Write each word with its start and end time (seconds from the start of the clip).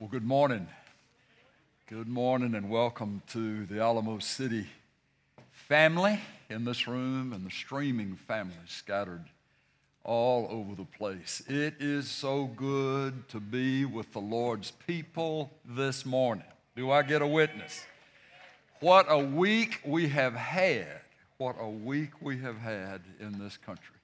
Well, 0.00 0.08
good 0.08 0.24
morning. 0.24 0.66
Good 1.86 2.08
morning, 2.08 2.54
and 2.54 2.70
welcome 2.70 3.20
to 3.32 3.66
the 3.66 3.80
Alamo 3.82 4.18
City 4.18 4.66
family 5.52 6.18
in 6.48 6.64
this 6.64 6.88
room 6.88 7.34
and 7.34 7.44
the 7.44 7.50
streaming 7.50 8.16
family 8.16 8.54
scattered 8.66 9.26
all 10.02 10.48
over 10.50 10.74
the 10.74 10.86
place. 10.86 11.42
It 11.46 11.74
is 11.80 12.08
so 12.08 12.46
good 12.46 13.28
to 13.28 13.40
be 13.40 13.84
with 13.84 14.10
the 14.14 14.20
Lord's 14.20 14.70
people 14.70 15.50
this 15.66 16.06
morning. 16.06 16.46
Do 16.76 16.90
I 16.90 17.02
get 17.02 17.20
a 17.20 17.26
witness? 17.26 17.84
What 18.80 19.04
a 19.06 19.18
week 19.18 19.82
we 19.84 20.08
have 20.08 20.32
had. 20.32 21.02
What 21.36 21.56
a 21.60 21.68
week 21.68 22.22
we 22.22 22.38
have 22.38 22.56
had 22.56 23.02
in 23.20 23.38
this 23.38 23.58
country. 23.58 23.96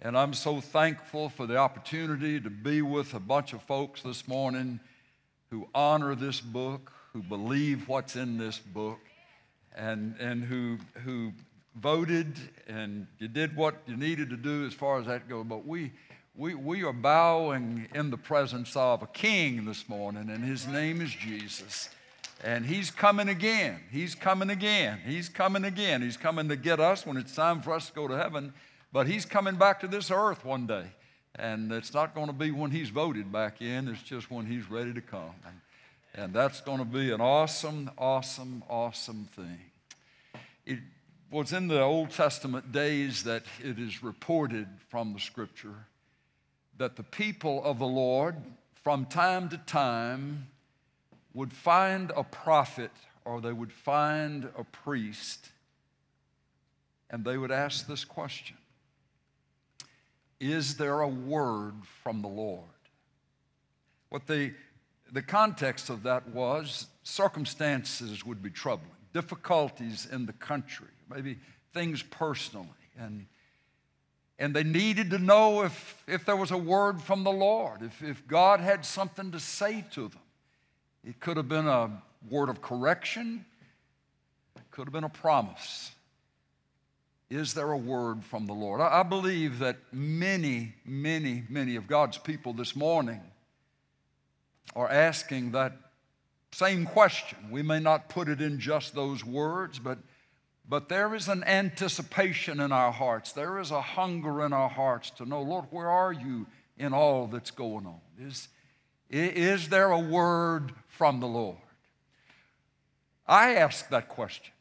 And 0.00 0.18
I'm 0.18 0.34
so 0.34 0.60
thankful 0.60 1.28
for 1.28 1.46
the 1.46 1.58
opportunity 1.58 2.40
to 2.40 2.50
be 2.50 2.82
with 2.82 3.14
a 3.14 3.20
bunch 3.20 3.52
of 3.52 3.62
folks 3.62 4.02
this 4.02 4.26
morning 4.26 4.80
who 5.50 5.68
honor 5.74 6.14
this 6.14 6.40
book, 6.40 6.92
who 7.12 7.22
believe 7.22 7.88
what's 7.88 8.16
in 8.16 8.38
this 8.38 8.58
book, 8.58 8.98
and, 9.76 10.14
and 10.18 10.44
who, 10.44 10.78
who 11.04 11.32
voted 11.76 12.34
and 12.66 13.06
you 13.18 13.28
did 13.28 13.54
what 13.54 13.76
you 13.86 13.96
needed 13.96 14.30
to 14.30 14.36
do 14.36 14.66
as 14.66 14.72
far 14.72 14.98
as 14.98 15.06
that 15.06 15.28
goes. 15.28 15.44
But 15.46 15.66
we, 15.66 15.92
we, 16.34 16.54
we 16.54 16.82
are 16.84 16.92
bowing 16.92 17.88
in 17.94 18.10
the 18.10 18.16
presence 18.16 18.74
of 18.76 19.02
a 19.02 19.06
king 19.06 19.64
this 19.64 19.88
morning, 19.88 20.30
and 20.30 20.44
his 20.44 20.66
name 20.66 21.00
is 21.00 21.10
Jesus. 21.10 21.90
And 22.44 22.66
he's 22.66 22.90
coming 22.90 23.28
again. 23.28 23.80
He's 23.90 24.14
coming 24.14 24.50
again. 24.50 25.00
He's 25.06 25.28
coming 25.28 25.64
again. 25.64 26.02
He's 26.02 26.18
coming 26.18 26.48
to 26.48 26.56
get 26.56 26.80
us 26.80 27.06
when 27.06 27.16
it's 27.16 27.34
time 27.34 27.62
for 27.62 27.72
us 27.72 27.88
to 27.88 27.94
go 27.94 28.06
to 28.08 28.16
heaven. 28.16 28.52
But 28.92 29.06
he's 29.06 29.24
coming 29.24 29.56
back 29.56 29.80
to 29.80 29.88
this 29.88 30.10
earth 30.10 30.44
one 30.44 30.66
day. 30.66 30.84
And 31.38 31.70
it's 31.70 31.92
not 31.92 32.14
going 32.14 32.28
to 32.28 32.32
be 32.32 32.50
when 32.50 32.70
he's 32.70 32.88
voted 32.88 33.30
back 33.30 33.60
in, 33.60 33.88
it's 33.88 34.02
just 34.02 34.30
when 34.30 34.46
he's 34.46 34.70
ready 34.70 34.92
to 34.92 35.00
come. 35.00 35.34
And, 36.14 36.32
that's 36.32 36.62
going 36.62 36.78
to 36.78 36.86
be 36.86 37.12
an 37.12 37.20
awesome, 37.20 37.90
awesome, 37.98 38.62
awesome 38.70 39.28
thing. 39.36 39.60
It 40.64 40.78
was 41.30 41.52
in 41.52 41.68
the 41.68 41.82
Old 41.82 42.10
Testament 42.10 42.72
days 42.72 43.24
that 43.24 43.42
it 43.62 43.78
is 43.78 44.02
reported 44.02 44.66
from 44.88 45.12
the 45.12 45.20
scripture 45.20 45.74
that 46.78 46.96
the 46.96 47.02
people 47.02 47.62
of 47.64 47.78
the 47.78 47.86
Lord, 47.86 48.36
from 48.82 49.04
time 49.04 49.50
to 49.50 49.58
time, 49.58 50.46
would 51.34 51.52
find 51.52 52.12
a 52.16 52.24
prophet 52.24 52.92
or 53.26 53.42
they 53.42 53.52
would 53.52 53.72
find 53.72 54.48
a 54.56 54.64
priest 54.64 55.50
and 57.10 57.24
they 57.24 57.36
would 57.36 57.50
ask 57.50 57.86
this 57.86 58.04
question 58.04 58.56
is 60.40 60.76
there 60.76 61.00
a 61.00 61.08
word 61.08 61.74
from 62.02 62.22
the 62.22 62.28
Lord? 62.28 62.62
What 64.10 64.26
the, 64.26 64.52
the 65.12 65.22
context 65.22 65.90
of 65.90 66.02
that 66.04 66.28
was 66.28 66.86
circumstances 67.02 68.24
would 68.24 68.42
be 68.42 68.50
troubling, 68.50 68.90
difficulties 69.12 70.06
in 70.10 70.26
the 70.26 70.32
country, 70.34 70.88
maybe 71.10 71.38
things 71.72 72.02
personally. 72.02 72.68
And, 72.98 73.26
and 74.38 74.54
they 74.54 74.64
needed 74.64 75.10
to 75.10 75.18
know 75.18 75.62
if, 75.62 76.04
if 76.06 76.24
there 76.24 76.36
was 76.36 76.50
a 76.50 76.58
word 76.58 77.00
from 77.00 77.24
the 77.24 77.32
Lord, 77.32 77.82
if, 77.82 78.02
if 78.02 78.26
God 78.26 78.60
had 78.60 78.84
something 78.84 79.32
to 79.32 79.40
say 79.40 79.84
to 79.92 80.08
them. 80.08 80.20
It 81.04 81.20
could 81.20 81.36
have 81.36 81.48
been 81.48 81.68
a 81.68 82.02
word 82.28 82.48
of 82.48 82.60
correction, 82.60 83.44
it 84.56 84.70
could 84.70 84.86
have 84.86 84.92
been 84.92 85.04
a 85.04 85.08
promise. 85.08 85.92
Is 87.28 87.54
there 87.54 87.72
a 87.72 87.76
word 87.76 88.24
from 88.24 88.46
the 88.46 88.52
Lord? 88.52 88.80
I 88.80 89.02
believe 89.02 89.58
that 89.58 89.78
many, 89.92 90.74
many, 90.84 91.42
many 91.48 91.74
of 91.74 91.88
God's 91.88 92.18
people 92.18 92.52
this 92.52 92.76
morning 92.76 93.20
are 94.76 94.88
asking 94.88 95.52
that 95.52 95.72
same 96.52 96.86
question. 96.86 97.38
We 97.50 97.62
may 97.62 97.80
not 97.80 98.08
put 98.08 98.28
it 98.28 98.40
in 98.40 98.60
just 98.60 98.94
those 98.94 99.24
words, 99.24 99.80
but, 99.80 99.98
but 100.68 100.88
there 100.88 101.14
is 101.16 101.26
an 101.28 101.42
anticipation 101.44 102.60
in 102.60 102.70
our 102.70 102.92
hearts. 102.92 103.32
There 103.32 103.58
is 103.58 103.72
a 103.72 103.80
hunger 103.80 104.44
in 104.46 104.52
our 104.52 104.68
hearts 104.68 105.10
to 105.10 105.26
know, 105.26 105.42
Lord, 105.42 105.66
where 105.70 105.90
are 105.90 106.12
you 106.12 106.46
in 106.78 106.94
all 106.94 107.26
that's 107.26 107.50
going 107.50 107.86
on? 107.86 108.00
Is, 108.20 108.48
is 109.10 109.68
there 109.68 109.90
a 109.90 109.98
word 109.98 110.72
from 110.88 111.18
the 111.18 111.26
Lord? 111.26 111.58
I 113.26 113.56
ask 113.56 113.88
that 113.88 114.08
question. 114.08 114.52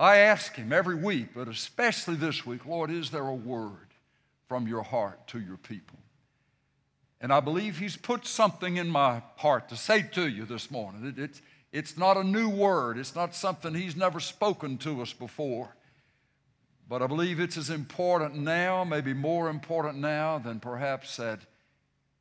I 0.00 0.16
ask 0.16 0.56
Him 0.56 0.72
every 0.72 0.94
week, 0.94 1.34
but 1.34 1.46
especially 1.46 2.14
this 2.14 2.46
week, 2.46 2.64
Lord, 2.64 2.90
is 2.90 3.10
there 3.10 3.26
a 3.26 3.34
word 3.34 3.88
from 4.48 4.66
your 4.66 4.82
heart 4.82 5.26
to 5.28 5.38
your 5.38 5.58
people? 5.58 5.98
And 7.20 7.30
I 7.30 7.40
believe 7.40 7.78
He's 7.78 7.98
put 7.98 8.26
something 8.26 8.78
in 8.78 8.88
my 8.88 9.20
heart 9.36 9.68
to 9.68 9.76
say 9.76 10.00
to 10.12 10.26
you 10.26 10.46
this 10.46 10.70
morning. 10.70 11.06
It, 11.06 11.22
it's, 11.22 11.42
it's 11.70 11.98
not 11.98 12.16
a 12.16 12.24
new 12.24 12.48
word, 12.48 12.96
it's 12.96 13.14
not 13.14 13.34
something 13.34 13.74
He's 13.74 13.94
never 13.94 14.20
spoken 14.20 14.78
to 14.78 15.02
us 15.02 15.12
before. 15.12 15.76
But 16.88 17.02
I 17.02 17.06
believe 17.06 17.38
it's 17.38 17.58
as 17.58 17.68
important 17.68 18.36
now, 18.36 18.84
maybe 18.84 19.12
more 19.12 19.50
important 19.50 19.98
now 19.98 20.38
than 20.38 20.60
perhaps 20.60 21.20
at 21.20 21.40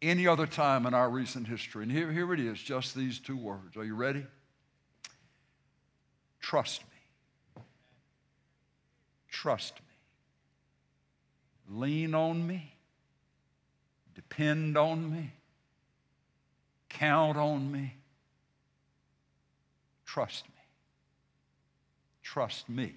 any 0.02 0.28
other 0.28 0.48
time 0.48 0.86
in 0.86 0.94
our 0.94 1.10
recent 1.10 1.48
history. 1.48 1.84
And 1.84 1.92
here, 1.94 2.12
here 2.12 2.34
it 2.34 2.42
is, 2.42 2.60
just 2.60 2.94
these 2.94 3.20
two 3.20 3.38
words. 3.38 3.78
Are 3.78 3.86
you 3.86 3.96
ready? 3.96 4.26
Trust 6.42 6.82
me. 6.82 6.89
Trust 9.30 9.76
me. 9.76 9.80
Lean 11.80 12.16
on 12.16 12.46
me. 12.46 12.74
Depend 14.16 14.78
on 14.78 15.12
me. 15.12 15.34
Count 16.90 17.38
on 17.38 17.72
me. 17.72 17.94
Trust 20.06 20.46
me. 20.46 20.54
Trust 22.24 22.70
me. 22.70 22.96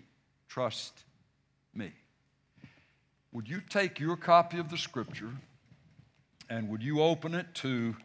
Trust 0.48 1.04
me. 1.74 1.92
Would 3.32 3.48
you 3.48 3.60
take 3.60 4.00
your 4.00 4.16
copy 4.16 4.58
of 4.58 4.70
the 4.70 4.76
scripture 4.76 5.30
and 6.50 6.68
would 6.68 6.82
you 6.82 7.00
open 7.00 7.34
it 7.34 7.54
to 7.56 7.96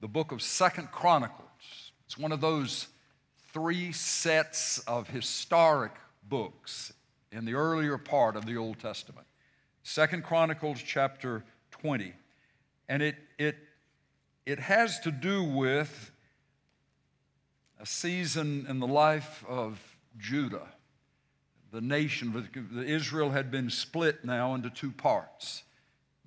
the 0.00 0.08
book 0.08 0.32
of 0.32 0.42
Second 0.42 0.90
Chronicles? 0.90 1.92
It's 2.04 2.18
one 2.18 2.32
of 2.32 2.40
those 2.40 2.88
three 3.52 3.92
sets 3.92 4.78
of 4.80 5.08
historic 5.08 5.92
books 6.22 6.92
in 7.32 7.44
the 7.44 7.54
earlier 7.54 7.98
part 7.98 8.36
of 8.36 8.46
the 8.46 8.56
Old 8.56 8.78
Testament. 8.78 9.26
Second 9.82 10.24
Chronicles 10.24 10.82
chapter 10.82 11.44
20. 11.70 12.12
And 12.88 13.02
it, 13.02 13.16
it, 13.38 13.56
it 14.46 14.58
has 14.58 15.00
to 15.00 15.10
do 15.10 15.42
with 15.42 16.10
a 17.80 17.86
season 17.86 18.66
in 18.68 18.80
the 18.80 18.86
life 18.86 19.44
of 19.48 19.80
Judah. 20.16 20.68
The 21.70 21.80
nation, 21.80 22.48
The 22.72 22.84
Israel 22.84 23.30
had 23.30 23.50
been 23.50 23.70
split 23.70 24.24
now 24.24 24.54
into 24.54 24.70
two 24.70 24.90
parts. 24.90 25.64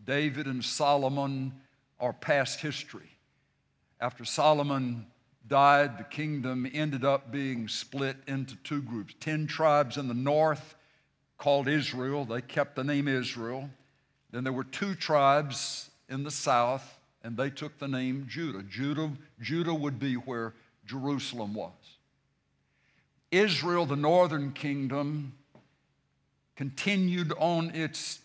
David 0.03 0.45
and 0.45 0.63
Solomon 0.63 1.53
are 1.99 2.13
past 2.13 2.61
history. 2.61 3.17
After 3.99 4.23
Solomon 4.23 5.07
died, 5.47 5.97
the 5.97 6.03
kingdom 6.03 6.69
ended 6.71 7.03
up 7.03 7.31
being 7.31 7.67
split 7.67 8.17
into 8.27 8.55
two 8.57 8.81
groups 8.81 9.13
10 9.19 9.47
tribes 9.47 9.97
in 9.97 10.07
the 10.07 10.13
north 10.13 10.75
called 11.41 11.67
Israel. 11.67 12.23
They 12.23 12.39
kept 12.39 12.75
the 12.75 12.83
name 12.83 13.07
Israel. 13.07 13.67
Then 14.29 14.43
there 14.43 14.53
were 14.53 14.63
two 14.63 14.93
tribes 14.93 15.89
in 16.07 16.23
the 16.23 16.29
south, 16.29 16.99
and 17.23 17.35
they 17.35 17.49
took 17.49 17.79
the 17.79 17.87
name 17.87 18.27
Judah. 18.29 18.61
Judah, 18.61 19.11
Judah 19.41 19.73
would 19.73 19.97
be 19.97 20.13
where 20.13 20.53
Jerusalem 20.85 21.55
was. 21.55 21.71
Israel, 23.31 23.87
the 23.87 23.95
northern 23.95 24.51
kingdom, 24.51 25.33
continued 26.55 27.33
on 27.39 27.71
its, 27.73 28.19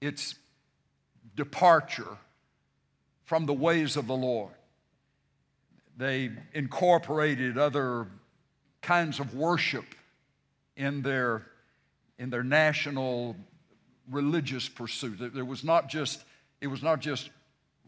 its 0.00 0.36
departure 1.34 2.18
from 3.24 3.46
the 3.46 3.52
ways 3.52 3.96
of 3.96 4.06
the 4.06 4.14
Lord. 4.14 4.54
They 5.96 6.30
incorporated 6.54 7.58
other 7.58 8.06
kinds 8.80 9.18
of 9.18 9.34
worship 9.34 9.86
in 10.76 11.02
their 11.02 11.49
in 12.20 12.28
their 12.28 12.44
national 12.44 13.34
religious 14.10 14.68
pursuit. 14.68 15.32
There 15.34 15.44
was 15.44 15.64
not 15.64 15.88
just, 15.88 16.22
it 16.60 16.66
was 16.66 16.82
not 16.82 17.00
just 17.00 17.30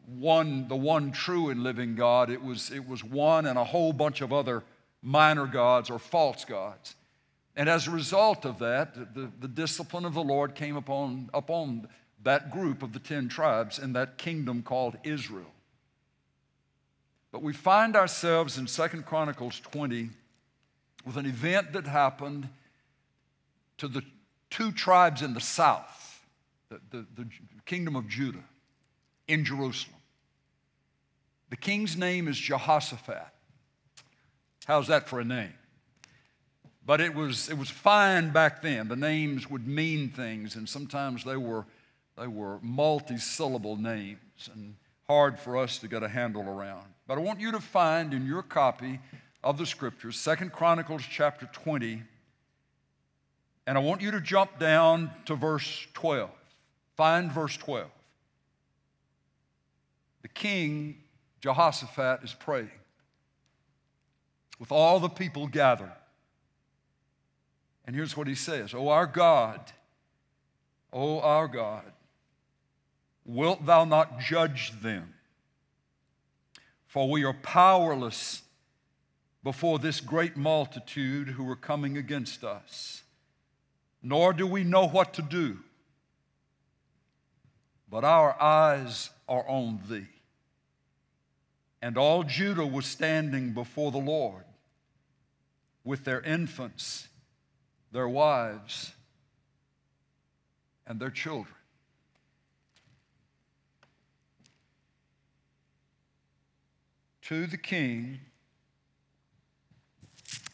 one, 0.06 0.66
the 0.68 0.74
one 0.74 1.12
true 1.12 1.50
and 1.50 1.62
living 1.62 1.94
God, 1.94 2.30
it 2.30 2.42
was, 2.42 2.70
it 2.70 2.88
was 2.88 3.04
one 3.04 3.46
and 3.46 3.58
a 3.58 3.64
whole 3.64 3.92
bunch 3.92 4.22
of 4.22 4.32
other 4.32 4.64
minor 5.02 5.46
gods 5.46 5.90
or 5.90 5.98
false 5.98 6.46
gods. 6.46 6.96
And 7.54 7.68
as 7.68 7.86
a 7.86 7.90
result 7.90 8.46
of 8.46 8.58
that, 8.60 9.14
the, 9.14 9.30
the 9.38 9.48
discipline 9.48 10.06
of 10.06 10.14
the 10.14 10.22
Lord 10.22 10.54
came 10.54 10.76
upon, 10.76 11.28
upon 11.34 11.86
that 12.22 12.50
group 12.50 12.82
of 12.82 12.94
the 12.94 12.98
10 12.98 13.28
tribes 13.28 13.78
in 13.78 13.92
that 13.92 14.16
kingdom 14.16 14.62
called 14.62 14.96
Israel. 15.04 15.52
But 17.30 17.42
we 17.42 17.52
find 17.52 17.96
ourselves 17.96 18.56
in 18.56 18.66
Second 18.66 19.04
Chronicles 19.04 19.60
20 19.60 20.08
with 21.04 21.18
an 21.18 21.26
event 21.26 21.74
that 21.74 21.86
happened 21.86 22.48
to 23.76 23.88
the 23.88 24.02
two 24.52 24.70
tribes 24.70 25.22
in 25.22 25.34
the 25.34 25.40
south, 25.40 26.20
the, 26.68 26.78
the, 26.90 27.06
the 27.16 27.26
kingdom 27.64 27.96
of 27.96 28.06
Judah, 28.06 28.44
in 29.26 29.44
Jerusalem. 29.44 29.96
The 31.50 31.56
king's 31.56 31.96
name 31.96 32.28
is 32.28 32.38
Jehoshaphat. 32.38 33.26
How's 34.66 34.88
that 34.88 35.08
for 35.08 35.20
a 35.20 35.24
name? 35.24 35.54
But 36.84 37.00
it 37.00 37.14
was, 37.14 37.48
it 37.48 37.56
was 37.56 37.70
fine 37.70 38.30
back 38.30 38.62
then. 38.62 38.88
The 38.88 38.96
names 38.96 39.48
would 39.48 39.66
mean 39.66 40.10
things, 40.10 40.54
and 40.54 40.68
sometimes 40.68 41.24
they 41.24 41.36
were, 41.36 41.64
they 42.18 42.26
were 42.26 42.58
multi 42.60 43.18
syllable 43.18 43.76
names 43.76 44.50
and 44.52 44.76
hard 45.08 45.38
for 45.38 45.56
us 45.56 45.78
to 45.78 45.88
get 45.88 46.02
a 46.02 46.08
handle 46.08 46.48
around. 46.48 46.86
But 47.06 47.18
I 47.18 47.20
want 47.22 47.40
you 47.40 47.52
to 47.52 47.60
find 47.60 48.12
in 48.12 48.26
your 48.26 48.42
copy 48.42 49.00
of 49.42 49.58
the 49.58 49.66
scriptures, 49.66 50.18
Second 50.18 50.52
Chronicles 50.52 51.02
chapter 51.08 51.46
20, 51.52 52.02
and 53.66 53.78
I 53.78 53.80
want 53.80 54.00
you 54.00 54.10
to 54.12 54.20
jump 54.20 54.58
down 54.58 55.10
to 55.26 55.34
verse 55.34 55.86
12. 55.94 56.30
Find 56.96 57.30
verse 57.30 57.56
12. 57.56 57.88
The 60.22 60.28
king, 60.28 60.98
Jehoshaphat, 61.40 62.22
is 62.22 62.34
praying 62.34 62.70
with 64.58 64.70
all 64.70 65.00
the 65.00 65.08
people 65.08 65.48
gathered. 65.48 65.92
And 67.84 67.96
here's 67.96 68.16
what 68.16 68.28
he 68.28 68.36
says 68.36 68.74
Oh, 68.74 68.88
our 68.88 69.06
God, 69.06 69.60
oh, 70.92 71.20
our 71.20 71.48
God, 71.48 71.90
wilt 73.24 73.66
thou 73.66 73.84
not 73.84 74.20
judge 74.20 74.80
them? 74.80 75.14
For 76.86 77.10
we 77.10 77.24
are 77.24 77.32
powerless 77.32 78.42
before 79.42 79.78
this 79.78 80.00
great 80.00 80.36
multitude 80.36 81.30
who 81.30 81.48
are 81.50 81.56
coming 81.56 81.96
against 81.96 82.44
us, 82.44 83.02
nor 84.02 84.32
do 84.32 84.46
we 84.46 84.64
know 84.64 84.86
what 84.86 85.14
to 85.14 85.22
do. 85.22 85.58
But 87.88 88.04
our 88.04 88.40
eyes 88.40 89.10
are 89.28 89.46
on 89.48 89.80
thee. 89.88 90.06
And 91.80 91.96
all 91.96 92.22
Judah 92.24 92.66
was 92.66 92.86
standing 92.86 93.52
before 93.52 93.90
the 93.90 93.98
Lord 93.98 94.44
with 95.84 96.04
their 96.04 96.20
infants, 96.20 97.08
their 97.90 98.08
wives, 98.08 98.92
and 100.86 101.00
their 101.00 101.10
children. 101.10 101.54
To 107.22 107.46
the 107.46 107.56
king, 107.56 108.20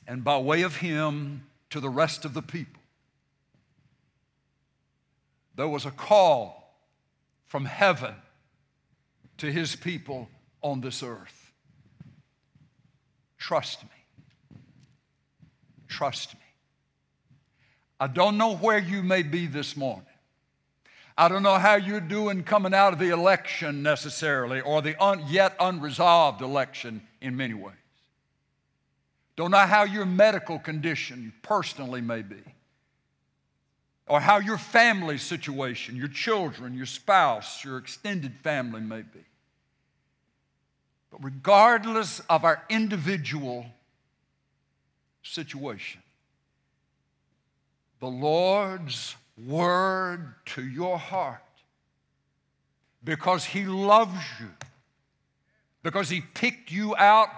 and 0.06 0.22
by 0.22 0.38
way 0.38 0.62
of 0.62 0.76
him 0.76 1.46
to 1.70 1.80
the 1.80 1.90
rest 1.90 2.24
of 2.24 2.34
the 2.34 2.42
people. 2.42 2.77
There 5.58 5.66
was 5.66 5.86
a 5.86 5.90
call 5.90 6.72
from 7.48 7.64
heaven 7.64 8.14
to 9.38 9.50
his 9.50 9.74
people 9.74 10.28
on 10.62 10.80
this 10.80 11.02
earth. 11.02 11.50
Trust 13.38 13.82
me. 13.82 14.58
Trust 15.88 16.34
me. 16.34 16.40
I 17.98 18.06
don't 18.06 18.38
know 18.38 18.54
where 18.54 18.78
you 18.78 19.02
may 19.02 19.24
be 19.24 19.48
this 19.48 19.76
morning. 19.76 20.06
I 21.16 21.26
don't 21.26 21.42
know 21.42 21.58
how 21.58 21.74
you're 21.74 22.00
doing 22.00 22.44
coming 22.44 22.72
out 22.72 22.92
of 22.92 23.00
the 23.00 23.08
election 23.08 23.82
necessarily 23.82 24.60
or 24.60 24.80
the 24.80 24.94
un- 25.02 25.24
yet 25.26 25.56
unresolved 25.58 26.40
election 26.40 27.02
in 27.20 27.36
many 27.36 27.54
ways. 27.54 27.74
Don't 29.34 29.50
know 29.50 29.58
how 29.58 29.82
your 29.82 30.06
medical 30.06 30.60
condition 30.60 31.32
personally 31.42 32.00
may 32.00 32.22
be, 32.22 32.44
or 34.08 34.20
how 34.20 34.38
your 34.38 34.58
family 34.58 35.18
situation, 35.18 35.96
your 35.96 36.08
children, 36.08 36.74
your 36.74 36.86
spouse, 36.86 37.64
your 37.64 37.76
extended 37.78 38.34
family 38.42 38.80
may 38.80 39.02
be. 39.02 39.20
But 41.10 41.22
regardless 41.22 42.20
of 42.30 42.44
our 42.44 42.62
individual 42.68 43.66
situation, 45.22 46.02
the 48.00 48.08
Lord's 48.08 49.16
word 49.46 50.34
to 50.46 50.62
your 50.62 50.98
heart 50.98 51.42
because 53.04 53.44
He 53.44 53.64
loves 53.64 54.20
you, 54.40 54.48
because 55.82 56.08
He 56.08 56.20
picked 56.20 56.70
you 56.70 56.96
out 56.96 57.28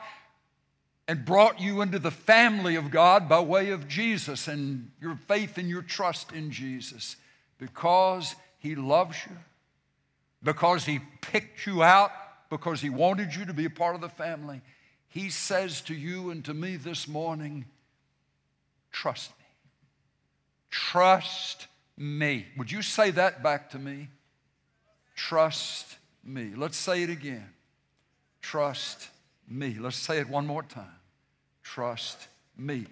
and 1.10 1.24
brought 1.24 1.60
you 1.60 1.80
into 1.80 1.98
the 1.98 2.12
family 2.12 2.76
of 2.76 2.92
God 2.92 3.28
by 3.28 3.40
way 3.40 3.70
of 3.70 3.88
Jesus 3.88 4.46
and 4.46 4.92
your 5.00 5.16
faith 5.16 5.58
and 5.58 5.68
your 5.68 5.82
trust 5.82 6.30
in 6.30 6.52
Jesus 6.52 7.16
because 7.58 8.36
He 8.60 8.76
loves 8.76 9.16
you, 9.28 9.36
because 10.40 10.86
He 10.86 11.00
picked 11.20 11.66
you 11.66 11.82
out, 11.82 12.12
because 12.48 12.80
He 12.80 12.90
wanted 12.90 13.34
you 13.34 13.44
to 13.46 13.52
be 13.52 13.64
a 13.64 13.70
part 13.70 13.96
of 13.96 14.00
the 14.00 14.08
family. 14.08 14.60
He 15.08 15.30
says 15.30 15.80
to 15.80 15.94
you 15.96 16.30
and 16.30 16.44
to 16.44 16.54
me 16.54 16.76
this 16.76 17.08
morning, 17.08 17.64
trust 18.92 19.30
me. 19.30 19.46
Trust 20.70 21.66
me. 21.96 22.46
Would 22.56 22.70
you 22.70 22.82
say 22.82 23.10
that 23.10 23.42
back 23.42 23.70
to 23.70 23.80
me? 23.80 24.10
Trust 25.16 25.98
me. 26.22 26.52
Let's 26.56 26.76
say 26.76 27.02
it 27.02 27.10
again. 27.10 27.48
Trust 28.42 29.08
me. 29.48 29.76
Let's 29.76 29.96
say 29.96 30.18
it 30.18 30.28
one 30.28 30.46
more 30.46 30.62
time 30.62 30.99
trust 31.74 32.26
me. 32.56 32.84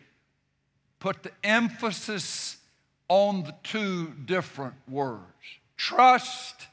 Put 1.00 1.22
the 1.22 1.32
emphasis 1.42 2.56
on 3.08 3.42
the 3.42 3.54
two 3.62 4.12
different 4.24 4.74
words 4.88 5.24
trust 5.76 6.66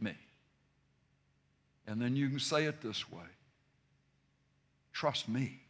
me. 0.00 0.14
And 1.86 2.02
then 2.02 2.16
you 2.16 2.28
can 2.28 2.40
say 2.40 2.64
it 2.64 2.80
this 2.80 3.10
way 3.10 3.30
trust 4.92 5.28
me. 5.28 5.60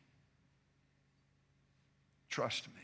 Trust 2.28 2.68
me. 2.68 2.82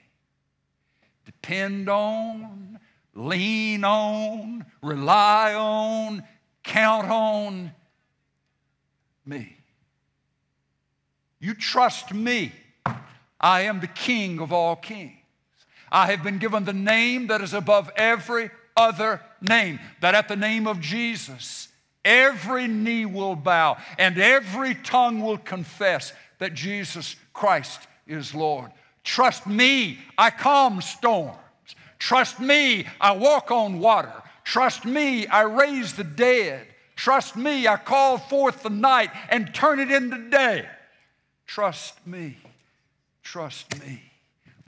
Depend 1.24 1.88
on, 1.88 2.78
lean 3.14 3.84
on, 3.84 4.64
rely 4.82 5.54
on, 5.54 6.22
count 6.62 7.10
on 7.10 7.72
me. 9.24 9.56
You 11.40 11.54
trust 11.54 12.12
me. 12.12 12.52
I 13.40 13.62
am 13.62 13.80
the 13.80 13.86
King 13.86 14.40
of 14.40 14.52
all 14.52 14.76
kings. 14.76 15.12
I 15.90 16.06
have 16.10 16.22
been 16.22 16.38
given 16.38 16.64
the 16.64 16.72
name 16.72 17.28
that 17.28 17.40
is 17.40 17.54
above 17.54 17.90
every 17.96 18.50
other 18.76 19.20
name, 19.40 19.78
that 20.00 20.14
at 20.14 20.28
the 20.28 20.36
name 20.36 20.66
of 20.66 20.80
Jesus, 20.80 21.68
every 22.04 22.66
knee 22.66 23.06
will 23.06 23.36
bow 23.36 23.76
and 23.98 24.18
every 24.18 24.74
tongue 24.74 25.20
will 25.20 25.38
confess 25.38 26.12
that 26.38 26.54
Jesus 26.54 27.16
Christ 27.32 27.80
is 28.06 28.34
Lord. 28.34 28.70
Trust 29.04 29.46
me, 29.46 29.98
I 30.18 30.30
calm 30.30 30.80
storms. 30.80 31.36
Trust 31.98 32.40
me, 32.40 32.86
I 33.00 33.12
walk 33.12 33.50
on 33.50 33.80
water. 33.80 34.12
Trust 34.44 34.84
me, 34.84 35.26
I 35.26 35.42
raise 35.42 35.94
the 35.94 36.04
dead. 36.04 36.66
Trust 36.94 37.36
me, 37.36 37.66
I 37.66 37.76
call 37.76 38.18
forth 38.18 38.62
the 38.62 38.70
night 38.70 39.10
and 39.28 39.54
turn 39.54 39.80
it 39.80 39.90
into 39.90 40.28
day. 40.28 40.66
Trust 41.46 42.04
me. 42.06 42.36
Trust 43.26 43.80
me. 43.80 44.00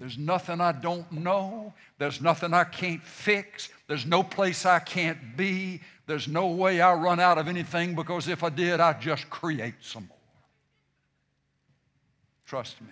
There's 0.01 0.19
nothing 0.19 0.61
I 0.61 0.73
don't 0.73 1.11
know. 1.13 1.73
There's 1.97 2.21
nothing 2.21 2.53
I 2.53 2.65
can't 2.65 3.01
fix. 3.05 3.69
There's 3.87 4.05
no 4.05 4.25
place 4.25 4.67
I 4.67 4.81
can't 4.81 5.37
be. 5.37 5.81
There's 6.09 6.27
no 6.27 6.49
way 6.49 6.81
I 6.81 6.95
run 6.95 7.21
out 7.21 7.39
of 7.39 7.47
anything 7.47 7.95
because 7.95 8.27
if 8.27 8.43
I 8.43 8.49
did, 8.49 8.81
I'd 8.81 9.01
just 9.01 9.31
create 9.31 9.75
some 9.81 10.09
more. 10.09 10.19
Trust 12.47 12.81
me. 12.81 12.89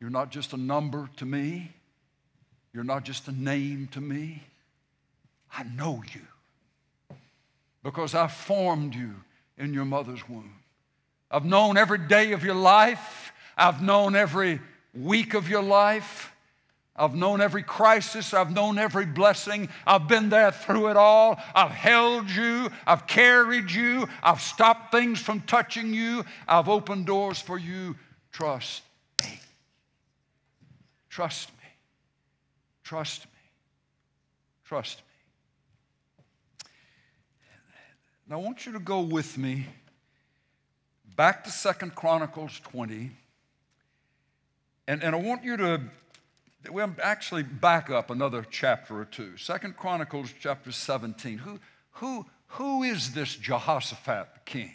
You're 0.00 0.10
not 0.10 0.32
just 0.32 0.52
a 0.52 0.56
number 0.56 1.08
to 1.18 1.24
me, 1.24 1.70
you're 2.74 2.82
not 2.82 3.04
just 3.04 3.28
a 3.28 3.32
name 3.32 3.88
to 3.92 4.00
me. 4.00 4.42
I 5.56 5.62
know 5.62 6.02
you 6.12 6.22
because 7.84 8.16
I 8.16 8.26
formed 8.26 8.96
you 8.96 9.14
in 9.56 9.72
your 9.72 9.84
mother's 9.84 10.28
womb. 10.28 10.56
I've 11.30 11.44
known 11.44 11.76
every 11.76 11.98
day 11.98 12.32
of 12.32 12.42
your 12.42 12.56
life. 12.56 13.32
I've 13.56 13.82
known 13.82 14.14
every 14.14 14.60
week 14.94 15.34
of 15.34 15.48
your 15.48 15.62
life. 15.62 16.32
I've 16.98 17.14
known 17.14 17.40
every 17.40 17.62
crisis. 17.62 18.32
I've 18.32 18.52
known 18.52 18.78
every 18.78 19.04
blessing. 19.04 19.68
I've 19.86 20.08
been 20.08 20.30
there 20.30 20.50
through 20.50 20.88
it 20.88 20.96
all. 20.96 21.38
I've 21.54 21.70
held 21.70 22.30
you. 22.30 22.70
I've 22.86 23.06
carried 23.06 23.70
you. 23.70 24.08
I've 24.22 24.40
stopped 24.40 24.92
things 24.92 25.20
from 25.20 25.40
touching 25.42 25.92
you. 25.92 26.24
I've 26.48 26.68
opened 26.68 27.06
doors 27.06 27.40
for 27.40 27.58
you. 27.58 27.96
Trust 28.32 28.82
me. 29.20 29.40
Trust 31.10 31.50
me. 31.50 31.68
Trust 32.82 33.26
me. 33.26 33.30
Trust 34.64 34.98
me. 34.98 35.02
Now, 38.28 38.40
I 38.40 38.42
want 38.42 38.66
you 38.66 38.72
to 38.72 38.80
go 38.80 39.02
with 39.02 39.38
me 39.38 39.66
back 41.14 41.44
to 41.44 41.50
Second 41.50 41.94
Chronicles 41.94 42.60
20. 42.64 43.12
And, 44.88 45.02
and 45.02 45.14
I 45.14 45.18
want 45.18 45.42
you 45.42 45.56
to 45.56 45.80
we'll 46.70 46.94
actually 47.02 47.42
back 47.42 47.90
up 47.90 48.10
another 48.10 48.44
chapter 48.48 48.98
or 48.98 49.04
two. 49.04 49.36
Second 49.36 49.76
Chronicles 49.76 50.32
chapter 50.40 50.72
17. 50.72 51.38
Who, 51.38 51.58
who, 51.92 52.26
who 52.48 52.82
is 52.82 53.12
this 53.12 53.34
Jehoshaphat 53.36 54.28
the 54.34 54.40
king? 54.44 54.72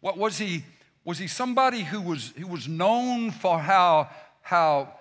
What 0.00 0.18
was 0.18 0.38
he? 0.38 0.64
Was 1.04 1.18
he 1.18 1.26
somebody 1.26 1.82
who 1.82 2.00
was, 2.00 2.32
who 2.36 2.46
was 2.46 2.66
known 2.66 3.30
for 3.30 3.58
how, 3.58 4.08
how, 4.40 4.94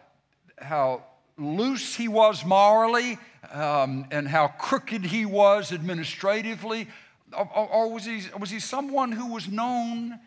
how 0.57 1.03
loose 1.37 1.95
he 1.95 2.09
was 2.09 2.43
morally 2.43 3.17
um, 3.51 4.05
and 4.11 4.27
how 4.27 4.47
crooked 4.47 5.05
he 5.05 5.25
was 5.25 5.71
administratively? 5.71 6.87
Or, 7.31 7.49
or, 7.55 7.91
was, 7.91 8.05
he, 8.05 8.23
was 8.37 8.49
he 8.49 8.59
someone 8.59 9.13
who 9.13 9.33
was 9.33 9.47
known 9.47 10.19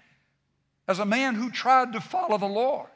as 0.89 0.99
a 0.99 1.05
man 1.05 1.35
who 1.35 1.51
tried 1.51 1.93
to 1.93 2.01
follow 2.01 2.39
the 2.39 2.47
Lord? 2.47 2.89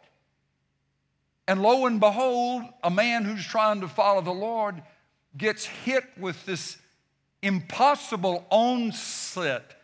And 1.51 1.63
lo 1.63 1.87
and 1.87 1.99
behold, 1.99 2.63
a 2.85 2.91
man 2.93 3.25
who's 3.25 3.45
trying 3.45 3.81
to 3.81 3.89
follow 3.89 4.21
the 4.21 4.31
Lord 4.31 4.81
gets 5.37 5.65
hit 5.65 6.05
with 6.17 6.47
this 6.47 6.79
impossible 7.43 8.47
onset 8.51 9.75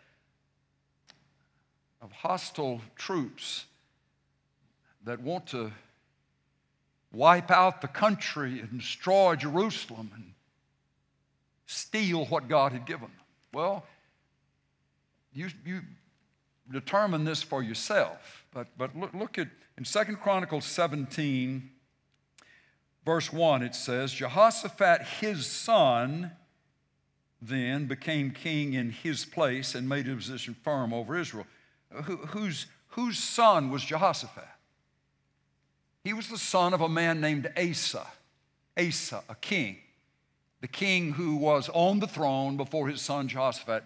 of 2.01 2.13
hostile 2.13 2.79
troops 2.95 3.65
that 5.03 5.19
want 5.19 5.47
to 5.47 5.73
wipe 7.11 7.51
out 7.51 7.81
the 7.81 7.89
country 7.89 8.61
and 8.61 8.79
destroy 8.79 9.35
Jerusalem 9.35 10.11
and 10.15 10.31
steal 11.65 12.27
what 12.27 12.47
God 12.47 12.71
had 12.71 12.85
given 12.85 13.09
them. 13.09 13.25
Well, 13.53 13.83
you, 15.33 15.49
you 15.65 15.81
determine 16.71 17.25
this 17.25 17.43
for 17.43 17.61
yourself. 17.61 18.45
But, 18.53 18.67
but 18.77 18.97
look, 18.97 19.13
look 19.13 19.37
at 19.37 19.49
in 19.77 19.85
Second 19.85 20.17
Chronicles 20.17 20.65
17, 20.65 21.69
verse 23.05 23.31
1, 23.31 23.61
it 23.61 23.75
says, 23.75 24.11
Jehoshaphat, 24.11 25.03
his 25.21 25.45
son, 25.45 26.31
then 27.41 27.85
became 27.85 28.31
king 28.31 28.73
in 28.73 28.89
his 28.89 29.23
place 29.23 29.75
and 29.75 29.87
made 29.87 30.07
his 30.07 30.15
position 30.15 30.55
firm 30.63 30.93
over 30.93 31.15
Israel. 31.15 31.45
Uh, 31.95 32.01
who, 32.01 32.17
whose, 32.17 32.65
whose 32.89 33.19
son 33.19 33.69
was 33.69 33.83
Jehoshaphat? 33.83 34.47
He 36.03 36.13
was 36.13 36.27
the 36.27 36.37
son 36.37 36.73
of 36.73 36.81
a 36.81 36.89
man 36.89 37.21
named 37.21 37.51
Asa. 37.55 38.07
Asa, 38.77 39.23
a 39.29 39.35
king. 39.35 39.77
The 40.61 40.67
king 40.67 41.11
who 41.11 41.35
was 41.35 41.69
on 41.71 41.99
the 41.99 42.07
throne 42.07 42.57
before 42.57 42.87
his 42.87 43.01
son 43.01 43.27
Jehoshaphat 43.27 43.83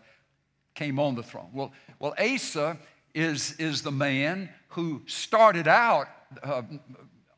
came 0.74 1.00
on 1.00 1.16
the 1.16 1.24
throne. 1.24 1.50
Well, 1.52 1.74
well 2.00 2.16
Asa 2.18 2.78
is, 3.14 3.54
is 3.60 3.82
the 3.82 3.92
man 3.92 4.50
who 4.72 5.02
started 5.06 5.68
out 5.68 6.08
uh, 6.44 6.64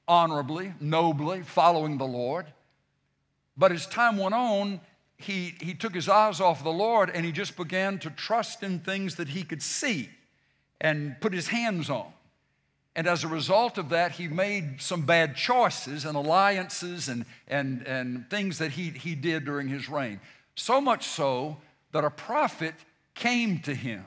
honorably, 0.08 0.74
nobly, 0.80 1.42
following 1.42 1.98
the 1.98 2.06
Lord. 2.06 2.46
But 3.56 3.72
as 3.72 3.86
time 3.86 4.18
went 4.18 4.34
on, 4.34 4.82
he, 5.18 5.56
he 5.62 5.74
took 5.74 5.94
his 5.94 6.10
eyes 6.10 6.42
off 6.42 6.64
the 6.64 6.72
Lord 6.72 7.10
and 7.10 7.26
he 7.26 7.32
just 7.32 7.56
began 7.56 8.00
to 8.00 8.10
trust 8.10 8.64
in 8.64 8.80
things 8.80 9.16
that 9.16 9.30
he 9.30 9.44
could 9.44 9.62
see 9.62 10.10
and 10.82 11.16
put 11.22 11.34
his 11.34 11.48
hands 11.48 11.90
on. 11.90 12.12
And 12.96 13.08
as 13.08 13.24
a 13.24 13.28
result 13.28 13.78
of 13.78 13.90
that, 13.90 14.12
he 14.14 14.28
made 14.28 14.82
some 14.82 15.02
bad 15.02 15.36
choices 15.36 16.06
and 16.06 16.16
alliances 16.16 17.08
and, 17.08 17.26
and, 17.48 17.88
and 17.88 18.30
things 18.30 18.60
that 18.60 18.72
he, 18.72 18.90
he 18.90 19.16
did 19.16 19.46
during 19.46 19.68
his 19.68 19.90
reign. 19.90 20.20
So 20.56 20.80
much 20.80 21.08
so 21.08 21.58
that 21.92 22.04
a 22.04 22.12
prophet 22.12 22.76
came 23.16 23.60
to 23.60 23.74
him 23.74 24.04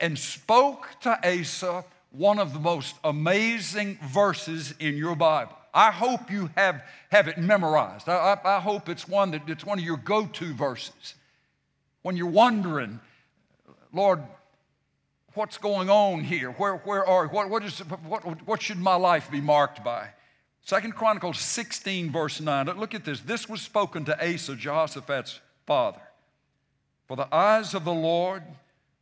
and 0.00 0.18
spoke 0.18 0.88
to 1.02 1.18
Asa 1.24 1.84
one 2.12 2.38
of 2.38 2.52
the 2.52 2.58
most 2.58 2.94
amazing 3.02 3.98
verses 4.02 4.74
in 4.78 4.96
your 4.96 5.16
Bible. 5.16 5.56
I 5.74 5.90
hope 5.90 6.30
you 6.30 6.50
have, 6.54 6.82
have 7.10 7.28
it 7.28 7.38
memorized. 7.38 8.08
I, 8.08 8.38
I, 8.44 8.56
I 8.56 8.60
hope 8.60 8.88
it's 8.88 9.08
one 9.08 9.30
that 9.30 9.48
it's 9.48 9.64
one 9.64 9.78
of 9.78 9.84
your 9.84 9.96
go-to 9.96 10.52
verses. 10.52 11.14
When 12.02 12.16
you're 12.16 12.26
wondering, 12.26 13.00
Lord, 13.92 14.22
what's 15.34 15.56
going 15.56 15.88
on 15.88 16.24
here? 16.24 16.50
Where, 16.50 16.76
where 16.78 17.06
are 17.06 17.26
what, 17.28 17.48
what, 17.48 17.64
is, 17.64 17.78
what, 17.78 18.46
what 18.46 18.60
should 18.60 18.78
my 18.78 18.96
life 18.96 19.30
be 19.30 19.40
marked 19.40 19.82
by? 19.82 20.08
Second 20.64 20.94
Chronicles 20.94 21.38
16, 21.38 22.12
verse 22.12 22.40
9. 22.40 22.66
Look 22.78 22.94
at 22.94 23.04
this. 23.04 23.20
This 23.20 23.48
was 23.48 23.62
spoken 23.62 24.04
to 24.04 24.34
Asa, 24.34 24.54
Jehoshaphat's 24.54 25.40
father. 25.66 26.02
For 27.08 27.16
the 27.16 27.34
eyes 27.34 27.74
of 27.74 27.84
the 27.84 27.92
Lord 27.92 28.42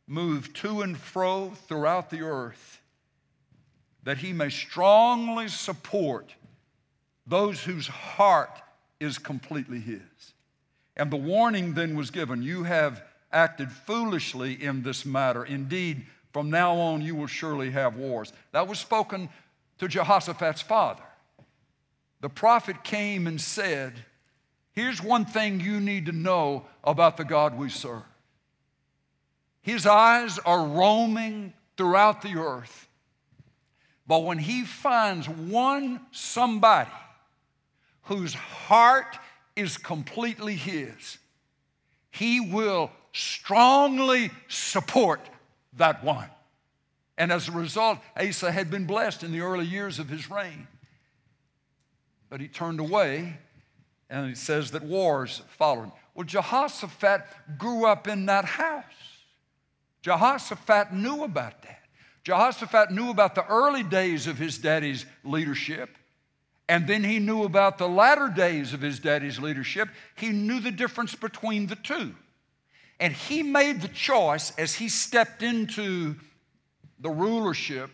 move 0.07 0.53
to 0.53 0.81
and 0.81 0.97
fro 0.97 1.51
throughout 1.67 2.09
the 2.09 2.21
earth, 2.21 2.80
that 4.03 4.17
he 4.17 4.33
may 4.33 4.49
strongly 4.49 5.47
support 5.47 6.33
those 7.27 7.61
whose 7.63 7.87
heart 7.87 8.61
is 8.99 9.17
completely 9.17 9.79
his. 9.79 10.01
And 10.97 11.11
the 11.11 11.17
warning 11.17 11.73
then 11.73 11.95
was 11.95 12.11
given 12.11 12.41
you 12.41 12.63
have 12.63 13.03
acted 13.31 13.71
foolishly 13.71 14.61
in 14.61 14.83
this 14.83 15.05
matter. 15.05 15.43
Indeed, 15.43 16.05
from 16.33 16.49
now 16.49 16.75
on 16.75 17.01
you 17.01 17.15
will 17.15 17.27
surely 17.27 17.71
have 17.71 17.95
wars. 17.95 18.33
That 18.51 18.67
was 18.67 18.79
spoken 18.79 19.29
to 19.79 19.87
Jehoshaphat's 19.87 20.61
father. 20.61 21.03
The 22.21 22.29
prophet 22.29 22.83
came 22.83 23.27
and 23.27 23.39
said, 23.39 23.93
Here's 24.73 25.03
one 25.03 25.25
thing 25.25 25.59
you 25.59 25.79
need 25.79 26.05
to 26.05 26.11
know 26.11 26.65
about 26.83 27.17
the 27.17 27.25
God 27.25 27.57
we 27.57 27.69
serve. 27.69 28.03
His 29.61 29.85
eyes 29.85 30.39
are 30.39 30.65
roaming 30.65 31.53
throughout 31.77 32.21
the 32.21 32.37
earth. 32.37 32.87
But 34.11 34.25
when 34.25 34.39
he 34.39 34.65
finds 34.65 35.29
one 35.29 36.01
somebody 36.11 36.91
whose 38.01 38.33
heart 38.33 39.17
is 39.55 39.77
completely 39.77 40.55
his, 40.55 41.17
he 42.09 42.41
will 42.41 42.91
strongly 43.13 44.31
support 44.49 45.21
that 45.77 46.03
one. 46.03 46.27
And 47.17 47.31
as 47.31 47.47
a 47.47 47.53
result, 47.53 47.99
Asa 48.17 48.51
had 48.51 48.69
been 48.69 48.83
blessed 48.83 49.23
in 49.23 49.31
the 49.31 49.39
early 49.39 49.65
years 49.65 49.97
of 49.97 50.09
his 50.09 50.29
reign. 50.29 50.67
But 52.29 52.41
he 52.41 52.49
turned 52.49 52.81
away, 52.81 53.37
and 54.09 54.29
it 54.29 54.37
says 54.37 54.71
that 54.71 54.83
wars 54.83 55.41
followed. 55.57 55.93
Well, 56.15 56.25
Jehoshaphat 56.25 57.21
grew 57.57 57.85
up 57.85 58.09
in 58.09 58.25
that 58.25 58.43
house. 58.43 58.83
Jehoshaphat 60.01 60.91
knew 60.91 61.23
about 61.23 61.61
that. 61.61 61.80
Jehoshaphat 62.23 62.91
knew 62.91 63.09
about 63.09 63.35
the 63.35 63.45
early 63.47 63.83
days 63.83 64.27
of 64.27 64.37
his 64.37 64.57
daddy's 64.57 65.05
leadership, 65.23 65.97
and 66.69 66.87
then 66.87 67.03
he 67.03 67.19
knew 67.19 67.43
about 67.43 67.77
the 67.77 67.89
latter 67.89 68.29
days 68.29 68.73
of 68.73 68.81
his 68.81 68.99
daddy's 68.99 69.39
leadership. 69.39 69.89
He 70.15 70.29
knew 70.29 70.59
the 70.59 70.71
difference 70.71 71.15
between 71.15 71.67
the 71.67 71.75
two. 71.75 72.15
And 72.99 73.13
he 73.13 73.41
made 73.41 73.81
the 73.81 73.87
choice 73.87 74.53
as 74.57 74.75
he 74.75 74.87
stepped 74.87 75.41
into 75.41 76.15
the 76.99 77.09
rulership 77.09 77.89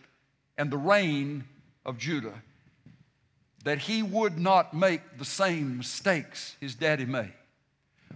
and 0.58 0.70
the 0.70 0.76
reign 0.76 1.44
of 1.86 1.98
Judah 1.98 2.42
that 3.64 3.78
he 3.78 4.02
would 4.02 4.38
not 4.38 4.74
make 4.74 5.18
the 5.18 5.24
same 5.24 5.78
mistakes 5.78 6.56
his 6.60 6.74
daddy 6.74 7.04
made. 7.04 7.32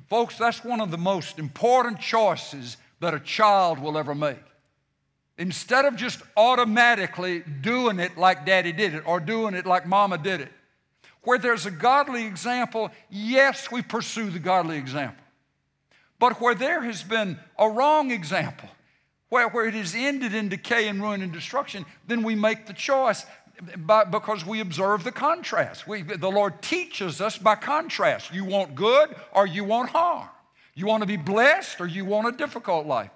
Folks, 0.08 0.38
that's 0.38 0.64
one 0.64 0.80
of 0.80 0.90
the 0.90 0.98
most 0.98 1.38
important 1.38 1.98
choices 1.98 2.76
that 3.00 3.14
a 3.14 3.20
child 3.20 3.78
will 3.78 3.98
ever 3.98 4.14
make. 4.14 4.38
Instead 5.38 5.84
of 5.86 5.96
just 5.96 6.20
automatically 6.36 7.40
doing 7.40 7.98
it 7.98 8.16
like 8.16 8.44
daddy 8.44 8.72
did 8.72 8.94
it 8.94 9.02
or 9.06 9.18
doing 9.18 9.54
it 9.54 9.66
like 9.66 9.86
mama 9.86 10.18
did 10.18 10.40
it, 10.40 10.52
where 11.22 11.38
there's 11.38 11.66
a 11.66 11.70
godly 11.70 12.26
example, 12.26 12.90
yes, 13.10 13.70
we 13.70 13.80
pursue 13.80 14.30
the 14.30 14.38
godly 14.38 14.76
example. 14.76 15.24
But 16.18 16.40
where 16.40 16.54
there 16.54 16.82
has 16.82 17.02
been 17.02 17.38
a 17.58 17.68
wrong 17.68 18.10
example, 18.10 18.68
where, 19.28 19.48
where 19.48 19.66
it 19.66 19.74
has 19.74 19.94
ended 19.94 20.34
in 20.34 20.48
decay 20.48 20.88
and 20.88 21.00
ruin 21.00 21.22
and 21.22 21.32
destruction, 21.32 21.86
then 22.06 22.22
we 22.22 22.34
make 22.34 22.66
the 22.66 22.72
choice 22.72 23.24
by, 23.78 24.04
because 24.04 24.44
we 24.44 24.60
observe 24.60 25.04
the 25.04 25.12
contrast. 25.12 25.86
We, 25.86 26.02
the 26.02 26.30
Lord 26.30 26.60
teaches 26.62 27.20
us 27.20 27.38
by 27.38 27.54
contrast. 27.54 28.32
You 28.32 28.44
want 28.44 28.74
good 28.74 29.14
or 29.32 29.46
you 29.46 29.64
want 29.64 29.90
harm. 29.90 30.28
You 30.74 30.86
want 30.86 31.02
to 31.02 31.06
be 31.06 31.16
blessed 31.16 31.80
or 31.80 31.86
you 31.86 32.04
want 32.04 32.28
a 32.28 32.32
difficult 32.32 32.86
life. 32.86 33.10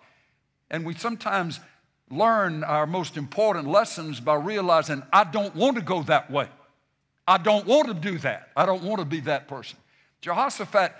And 0.71 0.85
we 0.85 0.95
sometimes 0.95 1.61
learn 2.11 2.63
our 2.65 2.87
most 2.87 3.17
important 3.17 3.69
lessons 3.69 4.21
by 4.21 4.35
realizing, 4.35 5.03
I 5.13 5.25
don't 5.25 5.55
want 5.55 5.77
to 5.77 5.83
go 5.83 6.03
that 6.05 6.31
way. 6.31 6.49
I 7.27 7.39
don't 7.39 7.67
want 7.67 7.89
to 7.89 7.95
do 7.95 8.19
that. 8.19 8.51
I 8.57 8.67
don't 8.67 8.85
want 8.85 9.01
to 9.01 9.05
be 9.05 9.21
that 9.21 9.49
person. 9.49 9.79
Jehoshaphat 10.21 10.95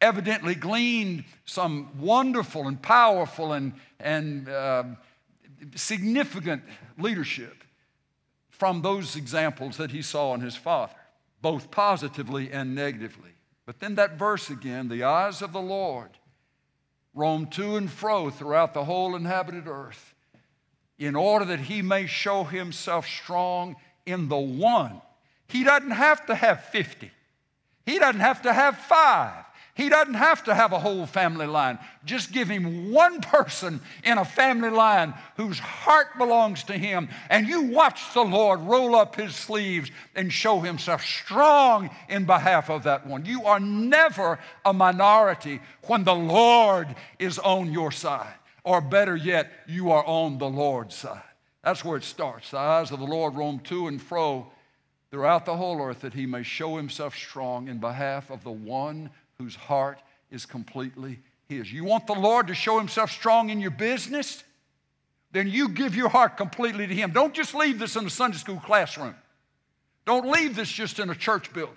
evidently 0.00 0.54
gleaned 0.54 1.24
some 1.44 1.88
wonderful 1.98 2.66
and 2.68 2.80
powerful 2.80 3.52
and, 3.52 3.72
and 3.98 4.48
uh, 4.48 4.84
significant 5.74 6.62
leadership 6.98 7.64
from 8.48 8.82
those 8.82 9.16
examples 9.16 9.76
that 9.78 9.90
he 9.90 10.02
saw 10.02 10.34
in 10.34 10.40
his 10.40 10.56
father, 10.56 10.94
both 11.40 11.70
positively 11.70 12.50
and 12.50 12.74
negatively. 12.74 13.30
But 13.64 13.80
then 13.80 13.94
that 13.94 14.18
verse 14.18 14.50
again 14.50 14.88
the 14.88 15.04
eyes 15.04 15.42
of 15.42 15.52
the 15.52 15.60
Lord 15.60 16.10
roam 17.14 17.46
to 17.46 17.76
and 17.76 17.90
fro 17.90 18.30
throughout 18.30 18.74
the 18.74 18.84
whole 18.84 19.16
inhabited 19.16 19.66
earth 19.66 20.14
in 21.00 21.16
order 21.16 21.46
that 21.46 21.60
he 21.60 21.82
may 21.82 22.06
show 22.06 22.44
himself 22.44 23.08
strong 23.08 23.74
in 24.06 24.28
the 24.28 24.38
one. 24.38 25.00
He 25.48 25.64
doesn't 25.64 25.90
have 25.90 26.26
to 26.26 26.34
have 26.36 26.62
50, 26.66 27.10
he 27.86 27.98
doesn't 27.98 28.20
have 28.20 28.42
to 28.42 28.52
have 28.52 28.76
five. 28.76 29.46
He 29.80 29.88
doesn't 29.88 30.12
have 30.12 30.44
to 30.44 30.54
have 30.54 30.72
a 30.72 30.78
whole 30.78 31.06
family 31.06 31.46
line. 31.46 31.78
Just 32.04 32.32
give 32.32 32.48
him 32.50 32.92
one 32.92 33.22
person 33.22 33.80
in 34.04 34.18
a 34.18 34.26
family 34.26 34.68
line 34.68 35.14
whose 35.38 35.58
heart 35.58 36.18
belongs 36.18 36.64
to 36.64 36.74
him, 36.74 37.08
and 37.30 37.46
you 37.46 37.62
watch 37.62 38.12
the 38.12 38.20
Lord 38.20 38.60
roll 38.60 38.94
up 38.94 39.16
his 39.16 39.34
sleeves 39.34 39.90
and 40.14 40.30
show 40.30 40.60
himself 40.60 41.02
strong 41.02 41.88
in 42.10 42.26
behalf 42.26 42.68
of 42.68 42.82
that 42.82 43.06
one. 43.06 43.24
You 43.24 43.44
are 43.44 43.58
never 43.58 44.38
a 44.66 44.74
minority 44.74 45.60
when 45.86 46.04
the 46.04 46.14
Lord 46.14 46.94
is 47.18 47.38
on 47.38 47.72
your 47.72 47.90
side, 47.90 48.34
or 48.64 48.80
better 48.80 49.16
yet, 49.16 49.50
you 49.66 49.90
are 49.90 50.04
on 50.04 50.38
the 50.38 50.48
Lord's 50.48 50.94
side. 50.94 51.22
That's 51.62 51.84
where 51.84 51.96
it 51.96 52.04
starts. 52.04 52.50
The 52.50 52.58
eyes 52.58 52.90
of 52.90 52.98
the 52.98 53.06
Lord 53.06 53.34
roam 53.34 53.60
to 53.60 53.88
and 53.88 54.00
fro 54.00 54.50
throughout 55.10 55.44
the 55.44 55.56
whole 55.56 55.80
earth 55.80 56.00
that 56.00 56.14
he 56.14 56.26
may 56.26 56.42
show 56.42 56.76
himself 56.76 57.14
strong 57.16 57.68
in 57.68 57.78
behalf 57.78 58.30
of 58.30 58.44
the 58.44 58.50
one 58.50 59.10
whose 59.38 59.56
heart 59.56 60.00
is 60.30 60.46
completely 60.46 61.18
His. 61.48 61.72
You 61.72 61.84
want 61.84 62.06
the 62.06 62.14
Lord 62.14 62.46
to 62.48 62.54
show 62.54 62.78
Himself 62.78 63.10
strong 63.10 63.50
in 63.50 63.60
your 63.60 63.70
business? 63.70 64.44
Then 65.32 65.48
you 65.48 65.68
give 65.70 65.94
your 65.94 66.08
heart 66.08 66.36
completely 66.36 66.86
to 66.86 66.94
Him. 66.94 67.12
Don't 67.12 67.34
just 67.34 67.54
leave 67.54 67.78
this 67.78 67.96
in 67.96 68.06
a 68.06 68.10
Sunday 68.10 68.38
school 68.38 68.60
classroom. 68.60 69.14
Don't 70.04 70.30
leave 70.30 70.56
this 70.56 70.70
just 70.70 70.98
in 70.98 71.10
a 71.10 71.14
church 71.14 71.52
building. 71.52 71.76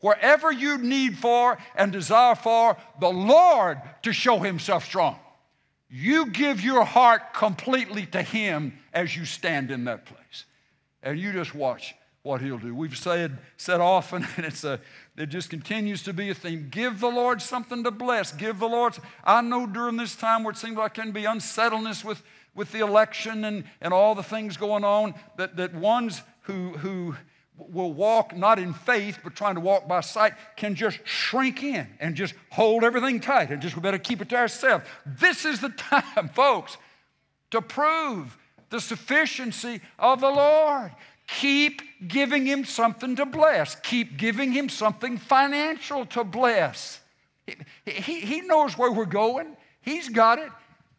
Wherever 0.00 0.52
you 0.52 0.78
need 0.78 1.16
for 1.16 1.58
and 1.74 1.90
desire 1.90 2.34
for 2.34 2.76
the 3.00 3.08
Lord 3.08 3.80
to 4.02 4.12
show 4.12 4.38
Himself 4.38 4.84
strong, 4.84 5.18
you 5.88 6.26
give 6.26 6.62
your 6.62 6.84
heart 6.84 7.32
completely 7.32 8.06
to 8.06 8.22
Him 8.22 8.78
as 8.92 9.16
you 9.16 9.24
stand 9.24 9.70
in 9.70 9.84
that 9.84 10.06
place. 10.06 10.44
And 11.02 11.18
you 11.18 11.32
just 11.32 11.54
watch 11.54 11.94
what 12.22 12.40
He'll 12.40 12.58
do. 12.58 12.74
We've 12.74 12.96
said, 12.96 13.38
said 13.56 13.80
often, 13.80 14.26
and 14.36 14.44
it's 14.44 14.64
a, 14.64 14.80
it 15.16 15.26
just 15.26 15.48
continues 15.48 16.02
to 16.04 16.12
be 16.12 16.30
a 16.30 16.34
theme. 16.34 16.68
Give 16.70 16.98
the 16.98 17.08
Lord 17.08 17.40
something 17.40 17.84
to 17.84 17.90
bless. 17.90 18.32
Give 18.32 18.58
the 18.58 18.68
Lord. 18.68 18.98
I 19.24 19.40
know 19.42 19.66
during 19.66 19.96
this 19.96 20.16
time 20.16 20.42
where 20.42 20.50
it 20.50 20.58
seems 20.58 20.76
like 20.76 20.94
can 20.94 21.12
be 21.12 21.24
unsettledness 21.24 22.04
with, 22.04 22.22
with 22.54 22.72
the 22.72 22.80
election 22.80 23.44
and, 23.44 23.64
and 23.80 23.94
all 23.94 24.14
the 24.14 24.24
things 24.24 24.56
going 24.56 24.84
on, 24.84 25.14
that, 25.36 25.56
that 25.56 25.74
ones 25.74 26.22
who, 26.42 26.70
who 26.78 27.14
will 27.58 27.92
walk 27.92 28.36
not 28.36 28.58
in 28.58 28.72
faith, 28.72 29.18
but 29.24 29.34
trying 29.34 29.54
to 29.54 29.60
walk 29.60 29.88
by 29.88 30.00
sight, 30.00 30.34
can 30.56 30.74
just 30.74 30.98
shrink 31.04 31.62
in 31.62 31.86
and 32.00 32.14
just 32.14 32.34
hold 32.50 32.84
everything 32.84 33.20
tight 33.20 33.50
and 33.50 33.62
just 33.62 33.76
we 33.76 33.82
better 33.82 33.98
keep 33.98 34.20
it 34.20 34.28
to 34.28 34.36
ourselves. 34.36 34.84
This 35.04 35.44
is 35.44 35.60
the 35.60 35.68
time, 35.76 36.28
folks, 36.28 36.76
to 37.50 37.62
prove 37.62 38.36
the 38.70 38.80
sufficiency 38.80 39.80
of 39.98 40.20
the 40.20 40.30
Lord. 40.30 40.92
Keep 41.28 41.82
giving 42.06 42.46
him 42.46 42.64
something 42.64 43.16
to 43.16 43.26
bless. 43.26 43.74
Keep 43.76 44.16
giving 44.16 44.52
him 44.52 44.68
something 44.68 45.18
financial 45.18 46.06
to 46.06 46.22
bless. 46.22 47.00
He, 47.46 47.56
he, 47.84 48.20
he 48.20 48.40
knows 48.42 48.76
where 48.78 48.92
we're 48.92 49.06
going, 49.06 49.56
he's 49.80 50.08
got 50.08 50.38
it. 50.38 50.50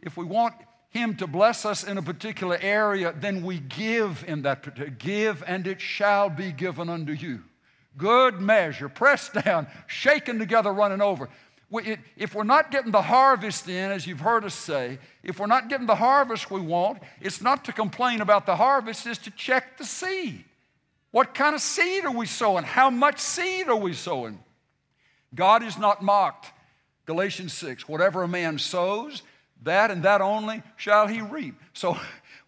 If 0.02 0.18
we 0.18 0.26
want 0.26 0.56
him 0.98 1.16
to 1.18 1.28
bless 1.28 1.66
us 1.66 1.84
in 1.84 1.98
a 1.98 2.02
particular 2.02 2.58
area, 2.62 3.14
then 3.18 3.44
we 3.44 3.60
give 3.60 4.26
in 4.28 4.42
that 4.42 4.64
particular 4.64 4.90
give, 4.90 5.44
and 5.46 5.68
it 5.68 5.80
shall 5.80 6.30
be 6.30 6.52
given 6.52 6.90
unto 6.90 7.14
you. 7.14 7.44
Good 7.98 8.42
measure, 8.42 8.90
pressed 8.90 9.34
down, 9.34 9.68
shaken 9.88 10.40
together, 10.40 10.72
running 10.72 11.02
over 11.02 11.30
if 11.70 12.34
we're 12.34 12.44
not 12.44 12.72
getting 12.72 12.92
the 12.92 13.02
harvest 13.02 13.68
in, 13.68 13.92
as 13.92 14.08
you've 14.08 14.22
heard 14.22 14.46
us 14.46 14.56
say, 14.56 15.00
if 15.22 15.40
we're 15.40 15.48
not 15.48 15.68
getting 15.68 15.86
the 15.86 15.96
harvest 15.96 16.50
we 16.50 16.62
want, 16.62 17.04
it's 17.20 17.42
not 17.42 17.66
to 17.66 17.74
complain 17.74 18.22
about 18.22 18.46
the 18.46 18.56
harvest, 18.56 19.06
it's 19.06 19.18
to 19.20 19.32
check 19.32 19.78
the 19.78 19.84
seed. 19.84 20.46
What 21.12 21.34
kind 21.34 21.56
of 21.56 21.62
seed 21.62 22.06
are 22.06 22.12
we 22.12 22.26
sowing? 22.26 22.64
How 22.64 22.90
much 22.90 23.20
seed 23.20 23.68
are 23.68 23.76
we 23.76 23.94
sowing? 23.94 24.40
God 25.36 25.62
is 25.62 25.78
not 25.78 26.02
mocked. 26.02 26.52
Galatians 27.06 27.54
6 27.54 27.88
whatever 27.88 28.24
a 28.24 28.28
man 28.28 28.60
sows, 28.60 29.22
that 29.64 29.92
and 29.92 30.04
that 30.04 30.22
only 30.22 30.64
shall 30.76 31.08
he 31.08 31.22
reap. 31.22 31.56
So 31.74 31.98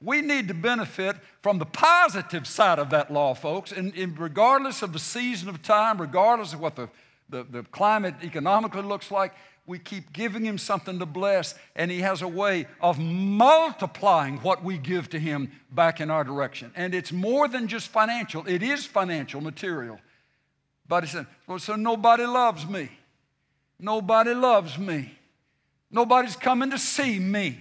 we 0.02 0.22
need 0.22 0.48
to 0.48 0.54
benefit 0.54 1.18
from 1.42 1.60
the 1.60 1.66
positive 1.66 2.48
side 2.48 2.80
of 2.80 2.90
that 2.92 3.12
law, 3.12 3.34
folks, 3.34 3.72
and, 3.72 3.94
and 3.96 4.18
regardless 4.18 4.82
of 4.82 4.94
the 4.94 5.00
season 5.00 5.50
of 5.50 5.62
time, 5.62 6.00
regardless 6.00 6.54
of 6.54 6.60
what 6.60 6.76
the 6.76 6.90
the, 7.30 7.44
the 7.44 7.64
climate 7.64 8.16
economically 8.24 8.82
looks 8.82 9.12
like. 9.12 9.34
We 9.66 9.78
keep 9.78 10.12
giving 10.14 10.44
him 10.44 10.58
something 10.58 10.98
to 10.98 11.06
bless, 11.06 11.54
and 11.76 11.92
he 11.92 12.00
has 12.00 12.24
a 12.24 12.28
way 12.28 12.66
of 12.82 12.98
multiplying 12.98 14.38
what 14.38 14.64
we 14.64 14.80
give 14.80 15.10
to 15.12 15.20
him 15.20 15.52
back 15.72 16.02
in 16.02 16.10
our 16.10 16.24
direction. 16.24 16.72
And 16.76 16.96
it's 16.96 17.12
more 17.12 17.48
than 17.48 17.68
just 17.68 17.90
financial, 17.90 18.48
it 18.48 18.64
is 18.64 18.86
financial 18.86 19.42
material. 19.42 20.00
But 20.88 21.04
he 21.04 21.10
said, 21.10 21.28
well, 21.46 21.60
so 21.60 21.76
nobody 21.76 22.26
loves 22.26 22.68
me. 22.68 22.90
Nobody 23.80 24.34
loves 24.34 24.80
me. 24.80 25.19
Nobody's 25.92 26.36
coming 26.36 26.72
to 26.72 26.78
see 26.78 27.20
me. 27.20 27.58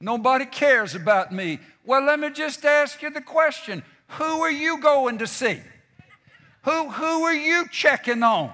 Nobody 0.00 0.44
cares 0.44 0.94
about 0.94 1.32
me. 1.32 1.58
Well, 1.84 2.04
let 2.04 2.20
me 2.20 2.30
just 2.30 2.64
ask 2.64 3.02
you 3.02 3.10
the 3.10 3.20
question 3.20 3.82
who 4.08 4.24
are 4.42 4.50
you 4.50 4.80
going 4.80 5.18
to 5.18 5.26
see? 5.26 5.60
Who, 6.62 6.88
who 6.88 7.22
are 7.24 7.34
you 7.34 7.66
checking 7.70 8.22
on? 8.22 8.52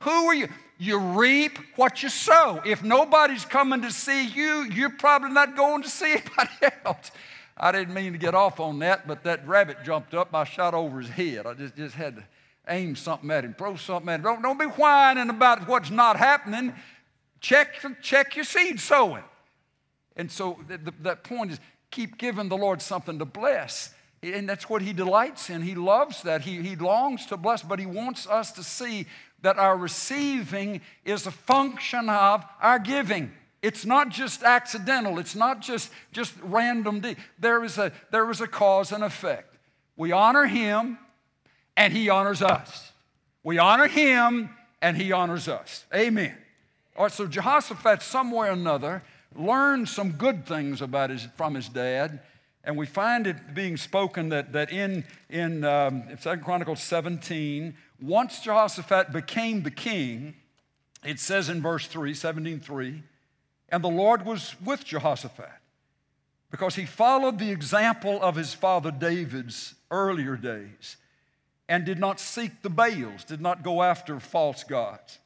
Who 0.00 0.10
are 0.10 0.34
you? 0.34 0.48
You 0.78 0.98
reap 0.98 1.58
what 1.74 2.04
you 2.04 2.08
sow. 2.08 2.62
If 2.64 2.84
nobody's 2.84 3.44
coming 3.44 3.82
to 3.82 3.90
see 3.90 4.26
you, 4.26 4.62
you're 4.72 4.90
probably 4.90 5.30
not 5.30 5.56
going 5.56 5.82
to 5.82 5.88
see 5.88 6.12
anybody 6.12 6.76
else. 6.84 7.10
I 7.56 7.72
didn't 7.72 7.94
mean 7.94 8.12
to 8.12 8.18
get 8.18 8.36
off 8.36 8.60
on 8.60 8.78
that, 8.80 9.08
but 9.08 9.24
that 9.24 9.46
rabbit 9.46 9.78
jumped 9.84 10.14
up. 10.14 10.32
I 10.32 10.44
shot 10.44 10.74
over 10.74 11.00
his 11.00 11.10
head. 11.10 11.46
I 11.46 11.54
just, 11.54 11.74
just 11.74 11.96
had 11.96 12.16
to 12.16 12.24
aim 12.68 12.94
something 12.94 13.28
at 13.30 13.44
him, 13.44 13.54
throw 13.54 13.74
something 13.74 14.08
at 14.08 14.16
him. 14.16 14.22
Don't, 14.22 14.42
don't 14.42 14.58
be 14.58 14.66
whining 14.66 15.30
about 15.30 15.66
what's 15.66 15.90
not 15.90 16.16
happening. 16.16 16.72
Check, 17.40 17.74
check 18.02 18.36
your 18.36 18.44
seed 18.44 18.80
sowing. 18.80 19.24
And 20.16 20.30
so 20.30 20.58
the, 20.66 20.78
the, 20.78 20.92
that 21.02 21.24
point 21.24 21.52
is 21.52 21.60
keep 21.90 22.18
giving 22.18 22.48
the 22.48 22.56
Lord 22.56 22.82
something 22.82 23.18
to 23.18 23.24
bless. 23.24 23.94
And 24.22 24.48
that's 24.48 24.68
what 24.68 24.82
he 24.82 24.92
delights 24.92 25.48
in. 25.48 25.62
He 25.62 25.76
loves 25.76 26.22
that. 26.22 26.42
He, 26.42 26.60
he 26.60 26.74
longs 26.74 27.26
to 27.26 27.36
bless, 27.36 27.62
but 27.62 27.78
he 27.78 27.86
wants 27.86 28.26
us 28.26 28.50
to 28.52 28.64
see 28.64 29.06
that 29.42 29.58
our 29.58 29.76
receiving 29.76 30.80
is 31.04 31.26
a 31.26 31.30
function 31.30 32.08
of 32.08 32.44
our 32.60 32.80
giving. 32.80 33.30
It's 33.62 33.84
not 33.84 34.08
just 34.08 34.42
accidental, 34.42 35.18
it's 35.18 35.34
not 35.34 35.60
just, 35.60 35.90
just 36.12 36.34
random. 36.42 37.02
There 37.38 37.64
is, 37.64 37.78
a, 37.78 37.92
there 38.10 38.28
is 38.30 38.40
a 38.40 38.46
cause 38.48 38.92
and 38.92 39.04
effect. 39.04 39.56
We 39.96 40.12
honor 40.12 40.46
him 40.46 40.98
and 41.76 41.92
he 41.92 42.08
honors 42.08 42.42
us. 42.42 42.92
We 43.44 43.58
honor 43.58 43.86
him 43.86 44.50
and 44.82 44.96
he 44.96 45.12
honors 45.12 45.48
us. 45.48 45.86
Amen. 45.94 46.36
All 46.98 47.04
right, 47.04 47.12
so 47.12 47.28
Jehoshaphat, 47.28 48.02
somewhere 48.02 48.50
or 48.50 48.54
another, 48.54 49.04
learned 49.36 49.88
some 49.88 50.10
good 50.10 50.44
things 50.46 50.82
about 50.82 51.10
his, 51.10 51.28
from 51.36 51.54
his 51.54 51.68
dad. 51.68 52.18
And 52.64 52.76
we 52.76 52.86
find 52.86 53.28
it 53.28 53.54
being 53.54 53.76
spoken 53.76 54.30
that, 54.30 54.52
that 54.52 54.72
in, 54.72 55.04
in 55.30 55.62
um, 55.62 56.02
2 56.20 56.38
Chronicles 56.38 56.82
17, 56.82 57.76
once 58.02 58.40
Jehoshaphat 58.40 59.12
became 59.12 59.62
the 59.62 59.70
king, 59.70 60.34
it 61.04 61.20
says 61.20 61.48
in 61.48 61.62
verse 61.62 61.86
3, 61.86 62.14
17 62.14 62.58
3, 62.58 63.02
and 63.68 63.84
the 63.84 63.88
Lord 63.88 64.26
was 64.26 64.56
with 64.60 64.84
Jehoshaphat 64.84 65.52
because 66.50 66.74
he 66.74 66.84
followed 66.84 67.38
the 67.38 67.52
example 67.52 68.20
of 68.20 68.34
his 68.34 68.54
father 68.54 68.90
David's 68.90 69.76
earlier 69.92 70.36
days 70.36 70.96
and 71.68 71.84
did 71.84 72.00
not 72.00 72.18
seek 72.18 72.62
the 72.62 72.70
Baals, 72.70 73.22
did 73.22 73.40
not 73.40 73.62
go 73.62 73.84
after 73.84 74.18
false 74.18 74.64
gods, 74.64 75.20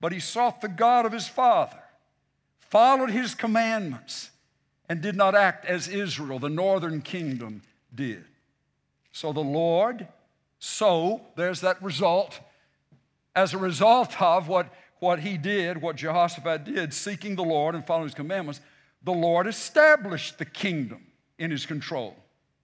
but 0.00 0.12
he 0.12 0.20
sought 0.20 0.60
the 0.60 0.68
God 0.68 1.06
of 1.06 1.12
his 1.12 1.28
father, 1.28 1.82
followed 2.58 3.10
his 3.10 3.34
commandments, 3.34 4.30
and 4.88 5.00
did 5.00 5.16
not 5.16 5.34
act 5.34 5.64
as 5.64 5.88
Israel, 5.88 6.38
the 6.38 6.48
northern 6.48 7.00
kingdom, 7.00 7.62
did. 7.94 8.24
So 9.12 9.32
the 9.32 9.40
Lord 9.40 10.08
so 10.60 11.22
there's 11.36 11.62
that 11.62 11.82
result. 11.82 12.38
As 13.34 13.54
a 13.54 13.58
result 13.58 14.20
of 14.20 14.46
what, 14.46 14.72
what 14.98 15.20
he 15.20 15.36
did, 15.36 15.80
what 15.80 15.96
Jehoshaphat 15.96 16.64
did, 16.64 16.94
seeking 16.94 17.34
the 17.34 17.42
Lord 17.42 17.74
and 17.74 17.84
following 17.84 18.08
his 18.08 18.14
commandments, 18.14 18.60
the 19.02 19.12
Lord 19.12 19.46
established 19.46 20.38
the 20.38 20.44
kingdom 20.44 21.06
in 21.38 21.50
his 21.50 21.64
control. 21.64 22.14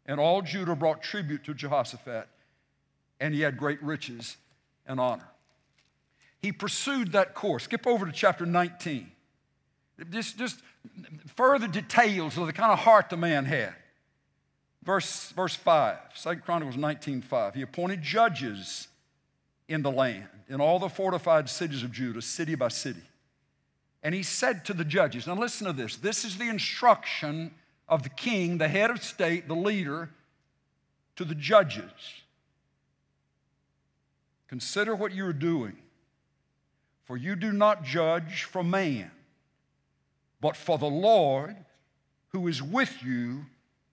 And 0.05 0.21
all 0.21 0.43
Judah 0.43 0.77
brought 0.77 1.03
tribute 1.03 1.45
to 1.45 1.55
Jehoshaphat, 1.55 2.29
and 3.19 3.35
he 3.35 3.41
had 3.41 3.57
great 3.57 3.83
riches 3.83 4.37
and 4.87 5.01
honor. 5.01 5.29
He 6.41 6.53
pursued 6.53 7.13
that 7.13 7.35
course. 7.35 7.65
Skip 7.65 7.87
over 7.87 8.07
to 8.07 8.13
chapter 8.13 8.47
19. 8.47 9.11
Just, 10.11 10.39
just 10.39 10.61
further 11.35 11.67
details 11.67 12.37
of 12.37 12.47
the 12.47 12.53
kind 12.53 12.73
of 12.73 12.79
heart 12.81 13.11
the 13.11 13.17
man 13.17 13.45
had. 13.45 13.75
Verse, 14.83 15.31
verse 15.33 15.57
5, 15.57 16.23
2 16.23 16.37
Chronicles 16.37 16.77
19 16.77 17.23
5. 17.23 17.55
He 17.55 17.63
appointed 17.63 18.03
judges 18.03 18.87
in 19.69 19.83
the 19.83 19.91
land, 19.91 20.29
in 20.49 20.61
all 20.61 20.79
the 20.79 20.89
fortified 20.89 21.49
cities 21.49 21.83
of 21.83 21.91
Judah, 21.91 22.23
city 22.23 22.55
by 22.55 22.69
city. 22.69 23.03
And 24.03 24.15
he 24.15 24.23
said 24.23 24.65
to 24.67 24.75
the 24.75 24.85
judges, 24.85 25.27
now 25.27 25.35
listen 25.35 25.67
to 25.67 25.73
this. 25.73 25.97
This 25.97 26.25
is 26.25 26.39
the 26.39 26.49
instruction 26.49 27.53
of 27.89 28.05
the 28.05 28.09
king, 28.09 28.59
the 28.59 28.69
head 28.69 28.91
of 28.91 29.03
state, 29.03 29.49
the 29.49 29.57
leader, 29.57 30.11
to 31.17 31.25
the 31.25 31.35
judges. 31.35 31.91
Consider 34.47 34.95
what 34.95 35.13
you 35.13 35.27
are 35.27 35.33
doing. 35.33 35.77
For 37.07 37.17
you 37.17 37.37
do 37.37 37.53
not 37.53 37.85
judge 37.85 38.45
for 38.45 38.63
man, 38.63 39.11
but 40.41 40.57
for 40.57 40.77
the 40.77 40.87
Lord 40.87 41.57
who 42.29 42.49
is 42.49 42.63
with 42.63 43.03
you 43.03 43.47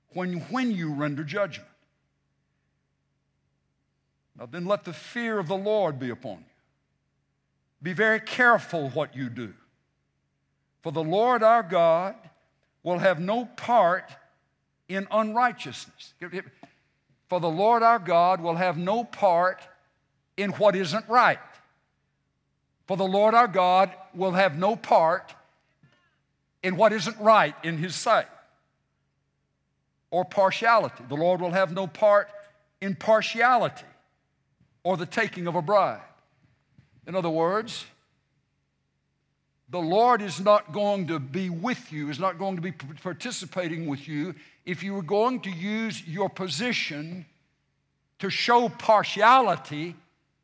when, 0.10 0.40
when 0.50 0.72
you 0.72 0.94
render 0.94 1.24
judgment. 1.24 1.70
Now 4.38 4.48
then, 4.48 4.66
let 4.66 4.84
the 4.84 4.94
fear 4.94 5.38
of 5.38 5.48
the 5.48 5.56
Lord 5.56 6.00
be 6.00 6.10
upon 6.10 6.40
you. 6.40 6.46
Be 7.84 7.94
very 7.94 8.20
careful 8.20 8.90
what 8.90 9.16
you 9.16 9.30
do. 9.30 9.54
For 10.82 10.92
the 10.92 11.04
Lord 11.04 11.44
our 11.44 11.64
God 11.64 12.16
will 12.82 12.98
have 12.98 13.20
no 13.20 13.46
part 13.46 14.12
in 14.90 15.08
unrighteousness. 15.12 16.14
For 17.30 17.40
the 17.40 17.50
Lord 17.50 17.84
our 17.84 18.00
God 18.00 18.42
will 18.42 18.56
have 18.56 18.78
no 18.78 19.04
part 19.04 19.62
in 20.36 20.52
what 20.52 20.76
isn't 20.76 21.08
right. 21.08 21.40
For 22.86 22.98
the 22.98 23.06
Lord 23.06 23.34
our 23.34 23.48
God 23.48 23.92
will 24.14 24.32
have 24.32 24.58
no 24.58 24.76
part 24.76 25.34
in 26.62 26.76
what 26.76 26.94
isn't 26.94 27.20
right 27.20 27.56
in 27.64 27.78
His 27.78 27.96
sight 27.96 28.28
or 30.12 30.26
partiality. 30.26 31.04
The 31.08 31.16
Lord 31.16 31.42
will 31.42 31.52
have 31.52 31.74
no 31.74 31.88
part 31.88 32.30
in 32.82 32.96
partiality 32.96 33.86
or 34.84 34.98
the 34.98 35.06
taking 35.06 35.48
of 35.48 35.56
a 35.56 35.62
bribe. 35.62 36.02
In 37.08 37.16
other 37.16 37.30
words, 37.30 37.86
the 39.70 39.80
Lord 39.80 40.22
is 40.22 40.40
not 40.40 40.72
going 40.72 41.08
to 41.08 41.20
be 41.20 41.50
with 41.50 41.92
you, 41.92 42.10
is 42.10 42.20
not 42.20 42.38
going 42.38 42.58
to 42.58 42.62
be 42.62 42.72
participating 42.72 43.88
with 43.88 44.08
you 44.08 44.36
if 44.66 44.84
you 44.84 44.96
are 44.98 45.02
going 45.02 45.40
to 45.42 45.50
use 45.50 46.06
your 46.08 46.30
position 46.30 47.26
to 48.20 48.30
show 48.30 48.70
partiality 48.70 49.96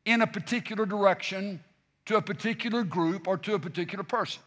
in 0.04 0.20
a 0.20 0.26
particular 0.26 0.84
direction 0.84 1.62
to 2.10 2.16
a 2.16 2.22
particular 2.22 2.82
group 2.82 3.28
or 3.28 3.38
to 3.38 3.54
a 3.54 3.58
particular 3.60 4.02
person. 4.02 4.42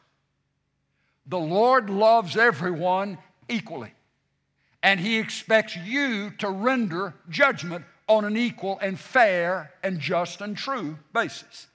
The 1.28 1.40
Lord 1.40 1.90
loves 1.90 2.36
everyone 2.36 3.18
equally, 3.48 3.94
and 4.84 5.00
He 5.00 5.18
expects 5.18 5.78
you 5.78 6.32
to 6.40 6.50
render 6.50 7.14
judgment 7.30 7.86
on 8.10 8.26
an 8.26 8.36
equal 8.36 8.78
and 8.80 9.00
fair 9.00 9.72
and 9.82 9.98
just 9.98 10.42
and 10.42 10.58
true 10.58 10.98
basis. 11.14 11.68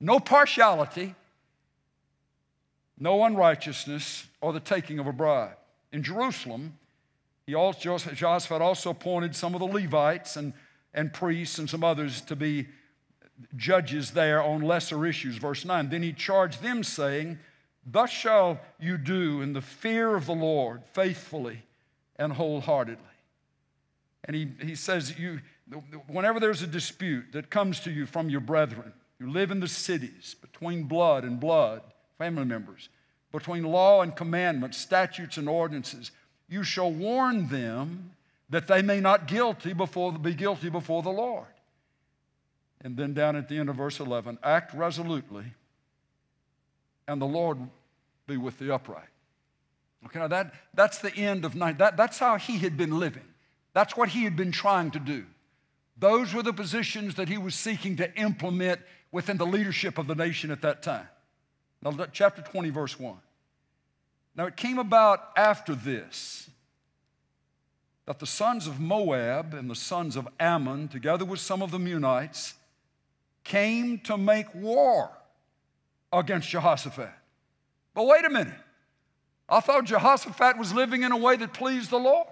No 0.00 0.18
partiality, 0.18 1.14
no 2.98 3.22
unrighteousness, 3.24 4.26
or 4.40 4.54
the 4.54 4.60
taking 4.60 4.98
of 4.98 5.06
a 5.06 5.12
bribe. 5.12 5.58
In 5.92 6.02
Jerusalem, 6.02 6.78
he 7.44 7.54
also, 7.54 7.98
also 8.62 8.90
appointed 8.90 9.36
some 9.36 9.54
of 9.54 9.60
the 9.60 9.66
Levites 9.66 10.36
and, 10.36 10.54
and 10.94 11.12
priests 11.12 11.58
and 11.58 11.68
some 11.68 11.84
others 11.84 12.22
to 12.22 12.34
be 12.34 12.66
judges 13.56 14.12
there 14.12 14.42
on 14.42 14.62
lesser 14.62 15.06
issues. 15.06 15.36
Verse 15.36 15.64
9 15.64 15.88
Then 15.88 16.02
he 16.02 16.12
charged 16.12 16.62
them, 16.62 16.82
saying, 16.82 17.38
Thus 17.84 18.10
shall 18.10 18.60
you 18.78 18.96
do 18.96 19.42
in 19.42 19.52
the 19.52 19.60
fear 19.60 20.14
of 20.14 20.26
the 20.26 20.34
Lord, 20.34 20.82
faithfully 20.92 21.62
and 22.16 22.32
wholeheartedly. 22.32 23.02
And 24.24 24.36
he, 24.36 24.48
he 24.62 24.74
says, 24.76 25.18
you, 25.18 25.40
whenever 26.06 26.38
there's 26.38 26.62
a 26.62 26.66
dispute 26.66 27.32
that 27.32 27.50
comes 27.50 27.80
to 27.80 27.90
you 27.90 28.06
from 28.06 28.28
your 28.28 28.40
brethren, 28.40 28.92
you 29.18 29.30
live 29.30 29.50
in 29.50 29.60
the 29.60 29.68
cities 29.68 30.36
between 30.40 30.84
blood 30.84 31.24
and 31.24 31.40
blood, 31.40 31.82
family 32.18 32.44
members, 32.44 32.88
between 33.32 33.64
law 33.64 34.02
and 34.02 34.14
commandments, 34.14 34.76
statutes 34.76 35.38
and 35.38 35.48
ordinances, 35.48 36.12
you 36.48 36.62
shall 36.62 36.92
warn 36.92 37.48
them 37.48 38.12
that 38.50 38.68
they 38.68 38.82
may 38.82 39.00
not 39.00 39.26
guilty 39.26 39.72
before, 39.72 40.12
be 40.12 40.34
guilty 40.34 40.68
before 40.68 41.02
the 41.02 41.10
Lord. 41.10 41.46
And 42.82 42.96
then 42.96 43.14
down 43.14 43.36
at 43.36 43.48
the 43.48 43.58
end 43.58 43.68
of 43.68 43.76
verse 43.76 44.00
11, 44.00 44.38
act 44.42 44.74
resolutely, 44.74 45.44
and 47.06 47.20
the 47.20 47.26
Lord 47.26 47.58
be 48.26 48.36
with 48.36 48.58
the 48.58 48.74
upright. 48.74 49.08
Okay, 50.06 50.18
now 50.18 50.28
that, 50.28 50.52
that's 50.74 50.98
the 50.98 51.14
end 51.14 51.44
of 51.44 51.54
night. 51.54 51.78
That, 51.78 51.96
that's 51.96 52.18
how 52.18 52.36
he 52.36 52.58
had 52.58 52.76
been 52.76 52.98
living. 52.98 53.22
That's 53.72 53.96
what 53.96 54.08
he 54.08 54.24
had 54.24 54.36
been 54.36 54.52
trying 54.52 54.90
to 54.92 54.98
do. 54.98 55.24
Those 55.96 56.34
were 56.34 56.42
the 56.42 56.52
positions 56.52 57.14
that 57.14 57.28
he 57.28 57.38
was 57.38 57.54
seeking 57.54 57.96
to 57.96 58.12
implement 58.16 58.80
within 59.12 59.36
the 59.36 59.46
leadership 59.46 59.98
of 59.98 60.08
the 60.08 60.14
nation 60.14 60.50
at 60.50 60.62
that 60.62 60.82
time. 60.82 61.06
Now, 61.82 61.92
chapter 62.12 62.42
20, 62.42 62.70
verse 62.70 62.98
1. 62.98 63.16
Now, 64.34 64.46
it 64.46 64.56
came 64.56 64.78
about 64.78 65.30
after 65.36 65.74
this 65.74 66.48
that 68.06 68.18
the 68.18 68.26
sons 68.26 68.66
of 68.66 68.80
Moab 68.80 69.54
and 69.54 69.70
the 69.70 69.76
sons 69.76 70.16
of 70.16 70.26
Ammon, 70.40 70.88
together 70.88 71.24
with 71.24 71.38
some 71.38 71.62
of 71.62 71.70
the 71.70 71.78
Meunites, 71.78 72.54
came 73.44 73.98
to 74.00 74.16
make 74.16 74.54
war 74.54 75.10
against 76.12 76.48
Jehoshaphat. 76.48 77.10
But 77.94 78.06
wait 78.06 78.24
a 78.24 78.30
minute. 78.30 78.54
I 79.48 79.60
thought 79.60 79.84
Jehoshaphat 79.84 80.58
was 80.58 80.72
living 80.72 81.02
in 81.02 81.12
a 81.12 81.16
way 81.16 81.36
that 81.36 81.52
pleased 81.52 81.90
the 81.90 81.98
Lord. 81.98 82.26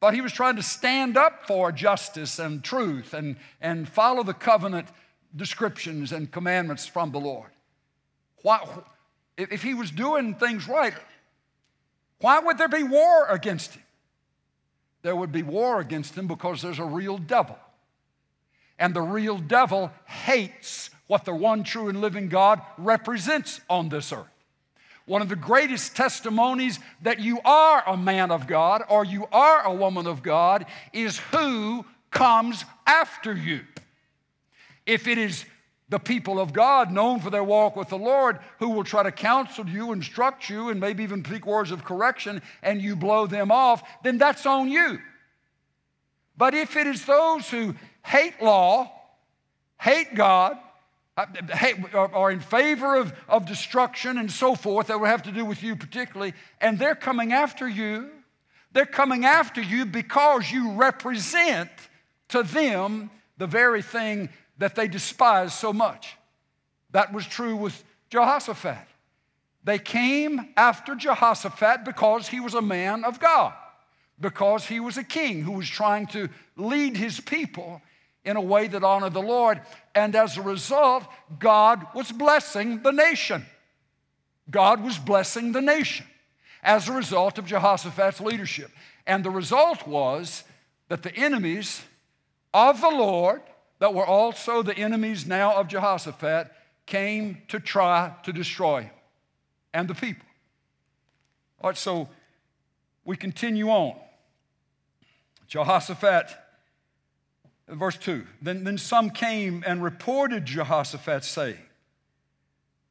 Thought 0.00 0.14
he 0.14 0.20
was 0.20 0.32
trying 0.32 0.56
to 0.56 0.62
stand 0.62 1.16
up 1.16 1.46
for 1.46 1.70
justice 1.72 2.38
and 2.38 2.62
truth 2.62 3.14
and, 3.14 3.36
and 3.60 3.88
follow 3.88 4.22
the 4.22 4.34
covenant 4.34 4.88
descriptions 5.34 6.12
and 6.12 6.30
commandments 6.30 6.86
from 6.86 7.12
the 7.12 7.20
Lord. 7.20 7.50
Why, 8.42 8.66
if 9.36 9.62
he 9.62 9.74
was 9.74 9.90
doing 9.90 10.34
things 10.34 10.68
right, 10.68 10.94
why 12.20 12.40
would 12.40 12.58
there 12.58 12.68
be 12.68 12.82
war 12.82 13.26
against 13.28 13.74
him? 13.74 13.82
There 15.02 15.16
would 15.16 15.32
be 15.32 15.42
war 15.42 15.80
against 15.80 16.16
him 16.16 16.26
because 16.26 16.62
there's 16.62 16.78
a 16.78 16.84
real 16.84 17.18
devil. 17.18 17.58
And 18.78 18.94
the 18.94 19.02
real 19.02 19.38
devil 19.38 19.90
hates 20.06 20.90
what 21.06 21.24
the 21.24 21.34
one 21.34 21.64
true 21.64 21.88
and 21.88 22.00
living 22.00 22.28
God 22.28 22.60
represents 22.78 23.60
on 23.68 23.88
this 23.88 24.12
earth. 24.12 24.26
One 25.06 25.20
of 25.20 25.28
the 25.28 25.36
greatest 25.36 25.94
testimonies 25.94 26.78
that 27.02 27.20
you 27.20 27.38
are 27.44 27.82
a 27.86 27.96
man 27.96 28.30
of 28.30 28.46
God 28.46 28.82
or 28.88 29.04
you 29.04 29.26
are 29.32 29.62
a 29.62 29.74
woman 29.74 30.06
of 30.06 30.22
God 30.22 30.64
is 30.92 31.18
who 31.18 31.84
comes 32.10 32.64
after 32.86 33.34
you. 33.34 33.60
If 34.86 35.06
it 35.06 35.18
is 35.18 35.44
the 35.90 35.98
people 35.98 36.40
of 36.40 36.54
God, 36.54 36.90
known 36.90 37.20
for 37.20 37.28
their 37.28 37.44
walk 37.44 37.76
with 37.76 37.90
the 37.90 37.98
Lord, 37.98 38.38
who 38.58 38.70
will 38.70 38.84
try 38.84 39.02
to 39.02 39.12
counsel 39.12 39.68
you, 39.68 39.92
instruct 39.92 40.48
you, 40.48 40.70
and 40.70 40.80
maybe 40.80 41.02
even 41.02 41.22
speak 41.22 41.46
words 41.46 41.70
of 41.70 41.84
correction, 41.84 42.40
and 42.62 42.80
you 42.80 42.96
blow 42.96 43.26
them 43.26 43.52
off, 43.52 43.82
then 44.02 44.16
that's 44.16 44.46
on 44.46 44.68
you. 44.68 44.98
But 46.36 46.54
if 46.54 46.76
it 46.76 46.86
is 46.86 47.04
those 47.04 47.48
who 47.50 47.74
hate 48.04 48.40
law, 48.40 48.92
hate 49.80 50.14
God, 50.14 50.56
uh, 51.16 51.26
are 51.94 52.30
in 52.30 52.40
favor 52.40 52.96
of, 52.96 53.12
of 53.28 53.46
destruction 53.46 54.18
and 54.18 54.30
so 54.30 54.54
forth, 54.54 54.88
that 54.88 55.00
would 55.00 55.08
have 55.08 55.22
to 55.22 55.32
do 55.32 55.44
with 55.44 55.62
you 55.62 55.74
particularly, 55.74 56.34
and 56.60 56.78
they're 56.78 56.94
coming 56.94 57.32
after 57.32 57.68
you. 57.68 58.10
They're 58.72 58.86
coming 58.86 59.24
after 59.24 59.60
you 59.60 59.86
because 59.86 60.50
you 60.50 60.72
represent 60.72 61.70
to 62.28 62.42
them 62.42 63.10
the 63.38 63.46
very 63.46 63.82
thing 63.82 64.28
that 64.58 64.74
they 64.74 64.88
despise 64.88 65.54
so 65.54 65.72
much. 65.72 66.16
That 66.90 67.12
was 67.12 67.26
true 67.26 67.56
with 67.56 67.84
Jehoshaphat. 68.10 68.86
They 69.62 69.78
came 69.78 70.52
after 70.56 70.94
Jehoshaphat 70.94 71.84
because 71.84 72.28
he 72.28 72.40
was 72.40 72.54
a 72.54 72.62
man 72.62 73.04
of 73.04 73.18
God, 73.20 73.54
because 74.20 74.66
he 74.66 74.80
was 74.80 74.98
a 74.98 75.04
king 75.04 75.42
who 75.42 75.52
was 75.52 75.68
trying 75.68 76.08
to 76.08 76.28
lead 76.56 76.96
his 76.96 77.20
people 77.20 77.80
in 78.24 78.36
a 78.36 78.40
way 78.40 78.66
that 78.68 78.82
honored 78.82 79.12
the 79.12 79.22
Lord. 79.22 79.60
And 79.94 80.16
as 80.16 80.36
a 80.36 80.42
result, 80.42 81.04
God 81.38 81.86
was 81.94 82.10
blessing 82.10 82.82
the 82.82 82.92
nation. 82.92 83.44
God 84.50 84.82
was 84.82 84.98
blessing 84.98 85.52
the 85.52 85.60
nation 85.60 86.06
as 86.62 86.88
a 86.88 86.92
result 86.92 87.38
of 87.38 87.46
Jehoshaphat's 87.46 88.20
leadership. 88.20 88.70
And 89.06 89.24
the 89.24 89.30
result 89.30 89.86
was 89.86 90.44
that 90.88 91.02
the 91.02 91.14
enemies 91.14 91.82
of 92.52 92.80
the 92.80 92.90
Lord, 92.90 93.42
that 93.78 93.92
were 93.92 94.06
also 94.06 94.62
the 94.62 94.76
enemies 94.76 95.26
now 95.26 95.56
of 95.56 95.68
Jehoshaphat, 95.68 96.50
came 96.86 97.42
to 97.48 97.60
try 97.60 98.14
to 98.24 98.32
destroy 98.32 98.82
him 98.82 98.90
and 99.72 99.88
the 99.88 99.94
people. 99.94 100.26
All 101.60 101.70
right, 101.70 101.76
so 101.76 102.08
we 103.04 103.16
continue 103.16 103.68
on. 103.68 103.96
Jehoshaphat 105.46 106.43
Verse 107.68 107.96
2 107.96 108.26
then, 108.42 108.64
then 108.64 108.78
some 108.78 109.10
came 109.10 109.64
and 109.66 109.82
reported 109.82 110.44
Jehoshaphat, 110.44 111.24
saying, 111.24 111.58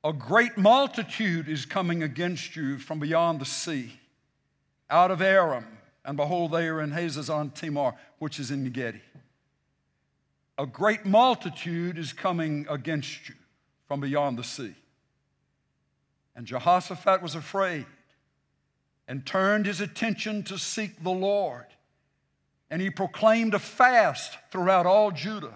A 0.03 0.13
great 0.13 0.57
multitude 0.57 1.47
is 1.47 1.65
coming 1.65 2.01
against 2.01 2.55
you 2.55 2.77
from 2.77 2.99
beyond 2.99 3.39
the 3.39 3.45
sea, 3.45 3.99
out 4.89 5.11
of 5.11 5.21
Aram, 5.21 5.65
and 6.03 6.17
behold, 6.17 6.51
they 6.51 6.67
are 6.67 6.81
in 6.81 6.91
Hazazon 6.91 7.53
Tamar, 7.53 7.93
which 8.19 8.39
is 8.39 8.51
in 8.51 8.65
Engedi. 8.65 9.01
A 10.57 10.65
great 10.65 11.05
multitude 11.05 11.97
is 11.97 12.13
coming 12.13 12.65
against 12.69 13.29
you 13.29 13.35
from 13.87 14.01
beyond 14.01 14.37
the 14.37 14.43
sea. 14.43 14.75
And 16.35 16.45
Jehoshaphat 16.45 17.21
was 17.21 17.35
afraid 17.35 17.85
and 19.07 19.25
turned 19.25 19.65
his 19.65 19.81
attention 19.81 20.43
to 20.43 20.57
seek 20.57 21.03
the 21.03 21.11
Lord 21.11 21.65
and 22.73 22.81
he 22.81 22.89
proclaimed 22.89 23.53
a 23.53 23.59
fast 23.59 24.35
throughout 24.49 24.87
all 24.87 25.11
Judah. 25.11 25.53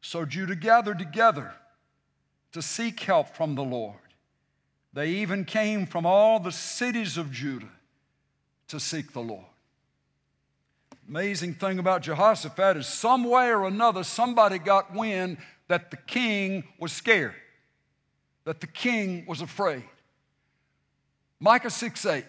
So 0.00 0.24
Judah 0.24 0.56
gathered 0.56 0.98
together 0.98 1.52
to 2.50 2.60
seek 2.60 2.98
help 2.98 3.28
from 3.36 3.54
the 3.54 3.62
Lord. 3.62 3.94
They 4.92 5.10
even 5.10 5.44
came 5.44 5.86
from 5.86 6.04
all 6.04 6.40
the 6.40 6.50
cities 6.50 7.16
of 7.16 7.30
Judah 7.30 7.70
to 8.66 8.80
seek 8.80 9.12
the 9.12 9.20
Lord. 9.20 9.44
Amazing 11.08 11.54
thing 11.54 11.78
about 11.78 12.02
Jehoshaphat 12.02 12.76
is 12.76 12.88
some 12.88 13.22
way 13.22 13.46
or 13.46 13.64
another, 13.64 14.02
somebody 14.02 14.58
got 14.58 14.92
wind 14.92 15.36
that 15.68 15.92
the 15.92 15.96
king 15.96 16.64
was 16.80 16.90
scared, 16.90 17.36
that 18.42 18.60
the 18.60 18.66
king 18.66 19.26
was 19.28 19.42
afraid. 19.42 19.84
Micah 21.38 21.70
6 21.70 22.04
8. 22.04 22.24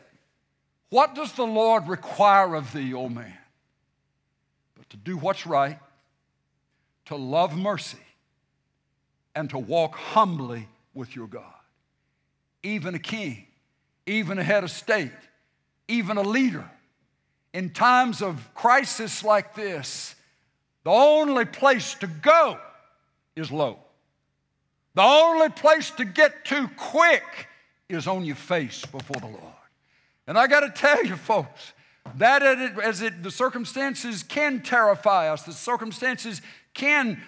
What 0.92 1.16
does 1.16 1.34
the 1.34 1.48
Lord 1.48 1.88
require 1.88 2.54
of 2.54 2.74
thee, 2.74 2.94
O 2.94 3.10
man? 3.10 3.39
But 4.80 4.90
to 4.92 4.98
do 4.98 5.18
what's 5.18 5.46
right, 5.46 5.78
to 7.06 7.18
love 7.18 7.56
mercy, 7.56 8.00
and 9.36 9.50
to 9.50 9.60
walk 9.60 9.94
humbly 9.96 10.68
with 10.94 11.16
your 11.16 11.28
God. 11.28 11.44
Even 12.64 12.96
a 12.96 13.00
king, 13.00 13.46
even 14.06 14.40
a 14.40 14.44
head 14.44 14.64
of 14.64 14.72
state, 14.72 15.12
even 15.90 16.18
a 16.18 16.24
leader. 16.24 16.68
In 17.54 17.72
times 17.72 18.22
of 18.22 18.54
crisis 18.56 19.24
like 19.24 19.54
this, 19.54 20.16
the 20.86 20.92
only 20.92 21.46
place 21.46 21.96
to 21.96 22.08
go 22.08 22.58
is 23.36 23.52
low. 23.52 23.80
The 24.96 25.02
only 25.02 25.50
place 25.50 25.92
to 25.92 26.06
get 26.06 26.46
to 26.46 26.70
quick 26.78 27.48
is 27.90 28.08
on 28.08 28.24
your 28.24 28.36
face 28.36 28.86
before 28.86 29.20
the 29.20 29.28
Lord. 29.28 29.44
And 30.26 30.38
I 30.38 30.48
got 30.48 30.62
to 30.62 30.70
tell 30.70 31.04
you, 31.04 31.16
folks, 31.16 31.74
that 32.18 32.44
as 32.44 33.02
it, 33.02 33.24
the 33.24 33.32
circumstances 33.32 34.24
can 34.24 34.62
terrify 34.62 35.32
us, 35.32 35.44
the 35.44 35.54
circumstances 35.54 36.42
can 36.74 37.22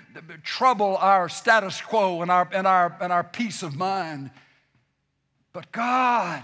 trouble 0.44 0.98
our 0.98 1.30
status 1.30 1.82
quo 1.82 2.22
and 2.22 2.32
our, 2.32 2.48
and 2.52 2.68
our, 2.68 2.96
and 3.02 3.12
our 3.12 3.24
peace 3.24 3.64
of 3.64 3.76
mind. 3.76 4.32
But 5.54 5.72
God, 5.72 6.44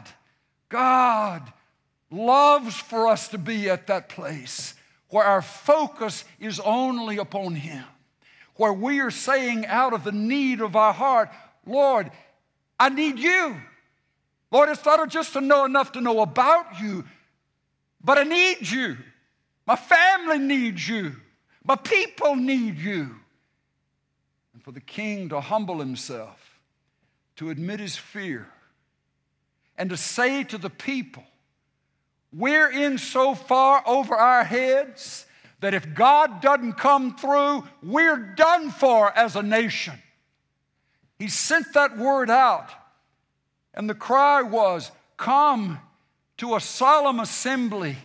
God 0.69 1.53
loves 2.11 2.75
for 2.75 3.07
us 3.07 3.27
to 3.29 3.37
be 3.37 3.69
at 3.69 3.87
that 3.87 4.09
place 4.09 4.73
where 5.09 5.25
our 5.25 5.41
focus 5.41 6.25
is 6.39 6.59
only 6.59 7.17
upon 7.17 7.55
Him, 7.55 7.83
where 8.55 8.73
we 8.73 8.99
are 8.99 9.11
saying 9.11 9.65
out 9.65 9.93
of 9.93 10.03
the 10.03 10.11
need 10.11 10.61
of 10.61 10.75
our 10.75 10.93
heart, 10.93 11.29
Lord, 11.65 12.11
I 12.79 12.89
need 12.89 13.19
you. 13.19 13.55
Lord, 14.51 14.69
it's 14.69 14.85
not 14.85 15.09
just 15.09 15.33
to 15.33 15.41
know 15.41 15.65
enough 15.65 15.93
to 15.93 16.01
know 16.01 16.21
about 16.21 16.81
you, 16.81 17.05
but 18.03 18.17
I 18.17 18.23
need 18.23 18.69
you. 18.69 18.97
My 19.65 19.75
family 19.75 20.39
needs 20.39 20.87
you. 20.87 21.15
My 21.63 21.75
people 21.75 22.35
need 22.35 22.77
you. 22.77 23.15
And 24.53 24.63
for 24.63 24.71
the 24.71 24.79
king 24.79 25.29
to 25.29 25.41
humble 25.41 25.79
himself, 25.79 26.59
to 27.35 27.49
admit 27.49 27.79
his 27.79 27.95
fear, 27.95 28.47
and 29.77 29.89
to 29.89 29.97
say 29.97 30.43
to 30.45 30.57
the 30.57 30.69
people, 30.69 31.23
we're 32.33 32.69
in 32.69 32.97
so 32.97 33.35
far 33.35 33.83
over 33.85 34.15
our 34.15 34.43
heads 34.43 35.25
that 35.59 35.73
if 35.73 35.93
God 35.93 36.41
doesn't 36.41 36.73
come 36.73 37.15
through, 37.15 37.63
we're 37.81 38.17
done 38.17 38.69
for 38.69 39.15
as 39.17 39.35
a 39.35 39.43
nation. 39.43 39.95
He 41.17 41.27
sent 41.27 41.73
that 41.73 41.97
word 41.97 42.29
out, 42.29 42.69
and 43.73 43.89
the 43.89 43.95
cry 43.95 44.43
was, 44.43 44.91
Come 45.17 45.79
to 46.37 46.55
a 46.55 46.61
solemn 46.61 47.19
assembly 47.19 47.97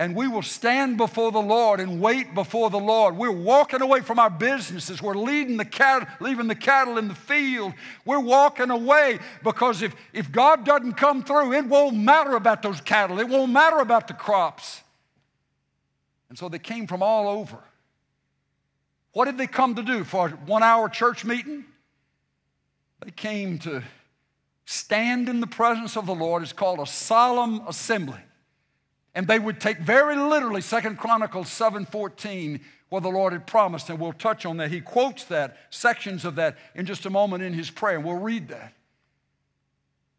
and 0.00 0.16
we 0.16 0.26
will 0.26 0.40
stand 0.40 0.96
before 0.96 1.30
the 1.30 1.42
Lord 1.42 1.78
and 1.78 2.00
wait 2.00 2.34
before 2.34 2.70
the 2.70 2.78
Lord. 2.78 3.18
We're 3.18 3.30
walking 3.30 3.82
away 3.82 4.00
from 4.00 4.18
our 4.18 4.30
businesses. 4.30 5.02
We're 5.02 5.14
leading 5.14 5.58
the 5.58 5.64
cattle, 5.66 6.08
leaving 6.20 6.48
the 6.48 6.54
cattle 6.54 6.96
in 6.96 7.06
the 7.06 7.14
field. 7.14 7.74
We're 8.06 8.18
walking 8.18 8.70
away 8.70 9.18
because 9.44 9.82
if, 9.82 9.94
if 10.14 10.32
God 10.32 10.64
doesn't 10.64 10.94
come 10.94 11.22
through, 11.22 11.52
it 11.52 11.66
won't 11.66 11.98
matter 11.98 12.34
about 12.34 12.62
those 12.62 12.80
cattle. 12.80 13.20
It 13.20 13.28
won't 13.28 13.52
matter 13.52 13.76
about 13.76 14.08
the 14.08 14.14
crops. 14.14 14.80
And 16.30 16.38
so 16.38 16.48
they 16.48 16.58
came 16.58 16.86
from 16.86 17.02
all 17.02 17.28
over. 17.28 17.58
What 19.12 19.26
did 19.26 19.36
they 19.36 19.46
come 19.46 19.74
to 19.74 19.82
do 19.82 20.02
for 20.04 20.28
a 20.28 20.30
one 20.30 20.62
hour 20.62 20.88
church 20.88 21.26
meeting? 21.26 21.66
They 23.04 23.10
came 23.10 23.58
to 23.60 23.82
stand 24.70 25.28
in 25.28 25.40
the 25.40 25.48
presence 25.48 25.96
of 25.96 26.06
the 26.06 26.14
Lord. 26.14 26.44
is 26.44 26.52
called 26.52 26.78
a 26.78 26.86
solemn 26.86 27.60
assembly. 27.66 28.20
And 29.16 29.26
they 29.26 29.40
would 29.40 29.60
take 29.60 29.78
very 29.78 30.16
literally 30.16 30.60
Second 30.60 30.96
Chronicles 30.96 31.48
7:14, 31.48 32.60
where 32.88 33.00
the 33.00 33.08
Lord 33.08 33.32
had 33.32 33.48
promised, 33.48 33.90
and 33.90 33.98
we'll 33.98 34.12
touch 34.12 34.46
on 34.46 34.58
that. 34.58 34.70
He 34.70 34.80
quotes 34.80 35.24
that, 35.24 35.56
sections 35.70 36.24
of 36.24 36.36
that, 36.36 36.56
in 36.76 36.86
just 36.86 37.04
a 37.04 37.10
moment 37.10 37.42
in 37.42 37.52
his 37.52 37.68
prayer, 37.68 37.96
and 37.96 38.04
we'll 38.04 38.18
read 38.18 38.46
that. 38.48 38.72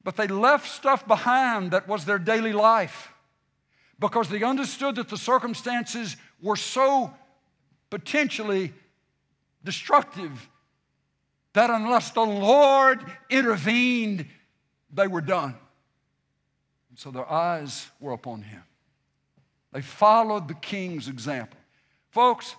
But 0.04 0.18
they 0.18 0.28
left 0.28 0.70
stuff 0.70 1.08
behind 1.08 1.72
that 1.72 1.88
was 1.88 2.04
their 2.04 2.20
daily 2.20 2.52
life 2.52 3.14
because 4.00 4.28
they 4.28 4.44
understood 4.44 4.96
that 4.96 5.08
the 5.08 5.18
circumstances 5.18 6.18
were 6.42 6.58
so 6.58 7.14
potentially 7.90 8.74
destructive 9.64 10.50
that 11.54 11.70
unless 11.70 12.12
the 12.12 12.22
Lord 12.22 13.00
intervened, 13.30 14.26
they 14.94 15.08
were 15.08 15.22
done. 15.22 15.56
And 16.90 17.00
so 17.00 17.12
their 17.12 17.30
eyes 17.30 17.88
were 18.00 18.12
upon 18.12 18.42
him. 18.44 18.64
They 19.72 19.82
followed 19.82 20.48
the 20.48 20.54
king's 20.54 21.08
example. 21.08 21.58
Folks, 22.10 22.56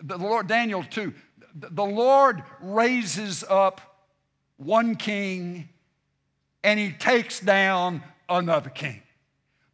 the 0.00 0.16
Lord, 0.18 0.46
Daniel 0.46 0.84
2, 0.84 1.12
the 1.54 1.84
Lord 1.84 2.42
raises 2.60 3.42
up 3.48 3.80
one 4.56 4.94
king 4.94 5.68
and 6.62 6.78
he 6.78 6.92
takes 6.92 7.40
down 7.40 8.02
another 8.28 8.70
king. 8.70 9.02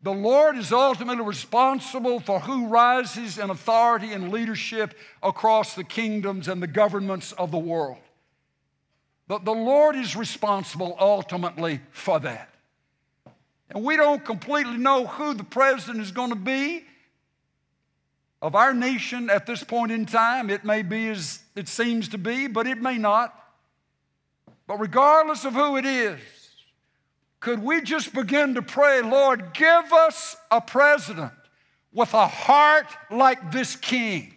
The 0.02 0.12
Lord 0.12 0.58
is 0.58 0.70
ultimately 0.70 1.24
responsible 1.24 2.20
for 2.20 2.40
who 2.40 2.66
rises 2.66 3.38
in 3.38 3.48
authority 3.48 4.12
and 4.12 4.30
leadership 4.30 4.94
across 5.22 5.74
the 5.74 5.84
kingdoms 5.84 6.46
and 6.46 6.62
the 6.62 6.66
governments 6.66 7.32
of 7.32 7.50
the 7.50 7.58
world. 7.58 7.98
But 9.26 9.44
the 9.44 9.52
Lord 9.52 9.96
is 9.96 10.16
responsible 10.16 10.96
ultimately 10.98 11.80
for 11.90 12.20
that. 12.20 12.50
And 13.70 13.84
we 13.84 13.96
don't 13.96 14.24
completely 14.24 14.76
know 14.76 15.06
who 15.06 15.34
the 15.34 15.44
president 15.44 16.00
is 16.00 16.12
going 16.12 16.30
to 16.30 16.37
be 16.37 16.84
of 18.42 18.54
our 18.54 18.74
nation 18.74 19.30
at 19.30 19.46
this 19.46 19.64
point 19.64 19.90
in 19.90 20.04
time. 20.04 20.50
It 20.50 20.64
may 20.64 20.82
be 20.82 21.08
as 21.08 21.42
it 21.56 21.66
seems 21.66 22.08
to 22.10 22.18
be, 22.18 22.46
but 22.46 22.66
it 22.66 22.80
may 22.80 22.98
not. 22.98 23.34
But 24.66 24.80
regardless 24.80 25.44
of 25.44 25.54
who 25.54 25.76
it 25.76 25.87
is, 25.87 26.20
could 27.40 27.62
we 27.62 27.80
just 27.80 28.14
begin 28.14 28.54
to 28.54 28.62
pray, 28.62 29.02
Lord, 29.02 29.54
give 29.54 29.92
us 29.92 30.37
a 30.50 30.60
president 30.60 31.32
with 31.92 32.12
a 32.12 32.26
heart 32.26 32.87
like 33.10 33.52
this 33.52 33.76
king, 33.76 34.33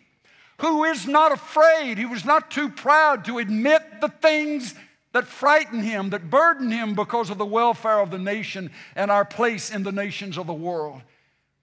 who 0.60 0.84
is 0.86 1.08
not 1.08 1.32
afraid, 1.32 1.98
he 1.98 2.06
was 2.06 2.26
not 2.26 2.50
too 2.50 2.70
proud 2.70 3.26
to 3.26 3.38
admit 3.38 4.02
the 4.02 4.10
things 4.10 4.74
that 5.14 5.26
frighten 5.26 5.82
him, 5.82 6.10
that 6.12 6.30
burden 6.30 6.72
him 6.72 6.96
because 6.96 7.30
of 7.30 7.38
the 7.38 7.46
welfare 7.46 8.00
of 8.00 8.12
the 8.12 8.18
nation 8.18 8.72
and 8.96 9.10
our 9.10 9.26
place 9.26 9.72
in 9.72 9.84
the 9.84 9.92
nations 9.92 10.38
of 10.38 10.48
the 10.48 10.54
world. 10.54 11.02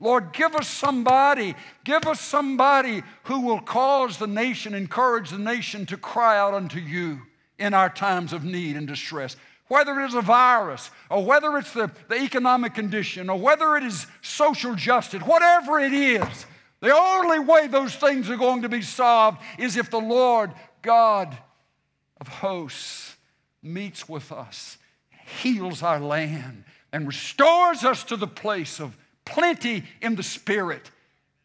Lord, 0.01 0.33
give 0.33 0.55
us 0.55 0.69
somebody, 0.69 1.55
give 1.85 2.07
us 2.07 2.21
somebody 2.21 3.03
who 3.25 3.41
will 3.41 3.61
cause 3.61 4.19
the 4.19 4.27
nation, 4.27 4.75
encourage 4.75 5.31
the 5.31 5.39
nation 5.39 5.87
to 5.87 5.97
cry 5.97 6.39
out 6.39 6.55
unto 6.55 6.79
you 6.79 7.23
in 7.59 7.75
our 7.75 7.89
times 7.89 8.33
of 8.33 8.45
need 8.45 8.77
and 8.77 8.87
distress. 8.87 9.37
Whether 9.69 10.01
it 10.01 10.09
is 10.09 10.15
a 10.15 10.21
virus, 10.21 10.91
or 11.09 11.25
whether 11.25 11.57
it's 11.57 11.73
the, 11.73 11.91
the 12.09 12.17
economic 12.17 12.75
condition, 12.75 13.31
or 13.31 13.39
whether 13.39 13.77
it 13.77 13.85
is 13.85 14.07
social 14.21 14.75
justice, 14.75 15.23
whatever 15.23 15.81
it 15.81 15.95
is, 15.95 16.47
the 16.85 16.95
only 16.95 17.39
way 17.39 17.67
those 17.67 17.95
things 17.95 18.29
are 18.29 18.37
going 18.37 18.61
to 18.61 18.69
be 18.69 18.83
solved 18.83 19.39
is 19.59 19.79
if 19.79 19.91
the 19.91 19.99
Lord 19.99 20.53
God 20.83 21.35
of 22.21 22.29
hosts 22.29 23.17
meets 23.63 24.07
with 24.07 24.31
us, 24.31 24.77
heals 25.41 25.83
our 25.83 25.99
land, 25.99 26.65
and 26.93 27.07
restores 27.07 27.85
us 27.85 28.05
to 28.05 28.17
the 28.19 28.27
place 28.27 28.81
of 28.81 28.99
plenty 29.25 29.85
in 30.03 30.15
the 30.15 30.23
spirit 30.23 30.91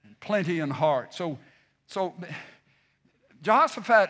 and 0.04 0.19
plenty 0.19 0.60
in 0.60 0.71
heart. 0.71 1.13
So, 1.13 1.39
so 1.88 2.13
Jehoshaphat, 3.41 4.10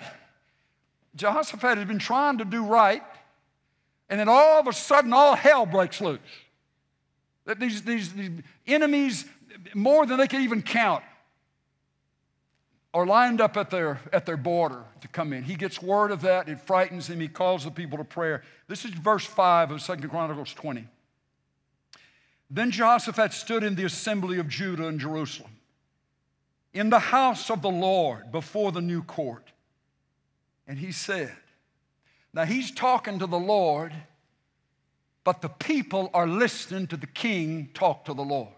Jehoshaphat 1.15 1.77
has 1.77 1.87
been 1.87 1.99
trying 1.99 2.39
to 2.39 2.45
do 2.45 2.65
right, 2.65 3.03
and 4.09 4.19
then 4.19 4.27
all 4.27 4.59
of 4.59 4.65
a 4.65 4.73
sudden, 4.73 5.13
all 5.13 5.35
hell 5.35 5.67
breaks 5.67 6.01
loose. 6.01 6.17
That 7.45 7.59
these, 7.59 7.83
these, 7.83 8.13
these 8.13 8.31
enemies, 8.65 9.25
more 9.75 10.07
than 10.07 10.17
they 10.17 10.27
can 10.27 10.41
even 10.41 10.63
count, 10.63 11.03
are 12.93 13.05
lined 13.05 13.39
up 13.39 13.55
at 13.55 13.69
their, 13.69 13.99
at 14.11 14.25
their 14.25 14.37
border 14.37 14.83
to 15.01 15.07
come 15.07 15.31
in. 15.31 15.43
He 15.43 15.55
gets 15.55 15.81
word 15.81 16.11
of 16.11 16.21
that. 16.21 16.49
It 16.49 16.59
frightens 16.59 17.07
him. 17.07 17.19
He 17.19 17.27
calls 17.27 17.63
the 17.63 17.71
people 17.71 17.97
to 17.99 18.03
prayer. 18.03 18.43
This 18.67 18.83
is 18.83 18.91
verse 18.91 19.25
5 19.25 19.71
of 19.71 19.81
Second 19.81 20.09
Chronicles 20.09 20.53
20. 20.53 20.87
Then 22.49 22.71
Jehoshaphat 22.71 23.33
stood 23.33 23.63
in 23.63 23.75
the 23.75 23.85
assembly 23.85 24.39
of 24.39 24.47
Judah 24.47 24.87
and 24.87 24.99
Jerusalem, 24.99 25.51
in 26.73 26.89
the 26.89 26.99
house 26.99 27.51
of 27.51 27.61
the 27.61 27.69
Lord 27.69 28.31
before 28.31 28.71
the 28.71 28.81
new 28.81 29.03
court. 29.03 29.51
And 30.67 30.79
he 30.79 30.91
said, 30.91 31.31
Now 32.33 32.45
he's 32.45 32.71
talking 32.71 33.19
to 33.19 33.27
the 33.27 33.39
Lord, 33.39 33.93
but 35.23 35.41
the 35.41 35.49
people 35.49 36.09
are 36.11 36.27
listening 36.27 36.87
to 36.87 36.97
the 36.97 37.07
king 37.07 37.69
talk 37.75 38.05
to 38.05 38.15
the 38.15 38.23
Lord. 38.23 38.49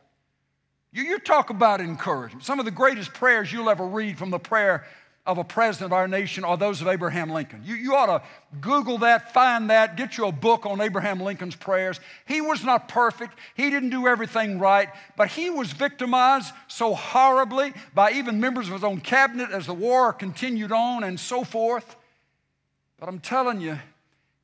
You, 0.94 1.04
you 1.04 1.20
talk 1.20 1.50
about 1.50 1.80
encouragement. 1.80 2.44
Some 2.44 2.60
of 2.60 2.66
the 2.66 2.72
greatest 2.72 3.14
prayers 3.14 3.52
you'll 3.52 3.70
ever 3.70 3.86
read 3.86 4.18
from 4.18 4.30
the 4.30 4.40
prayer 4.40 4.86
of 5.26 5.38
a 5.38 5.44
president 5.44 5.86
of 5.86 5.94
our 5.94 6.08
nation 6.08 6.44
are 6.44 6.58
those 6.58 6.82
of 6.82 6.88
Abraham 6.88 7.30
Lincoln. 7.30 7.62
You, 7.64 7.76
you 7.76 7.96
ought 7.96 8.08
to 8.08 8.24
Google 8.60 8.98
that, 9.00 9.34
find 9.34 9.70
that, 9.70 9.96
get 9.96 10.18
you 10.18 10.26
a 10.26 10.32
book 10.32 10.66
on 10.66 10.82
Abraham 10.82 11.22
Lincoln's 11.22 11.56
prayers. 11.56 12.00
He 12.26 12.42
was 12.42 12.64
not 12.64 12.88
perfect, 12.88 13.38
he 13.56 13.70
didn't 13.70 13.92
do 13.92 14.08
everything 14.08 14.58
right, 14.58 14.90
but 15.16 15.30
he 15.30 15.50
was 15.50 15.72
victimized 15.72 16.54
so 16.68 16.96
horribly 16.96 17.74
by 17.94 18.12
even 18.14 18.40
members 18.40 18.68
of 18.68 18.74
his 18.74 18.84
own 18.84 19.00
cabinet 19.00 19.52
as 19.52 19.68
the 19.68 19.74
war 19.76 20.12
continued 20.12 20.72
on 20.72 21.04
and 21.04 21.20
so 21.20 21.44
forth. 21.44 21.96
But 23.00 23.08
I'm 23.08 23.20
telling 23.20 23.62
you, 23.62 23.78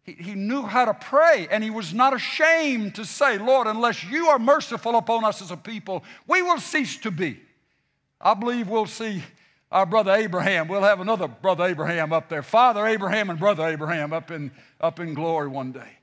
he, 0.07 0.13
he 0.13 0.35
knew 0.35 0.63
how 0.63 0.85
to 0.85 0.93
pray, 0.93 1.47
and 1.51 1.63
he 1.63 1.69
was 1.69 1.93
not 1.93 2.13
ashamed 2.13 2.95
to 2.95 3.05
say, 3.05 3.37
Lord, 3.37 3.67
unless 3.67 4.03
you 4.05 4.27
are 4.27 4.39
merciful 4.39 4.95
upon 4.95 5.25
us 5.25 5.41
as 5.41 5.51
a 5.51 5.57
people, 5.57 6.03
we 6.27 6.41
will 6.41 6.59
cease 6.59 6.97
to 6.99 7.11
be. 7.11 7.39
I 8.19 8.33
believe 8.33 8.69
we'll 8.69 8.87
see 8.87 9.21
our 9.69 9.85
brother 9.85 10.13
Abraham. 10.13 10.69
We'll 10.69 10.81
have 10.81 11.01
another 11.01 11.27
brother 11.27 11.65
Abraham 11.65 12.13
up 12.13 12.29
there, 12.29 12.41
Father 12.41 12.87
Abraham 12.87 13.29
and 13.29 13.37
brother 13.37 13.67
Abraham 13.67 14.13
up 14.13 14.31
in, 14.31 14.51
up 14.79 14.99
in 15.01 15.13
glory 15.13 15.49
one 15.49 15.73
day. 15.73 15.99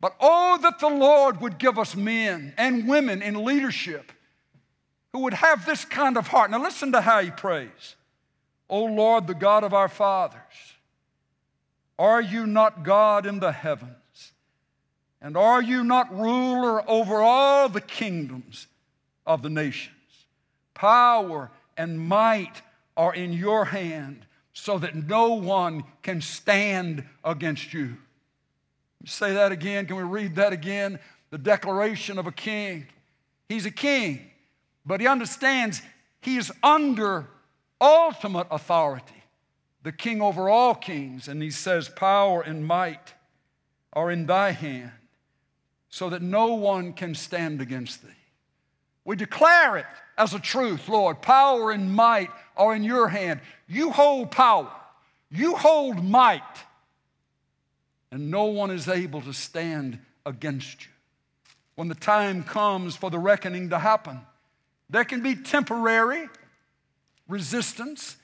But 0.00 0.16
oh, 0.18 0.58
that 0.62 0.78
the 0.78 0.88
Lord 0.88 1.42
would 1.42 1.58
give 1.58 1.78
us 1.78 1.94
men 1.94 2.54
and 2.56 2.88
women 2.88 3.20
in 3.20 3.44
leadership 3.44 4.12
who 5.12 5.20
would 5.20 5.34
have 5.34 5.66
this 5.66 5.84
kind 5.84 6.16
of 6.16 6.28
heart. 6.28 6.50
Now, 6.50 6.62
listen 6.62 6.92
to 6.92 7.02
how 7.02 7.20
he 7.20 7.30
prays. 7.30 7.96
O 8.70 8.84
Lord, 8.84 9.26
the 9.26 9.34
God 9.34 9.62
of 9.62 9.74
our 9.74 9.88
fathers, 9.88 10.40
are 12.00 12.22
you 12.22 12.46
not 12.46 12.82
God 12.82 13.26
in 13.26 13.40
the 13.40 13.52
heavens? 13.52 14.32
And 15.20 15.36
are 15.36 15.60
you 15.60 15.84
not 15.84 16.10
ruler 16.18 16.88
over 16.88 17.20
all 17.20 17.68
the 17.68 17.82
kingdoms 17.82 18.68
of 19.26 19.42
the 19.42 19.50
nations? 19.50 19.96
Power 20.72 21.50
and 21.76 22.00
might 22.00 22.62
are 22.96 23.14
in 23.14 23.34
your 23.34 23.66
hand 23.66 24.24
so 24.54 24.78
that 24.78 24.94
no 24.94 25.34
one 25.34 25.84
can 26.02 26.22
stand 26.22 27.04
against 27.22 27.74
you. 27.74 27.98
Say 29.04 29.34
that 29.34 29.52
again. 29.52 29.84
Can 29.84 29.96
we 29.96 30.02
read 30.02 30.36
that 30.36 30.54
again? 30.54 30.98
The 31.28 31.36
declaration 31.36 32.18
of 32.18 32.26
a 32.26 32.32
king. 32.32 32.86
He's 33.46 33.66
a 33.66 33.70
king, 33.70 34.30
but 34.86 35.02
he 35.02 35.06
understands 35.06 35.82
he's 36.22 36.50
under 36.62 37.26
ultimate 37.78 38.46
authority 38.50 39.19
the 39.82 39.92
king 39.92 40.20
over 40.20 40.48
all 40.48 40.74
kings. 40.74 41.28
And 41.28 41.42
he 41.42 41.50
says, 41.50 41.88
Power 41.88 42.42
and 42.42 42.66
might 42.66 43.14
are 43.92 44.10
in 44.10 44.26
thy 44.26 44.52
hand, 44.52 44.92
so 45.88 46.10
that 46.10 46.22
no 46.22 46.54
one 46.54 46.92
can 46.92 47.14
stand 47.14 47.60
against 47.60 48.02
thee. 48.02 48.14
We 49.04 49.16
declare 49.16 49.76
it 49.76 49.86
as 50.16 50.34
a 50.34 50.38
truth, 50.38 50.88
Lord. 50.88 51.22
Power 51.22 51.70
and 51.70 51.92
might 51.92 52.30
are 52.56 52.74
in 52.74 52.84
your 52.84 53.08
hand. 53.08 53.40
You 53.66 53.90
hold 53.90 54.30
power, 54.30 54.70
you 55.30 55.56
hold 55.56 56.04
might, 56.04 56.42
and 58.12 58.30
no 58.30 58.44
one 58.44 58.70
is 58.70 58.88
able 58.88 59.22
to 59.22 59.32
stand 59.32 59.98
against 60.26 60.84
you. 60.84 60.92
When 61.74 61.88
the 61.88 61.94
time 61.94 62.42
comes 62.44 62.94
for 62.94 63.10
the 63.10 63.18
reckoning 63.18 63.70
to 63.70 63.78
happen, 63.78 64.20
there 64.90 65.04
can 65.04 65.22
be 65.22 65.34
temporary 65.34 66.28
resistance, 67.26 68.16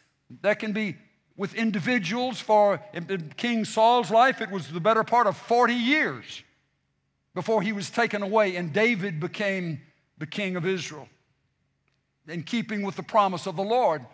there 0.43 0.57
can 0.57 0.73
be 0.73 0.97
with 1.37 1.55
individuals. 1.55 2.41
For 2.41 2.81
in 2.93 3.33
King 3.37 3.65
Saul's 3.65 4.11
life, 4.11 4.41
it 4.41 4.51
was 4.51 4.69
the 4.69 4.81
better 4.81 5.05
part 5.05 5.27
of 5.27 5.37
40 5.37 5.75
years 5.75 6.43
before 7.35 7.61
he 7.63 7.73
was 7.73 7.91
taken 7.91 8.23
away, 8.23 8.57
and 8.57 8.73
David 8.73 9.21
became 9.21 9.81
the 10.19 10.27
king 10.27 10.57
of 10.57 10.65
Israel, 10.65 11.09
in 12.27 12.43
keeping 12.43 12.83
with 12.83 12.97
the 12.97 13.03
promise 13.03 13.47
of 13.47 13.57
the 13.57 13.63
Lord 13.63 14.05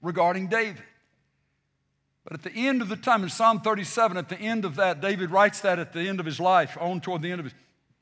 regarding 0.00 0.48
David. 0.48 0.82
But 2.24 2.34
at 2.34 2.42
the 2.42 2.52
end 2.52 2.80
of 2.80 2.88
the 2.88 2.96
time, 2.96 3.22
in 3.22 3.28
Psalm 3.28 3.60
37, 3.60 4.16
at 4.16 4.28
the 4.28 4.38
end 4.38 4.64
of 4.64 4.76
that, 4.76 5.00
David 5.00 5.30
writes 5.30 5.60
that 5.60 5.78
at 5.78 5.92
the 5.92 6.08
end 6.08 6.20
of 6.20 6.26
his 6.26 6.40
life, 6.40 6.78
on 6.80 7.00
toward 7.00 7.20
the 7.20 7.30
end 7.30 7.40
of 7.40 7.46
his, 7.46 7.54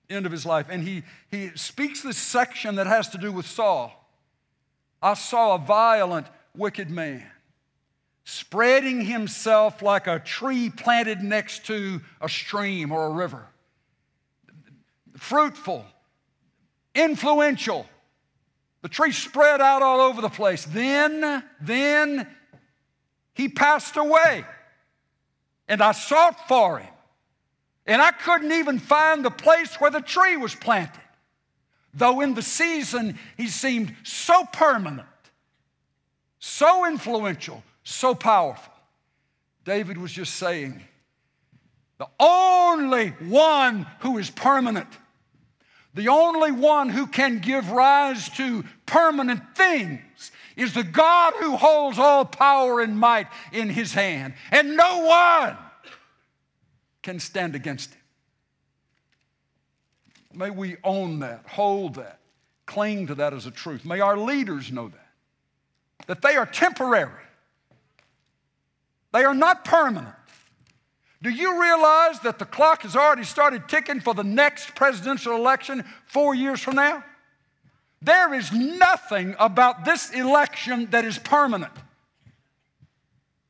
end 0.09 0.27
of 0.27 0.33
his 0.33 0.47
life, 0.47 0.67
and 0.69 0.87
he, 0.87 1.03
he 1.31 1.51
speaks 1.57 2.03
this 2.03 2.19
section 2.19 2.77
that 2.77 2.87
has 2.87 3.09
to 3.09 3.19
do 3.19 3.33
with 3.33 3.47
Saul. 3.47 3.93
I 5.03 5.15
saw 5.15 5.55
a 5.55 5.59
violent, 5.59 6.27
wicked 6.55 6.91
man 6.91 7.27
spreading 8.25 9.01
himself 9.01 9.83
like 9.83 10.07
a 10.07 10.19
tree 10.19 10.71
planted 10.71 11.23
next 11.23 11.67
to 11.67 12.01
a 12.21 12.29
stream 12.29 12.93
or 12.93 13.07
a 13.07 13.11
river. 13.11 13.47
Fruitful, 15.17 15.85
influential. 16.95 17.87
The 18.83 18.89
tree 18.89 19.13
spread 19.13 19.61
out 19.61 19.83
all 19.83 20.01
over 20.01 20.23
the 20.23 20.31
place. 20.31 20.65
Then, 20.65 21.45
then 21.61 22.27
he 23.35 23.49
passed 23.49 23.97
away. 23.97 24.45
And 25.69 25.83
I 25.83 25.93
sought 25.93 26.49
for 26.49 26.79
him. 26.79 26.93
And 27.87 28.01
I 28.01 28.11
couldn't 28.11 28.53
even 28.53 28.79
find 28.79 29.25
the 29.25 29.31
place 29.31 29.77
where 29.77 29.91
the 29.91 30.01
tree 30.01 30.37
was 30.37 30.55
planted. 30.55 31.01
Though 31.93 32.21
in 32.21 32.35
the 32.35 32.43
season 32.43 33.19
he 33.37 33.49
seemed 33.49 33.95
so 34.05 34.45
permanent, 34.53 35.09
so 36.39 36.87
influential, 36.87 37.63
so 37.85 38.15
powerful. 38.15 38.73
David 39.65 39.99
was 39.99 40.13
just 40.13 40.35
saying, 40.35 40.83
the 41.99 42.09
only 42.19 43.09
one 43.29 43.87
who 44.01 44.19
is 44.19 44.31
permanent, 44.31 44.89
the 45.93 46.09
only 46.09 46.51
one 46.51 46.89
who 46.89 47.07
can 47.07 47.41
give 47.41 47.71
rise 47.71 48.29
to 48.31 48.65
permanent 48.87 49.43
things 49.55 50.31
is 50.57 50.73
the 50.73 50.83
God 50.83 51.35
who 51.39 51.57
holds 51.57 51.99
all 51.99 52.25
power 52.25 52.81
and 52.81 52.99
might 52.99 53.27
in 53.53 53.69
his 53.69 53.93
hand, 53.93 54.35
and 54.51 54.77
no 54.77 55.05
one 55.05 55.57
can 57.03 57.21
stand 57.21 57.55
against 57.55 57.91
him. 57.91 58.01
May 60.33 60.51
we 60.51 60.77
own 60.85 61.21
that, 61.21 61.45
hold 61.47 61.97
that, 61.97 62.21
cling 62.67 63.09
to 63.09 63.15
that 63.17 63.35
as 63.35 63.47
a 63.47 63.51
truth. 63.51 63.85
May 63.85 64.01
our 64.01 64.17
leaders 64.17 64.71
know 64.71 64.89
that, 64.89 65.09
that 66.07 66.23
they 66.23 66.37
are 66.37 66.47
temporary 66.47 67.25
they 69.13 69.25
are 69.25 69.35
not 69.35 69.65
permanent. 69.65 70.15
Do 71.23 71.31
you 71.31 71.61
realize 71.61 72.21
that 72.21 72.39
the 72.39 72.47
clock 72.47 72.83
has 72.83 72.97
already 72.97 73.25
started 73.25 73.69
ticking 73.69 74.01
for 74.01 74.15
the 74.15 74.25
next 74.25 74.75
presidential 74.75 75.37
election 75.37 75.85
four 76.07 76.35
years 76.35 76.61
from 76.61 76.77
now? 76.77 77.05
There 78.03 78.33
is 78.33 78.51
nothing 78.53 79.35
about 79.39 79.85
this 79.85 80.11
election 80.11 80.87
that 80.91 81.05
is 81.05 81.19
permanent. 81.19 81.73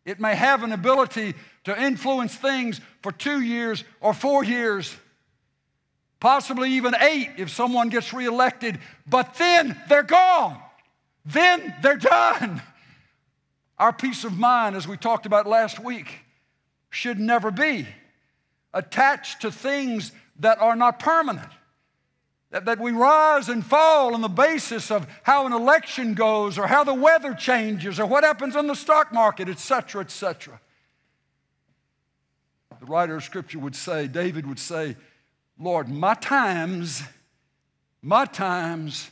It 0.05 0.19
may 0.19 0.35
have 0.35 0.65
an 0.65 0.73
ability 0.73 1.35
to 1.65 1.81
influence 1.81 2.35
things 2.35 2.81
for 3.03 3.13
two 3.13 3.41
years 3.41 3.85
or 4.01 4.13
four 4.13 4.43
years, 4.43 4.97
possibly 6.19 6.73
even 6.73 6.95
eight 6.99 7.31
if 7.37 7.51
someone 7.51 7.91
gets 7.91 8.13
reelected, 8.13 8.81
but 9.07 9.35
then 9.35 9.81
they're 9.89 10.03
gone. 10.03 10.59
Then 11.25 11.75
they're 11.83 11.97
done. 11.97 12.61
Our 13.81 13.95
peace 13.95 14.25
of 14.25 14.39
mind, 14.39 14.77
as 14.77 14.87
we 14.87 14.99
talked 14.99 15.25
about 15.25 15.47
last 15.47 15.83
week, 15.83 16.19
should 16.91 17.19
never 17.19 17.51
be 17.51 17.87
attached 18.75 19.41
to 19.41 19.51
things 19.51 20.13
that 20.41 20.61
are 20.61 20.77
not 20.77 20.99
permanent. 20.99 21.49
That, 22.51 22.67
that 22.67 22.79
we 22.79 22.93
rise 22.93 23.49
and 23.49 23.65
fall 23.65 24.13
on 24.13 24.21
the 24.21 24.29
basis 24.29 24.91
of 24.91 25.07
how 25.23 25.47
an 25.47 25.55
election 25.55 26.13
goes 26.13 26.59
or 26.59 26.67
how 26.67 26.85
the 26.85 26.93
weather 26.93 27.33
changes 27.33 27.99
or 27.99 28.05
what 28.05 28.23
happens 28.23 28.55
in 28.55 28.67
the 28.67 28.75
stock 28.75 29.15
market, 29.15 29.49
etc., 29.49 30.03
etc. 30.03 30.61
The 32.81 32.87
writer 32.87 33.17
of 33.17 33.25
Scripture 33.25 33.61
would 33.61 33.77
say, 33.77 34.09
David 34.09 34.47
would 34.47 34.59
say, 34.59 34.95
Lord, 35.59 35.89
my 35.89 36.13
times, 36.13 37.03
my 38.03 38.27
times 38.27 39.11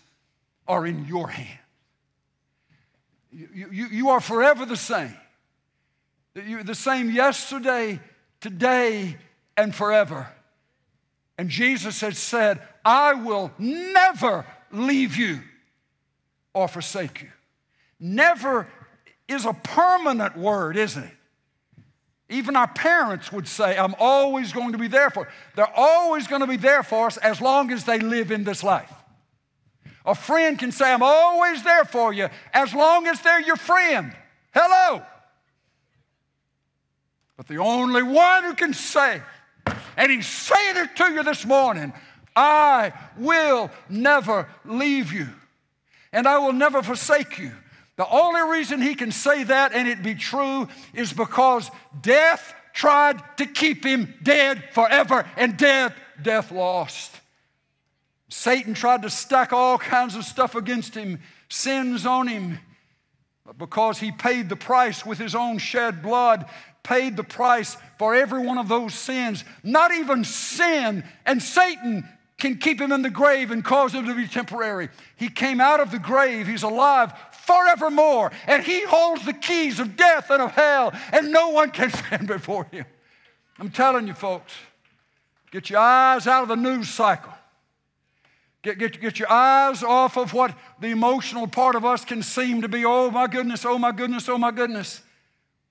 are 0.66 0.86
in 0.86 1.06
your 1.06 1.28
hand. 1.28 1.58
You, 3.30 3.68
you, 3.70 3.86
you 3.88 4.08
are 4.10 4.20
forever 4.20 4.64
the 4.64 4.76
same. 4.76 5.14
You're 6.34 6.62
the 6.62 6.74
same 6.74 7.10
yesterday, 7.10 8.00
today, 8.40 9.16
and 9.56 9.74
forever. 9.74 10.28
And 11.36 11.48
Jesus 11.48 12.00
had 12.00 12.16
said, 12.16 12.60
I 12.84 13.14
will 13.14 13.52
never 13.58 14.46
leave 14.72 15.16
you 15.16 15.40
or 16.54 16.68
forsake 16.68 17.22
you. 17.22 17.28
Never 18.00 18.68
is 19.28 19.44
a 19.44 19.52
permanent 19.52 20.36
word, 20.36 20.76
isn't 20.76 21.04
it? 21.04 21.14
Even 22.30 22.56
our 22.56 22.68
parents 22.68 23.32
would 23.32 23.48
say, 23.48 23.78
I'm 23.78 23.94
always 23.98 24.52
going 24.52 24.72
to 24.72 24.78
be 24.78 24.88
there 24.88 25.10
for. 25.10 25.24
You. 25.24 25.30
They're 25.56 25.76
always 25.76 26.26
going 26.26 26.40
to 26.42 26.46
be 26.46 26.56
there 26.56 26.82
for 26.82 27.06
us 27.06 27.16
as 27.18 27.40
long 27.40 27.72
as 27.72 27.84
they 27.84 28.00
live 28.00 28.30
in 28.30 28.44
this 28.44 28.62
life. 28.62 28.92
A 30.08 30.14
friend 30.14 30.58
can 30.58 30.72
say, 30.72 30.90
I'm 30.90 31.02
always 31.02 31.62
there 31.62 31.84
for 31.84 32.14
you 32.14 32.30
as 32.54 32.72
long 32.72 33.06
as 33.06 33.20
they're 33.20 33.42
your 33.42 33.56
friend. 33.56 34.16
Hello. 34.54 35.02
But 37.36 37.46
the 37.46 37.58
only 37.58 38.02
one 38.02 38.44
who 38.44 38.54
can 38.54 38.72
say, 38.72 39.20
and 39.98 40.10
he's 40.10 40.26
saying 40.26 40.78
it 40.78 40.96
to 40.96 41.12
you 41.12 41.22
this 41.22 41.44
morning, 41.44 41.92
I 42.34 42.94
will 43.18 43.70
never 43.90 44.48
leave 44.64 45.12
you 45.12 45.28
and 46.10 46.26
I 46.26 46.38
will 46.38 46.54
never 46.54 46.82
forsake 46.82 47.38
you. 47.38 47.52
The 47.96 48.08
only 48.08 48.50
reason 48.56 48.80
he 48.80 48.94
can 48.94 49.12
say 49.12 49.44
that 49.44 49.74
and 49.74 49.86
it 49.86 50.02
be 50.02 50.14
true 50.14 50.68
is 50.94 51.12
because 51.12 51.70
death 52.00 52.54
tried 52.72 53.20
to 53.36 53.44
keep 53.44 53.84
him 53.84 54.14
dead 54.22 54.70
forever 54.72 55.28
and 55.36 55.58
death, 55.58 55.94
death 56.22 56.50
lost. 56.50 57.17
Satan 58.28 58.74
tried 58.74 59.02
to 59.02 59.10
stack 59.10 59.52
all 59.52 59.78
kinds 59.78 60.14
of 60.14 60.24
stuff 60.24 60.54
against 60.54 60.94
him, 60.94 61.20
sins 61.48 62.04
on 62.04 62.26
him. 62.26 62.58
But 63.44 63.56
because 63.56 63.98
he 63.98 64.12
paid 64.12 64.48
the 64.48 64.56
price 64.56 65.06
with 65.06 65.18
his 65.18 65.34
own 65.34 65.58
shed 65.58 66.02
blood, 66.02 66.44
paid 66.82 67.16
the 67.16 67.24
price 67.24 67.76
for 67.98 68.14
every 68.14 68.46
one 68.46 68.58
of 68.58 68.68
those 68.68 68.94
sins, 68.94 69.44
not 69.62 69.92
even 69.92 70.24
sin 70.24 71.04
and 71.24 71.42
Satan 71.42 72.06
can 72.38 72.56
keep 72.56 72.80
him 72.80 72.92
in 72.92 73.02
the 73.02 73.10
grave 73.10 73.50
and 73.50 73.64
cause 73.64 73.92
him 73.92 74.06
to 74.06 74.14
be 74.14 74.28
temporary. 74.28 74.88
He 75.16 75.28
came 75.28 75.60
out 75.60 75.80
of 75.80 75.90
the 75.90 75.98
grave, 75.98 76.46
he's 76.46 76.62
alive 76.62 77.12
forevermore, 77.32 78.30
and 78.46 78.62
he 78.62 78.84
holds 78.84 79.24
the 79.24 79.32
keys 79.32 79.80
of 79.80 79.96
death 79.96 80.30
and 80.30 80.40
of 80.40 80.52
hell, 80.52 80.92
and 81.12 81.32
no 81.32 81.48
one 81.48 81.70
can 81.70 81.90
stand 82.06 82.28
before 82.28 82.64
him. 82.64 82.84
I'm 83.58 83.70
telling 83.70 84.06
you, 84.06 84.14
folks, 84.14 84.52
get 85.50 85.68
your 85.68 85.80
eyes 85.80 86.26
out 86.26 86.44
of 86.44 86.48
the 86.48 86.56
news 86.56 86.88
cycle. 86.88 87.32
Get, 88.62 88.78
get, 88.78 89.00
get 89.00 89.18
your 89.18 89.30
eyes 89.30 89.82
off 89.82 90.16
of 90.16 90.32
what 90.32 90.56
the 90.80 90.88
emotional 90.88 91.46
part 91.46 91.76
of 91.76 91.84
us 91.84 92.04
can 92.04 92.22
seem 92.22 92.62
to 92.62 92.68
be. 92.68 92.84
Oh 92.84 93.10
my 93.10 93.26
goodness, 93.26 93.64
oh 93.64 93.78
my 93.78 93.92
goodness, 93.92 94.28
oh 94.28 94.38
my 94.38 94.50
goodness. 94.50 95.00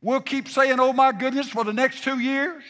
We'll 0.02 0.22
keep 0.22 0.48
saying, 0.48 0.80
oh 0.80 0.94
my 0.94 1.12
goodness, 1.12 1.50
for 1.50 1.64
the 1.64 1.74
next 1.74 2.04
two 2.04 2.20
years 2.20 2.64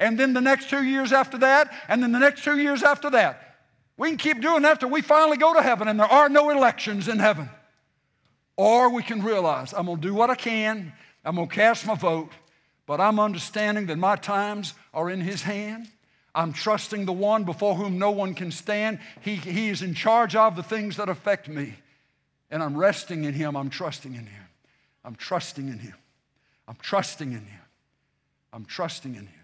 and 0.00 0.18
then 0.18 0.32
the 0.32 0.40
next 0.40 0.70
two 0.70 0.82
years 0.82 1.12
after 1.12 1.38
that, 1.38 1.70
and 1.86 2.02
then 2.02 2.10
the 2.10 2.18
next 2.18 2.42
two 2.42 2.58
years 2.58 2.82
after 2.82 3.10
that. 3.10 3.58
We 3.98 4.08
can 4.08 4.16
keep 4.16 4.40
doing 4.40 4.62
that 4.62 4.80
till 4.80 4.88
we 4.88 5.02
finally 5.02 5.36
go 5.36 5.52
to 5.52 5.62
heaven 5.62 5.86
and 5.86 6.00
there 6.00 6.10
are 6.10 6.30
no 6.30 6.48
elections 6.48 7.06
in 7.06 7.18
heaven. 7.18 7.50
Or 8.56 8.90
we 8.90 9.02
can 9.02 9.22
realize 9.22 9.74
I'm 9.74 9.86
going 9.86 10.00
to 10.00 10.08
do 10.08 10.14
what 10.14 10.30
I 10.30 10.34
can, 10.34 10.92
I'm 11.24 11.36
going 11.36 11.48
to 11.48 11.54
cast 11.54 11.86
my 11.86 11.94
vote, 11.94 12.30
but 12.86 12.98
I'm 12.98 13.20
understanding 13.20 13.86
that 13.86 13.98
my 13.98 14.16
times 14.16 14.72
are 14.94 15.10
in 15.10 15.20
His 15.20 15.42
hand. 15.42 15.88
I'm 16.34 16.52
trusting 16.52 17.06
the 17.06 17.12
one 17.12 17.44
before 17.44 17.74
whom 17.74 17.98
no 17.98 18.10
one 18.10 18.34
can 18.34 18.52
stand. 18.52 19.00
He, 19.20 19.36
he 19.36 19.68
is 19.68 19.82
in 19.82 19.94
charge 19.94 20.36
of 20.36 20.56
the 20.56 20.62
things 20.62 20.96
that 20.96 21.08
affect 21.08 21.48
me. 21.48 21.74
And 22.50 22.62
I'm 22.62 22.76
resting 22.76 23.24
in 23.24 23.34
Him. 23.34 23.56
I'm 23.56 23.70
trusting 23.70 24.14
in 24.14 24.26
Him. 24.26 24.44
I'm 25.04 25.16
trusting 25.16 25.68
in 25.68 25.78
Him. 25.78 25.94
I'm 26.68 26.76
trusting 26.80 27.32
in 27.32 27.44
Him. 27.44 27.60
I'm 28.52 28.64
trusting 28.64 29.14
in 29.14 29.26
Him. 29.26 29.40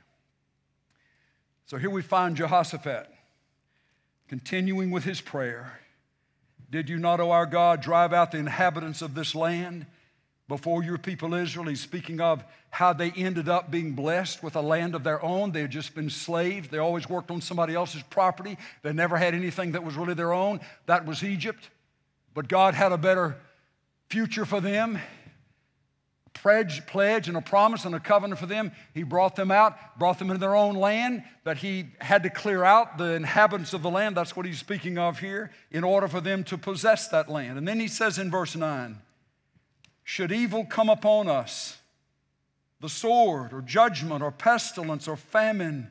So 1.67 1.79
here 1.79 1.91
we 1.91 2.03
find 2.03 2.37
Jehoshaphat 2.37 3.11
continuing 4.29 4.91
with 4.91 5.05
his 5.05 5.21
prayer. 5.21 5.81
Did 6.71 6.89
you 6.89 6.99
not, 6.99 7.21
O 7.21 7.31
our 7.31 7.47
God, 7.47 7.81
drive 7.81 8.13
out 8.13 8.33
the 8.33 8.39
inhabitants 8.39 9.03
of 9.03 9.15
this 9.15 9.35
land 9.35 9.87
before 10.49 10.83
your 10.83 10.99
people 10.99 11.35
Israel? 11.35 11.67
He's 11.67 11.81
speaking 11.81 12.21
of 12.21 12.45
how 12.71 12.93
they 12.93 13.11
ended 13.13 13.49
up 13.49 13.71
being 13.71 13.93
blessed 13.93 14.43
with 14.43 14.57
a 14.57 14.61
land 14.61 14.95
of 14.95 15.05
their 15.05 15.23
own. 15.23 15.53
They 15.53 15.63
had 15.63 15.71
just 15.71 15.95
been 15.95 16.11
slaves. 16.11 16.69
They 16.69 16.79
always 16.79 17.09
worked 17.09 17.31
on 17.31 17.41
somebody 17.41 17.75
else's 17.75 18.03
property. 18.03 18.57
They 18.83 18.93
never 18.93 19.17
had 19.17 19.35
anything 19.35 19.73
that 19.73 19.85
was 19.85 19.97
really 19.97 20.15
their 20.15 20.33
own. 20.33 20.61
That 20.87 21.07
was 21.07 21.23
Egypt. 21.23 21.71
But 22.35 22.49
God 22.49 22.75
had 22.75 22.93
a 22.93 22.99
better 22.99 23.37
future 24.09 24.45
for 24.45 24.61
them 24.61 24.99
pledge, 26.37 26.87
pledge 26.87 27.29
and 27.29 27.37
a 27.37 27.41
promise 27.41 27.85
and 27.85 27.95
a 27.95 28.01
covenant 28.01 28.39
for 28.39 28.47
them. 28.47 28.71
He 28.95 29.03
brought 29.03 29.37
them 29.37 29.51
out, 29.51 29.99
brought 29.99 30.19
them 30.19 30.29
into 30.29 30.39
their 30.39 30.55
own 30.55 30.77
land, 30.77 31.25
but 31.45 31.57
he 31.57 31.87
had 32.01 32.23
to 32.23 32.31
clear 32.31 32.63
out 32.63 32.99
the 32.99 33.15
inhabitants 33.15 33.73
of 33.73 33.83
the 33.83 33.91
land. 33.91 34.17
That's 34.17 34.37
what 34.37 34.47
he's 34.47 34.59
speaking 34.59 34.99
of 34.99 35.19
here, 35.19 35.51
in 35.71 35.83
order 35.83 36.09
for 36.09 36.21
them 36.21 36.45
to 36.45 36.59
possess 36.59 37.09
that 37.09 37.29
land. 37.29 37.59
And 37.59 37.67
then 37.67 37.81
he 37.81 37.89
says 37.89 38.19
in 38.19 38.31
verse 38.31 38.55
9, 38.55 39.01
Should 40.09 40.33
evil 40.33 40.65
come 40.65 40.89
upon 40.89 41.29
us, 41.29 41.77
the 42.81 42.89
sword 42.89 43.53
or 43.53 43.61
judgment 43.61 44.23
or 44.23 44.31
pestilence 44.31 45.07
or 45.07 45.17
famine, 45.17 45.91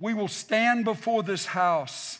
we 0.00 0.14
will 0.14 0.26
stand 0.26 0.84
before 0.84 1.22
this 1.22 1.46
house 1.46 2.18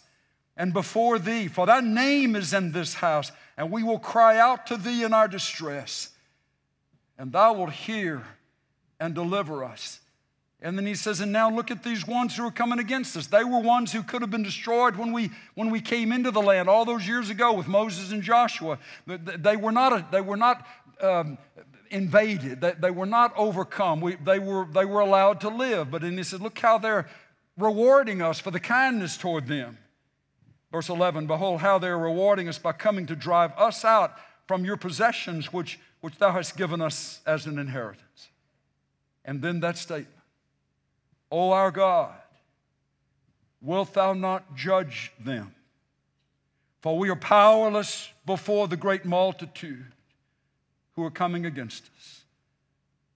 and 0.56 0.72
before 0.72 1.18
thee, 1.18 1.48
for 1.48 1.66
thy 1.66 1.80
name 1.80 2.36
is 2.36 2.52
in 2.52 2.70
this 2.70 2.94
house, 2.94 3.32
and 3.56 3.72
we 3.72 3.82
will 3.82 3.98
cry 3.98 4.38
out 4.38 4.66
to 4.66 4.76
thee 4.76 5.02
in 5.02 5.12
our 5.12 5.26
distress 5.26 6.10
and 7.18 7.32
thou 7.32 7.54
wilt 7.54 7.72
hear 7.72 8.22
and 9.00 9.14
deliver 9.14 9.64
us. 9.64 10.00
And 10.60 10.76
then 10.76 10.86
he 10.86 10.94
says, 10.94 11.20
and 11.20 11.32
now 11.32 11.50
look 11.50 11.70
at 11.70 11.82
these 11.82 12.06
ones 12.06 12.36
who 12.36 12.46
are 12.46 12.50
coming 12.50 12.78
against 12.78 13.16
us. 13.16 13.26
They 13.26 13.44
were 13.44 13.60
ones 13.60 13.92
who 13.92 14.02
could 14.02 14.22
have 14.22 14.30
been 14.30 14.42
destroyed 14.42 14.96
when 14.96 15.12
we, 15.12 15.30
when 15.54 15.70
we 15.70 15.80
came 15.80 16.12
into 16.12 16.30
the 16.30 16.40
land 16.40 16.68
all 16.68 16.84
those 16.84 17.06
years 17.06 17.28
ago 17.30 17.52
with 17.52 17.68
Moses 17.68 18.10
and 18.10 18.22
Joshua. 18.22 18.78
They 19.06 19.56
were 19.56 19.72
not, 19.72 19.92
a, 19.92 20.06
they 20.10 20.22
were 20.22 20.36
not 20.36 20.66
um, 21.01 21.38
invaded, 21.90 22.61
they, 22.61 22.72
they, 22.72 22.90
were 22.90 23.07
not 23.07 23.32
overcome. 23.36 24.01
We, 24.01 24.16
they, 24.16 24.38
were, 24.38 24.66
they 24.66 24.84
were 24.84 25.01
allowed 25.01 25.40
to 25.42 25.49
live. 25.49 25.90
But 25.90 26.03
then 26.03 26.16
he 26.16 26.22
said, 26.22 26.40
look 26.40 26.59
how 26.59 26.78
they're 26.78 27.09
rewarding 27.57 28.22
us 28.22 28.38
for 28.38 28.51
the 28.51 28.61
kindness 28.61 29.16
toward 29.16 29.47
them. 29.47 29.78
Verse 30.72 30.88
11, 30.88 31.26
behold 31.26 31.61
how 31.61 31.78
they're 31.78 31.99
rewarding 31.99 32.49
us 32.49 32.59
by 32.59 32.72
coming 32.72 33.07
to 33.07 33.16
drive 33.16 33.53
us 33.57 33.84
out 33.84 34.14
from 34.47 34.64
your 34.64 34.76
possessions, 34.76 35.53
which 35.53 35.78
which 36.07 36.18
thou 36.18 36.30
hast 36.30 36.57
given 36.57 36.80
us 36.80 37.20
as 37.26 37.47
an 37.47 37.59
inheritance. 37.59 38.28
And 39.24 39.42
then 39.42 39.59
that 39.59 39.76
statement, 39.76 40.22
O 41.32 41.51
our 41.51 41.72
God, 41.72 42.14
wilt 43.61 43.92
thou 43.94 44.12
not 44.12 44.55
judge 44.55 45.11
them? 45.18 45.53
For 46.80 46.97
we 46.97 47.09
are 47.09 47.16
powerless 47.16 48.09
before 48.24 48.68
the 48.68 48.76
great 48.76 49.05
multitude 49.05 49.92
who 50.97 51.05
are 51.05 51.11
coming 51.11 51.47
against 51.47 51.84
us, 51.97 52.24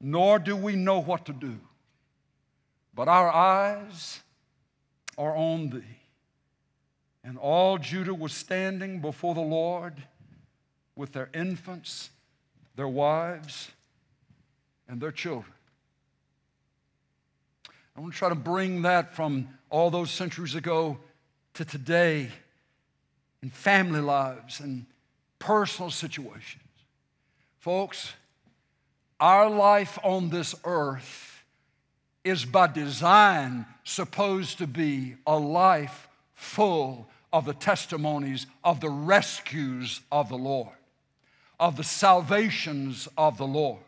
nor 0.01 0.39
do 0.39 0.55
we 0.55 0.77
know 0.77 1.01
what 1.01 1.27
to 1.27 1.33
do. 1.33 1.59
But 2.95 3.09
our 3.09 3.31
eyes 3.31 4.21
are 5.19 5.35
on 5.35 5.71
thee. 5.71 5.97
And 7.25 7.37
all 7.37 7.79
Judah 7.79 8.15
was 8.15 8.33
standing 8.33 9.01
before 9.01 9.35
the 9.35 9.41
Lord 9.41 10.03
with 10.97 11.13
their 11.13 11.29
infants 11.35 12.11
their 12.81 12.89
wives, 12.89 13.71
and 14.89 15.03
their 15.03 15.13
children. 15.13 15.53
I 17.95 18.01
want 18.01 18.15
to 18.15 18.19
try 18.19 18.31
to 18.31 18.35
bring 18.35 18.81
that 18.83 19.15
from 19.15 19.49
all 19.69 19.91
those 19.91 20.11
centuries 20.11 20.55
ago 20.55 20.99
to 21.55 21.67
today 21.67 22.31
in 23.43 23.51
family 23.51 24.01
lives 24.01 24.61
and 24.61 24.87
personal 25.39 25.91
situations. 25.91 26.63
Folks, 27.61 28.13
our 29.21 29.49
life 29.49 29.99
on 30.03 30.31
this 30.31 30.55
earth 30.65 31.45
is 32.25 32.45
by 32.45 32.67
design 32.67 33.67
supposed 33.85 34.59
to 34.59 34.67
be 34.67 35.15
a 35.27 35.39
life 35.39 36.09
full 36.35 37.09
of 37.33 37.45
the 37.45 37.55
testimonies 37.55 38.47
of 38.65 38.81
the 38.81 38.91
rescues 38.91 40.01
of 40.11 40.29
the 40.29 40.37
Lord 40.37 40.75
of 41.61 41.77
the 41.77 41.85
salvations 41.85 43.07
of 43.19 43.37
the 43.37 43.47
Lord. 43.47 43.83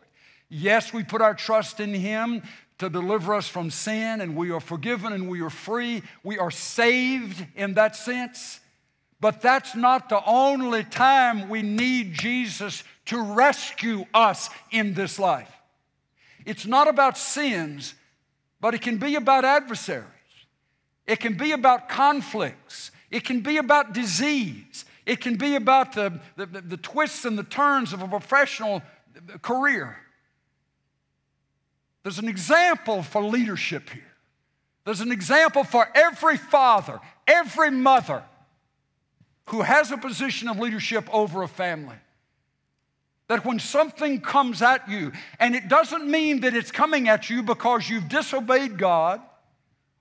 Yes, 0.47 0.93
we 0.93 1.03
put 1.03 1.21
our 1.21 1.33
trust 1.33 1.79
in 1.79 1.93
Him 1.93 2.43
to 2.77 2.87
deliver 2.87 3.33
us 3.33 3.47
from 3.47 3.71
sin, 3.71 4.21
and 4.21 4.35
we 4.35 4.51
are 4.51 4.59
forgiven 4.59 5.11
and 5.11 5.27
we 5.27 5.41
are 5.41 5.49
free. 5.49 6.03
We 6.23 6.37
are 6.37 6.51
saved 6.51 7.45
in 7.55 7.73
that 7.73 7.95
sense. 7.95 8.59
But 9.19 9.41
that's 9.41 9.75
not 9.75 10.09
the 10.09 10.23
only 10.25 10.83
time 10.83 11.49
we 11.49 11.63
need 11.63 12.13
Jesus 12.13 12.83
to 13.05 13.21
rescue 13.21 14.05
us 14.13 14.49
in 14.71 14.93
this 14.93 15.19
life. 15.19 15.51
It's 16.45 16.65
not 16.65 16.87
about 16.87 17.17
sins, 17.17 17.95
but 18.59 18.73
it 18.73 18.81
can 18.81 18.97
be 18.97 19.15
about 19.15 19.45
adversaries. 19.45 20.07
It 21.05 21.19
can 21.19 21.35
be 21.35 21.51
about 21.51 21.89
conflicts. 21.89 22.91
It 23.11 23.23
can 23.23 23.41
be 23.41 23.57
about 23.57 23.93
disease. 23.93 24.85
It 25.05 25.19
can 25.19 25.35
be 25.35 25.55
about 25.55 25.93
the, 25.93 26.19
the, 26.37 26.45
the, 26.45 26.77
twists 26.77 27.25
and 27.25 27.37
the 27.37 27.43
turns 27.43 27.91
of 27.91 28.01
a 28.01 28.07
professional 28.07 28.81
career. 29.41 29.97
There's 32.03 32.19
an 32.19 32.27
example 32.27 33.03
for 33.03 33.21
leadership 33.21 33.89
here. 33.89 34.03
There's 34.85 35.01
an 35.01 35.11
example 35.11 35.63
for 35.63 35.87
every 35.95 36.37
father, 36.37 36.99
every 37.27 37.71
mother 37.71 38.23
who 39.47 39.61
has 39.61 39.91
a 39.91 39.97
position 39.97 40.47
of 40.47 40.59
leadership 40.59 41.07
over 41.13 41.43
a 41.43 41.47
family. 41.47 41.95
That 43.27 43.45
when 43.45 43.59
something 43.59 44.21
comes 44.21 44.61
at 44.61 44.89
you, 44.89 45.11
and 45.39 45.55
it 45.55 45.67
doesn't 45.69 46.05
mean 46.09 46.41
that 46.41 46.53
it's 46.53 46.71
coming 46.71 47.07
at 47.07 47.29
you 47.29 47.41
because 47.41 47.89
you've 47.89 48.09
disobeyed 48.09 48.77
God, 48.77 49.21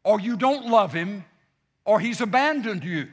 or 0.05 0.21
you 0.21 0.37
don't 0.37 0.67
love 0.67 0.93
Him, 0.93 1.25
or 1.85 2.01
He's 2.01 2.21
abandoned 2.21 2.85
you. 2.85 3.09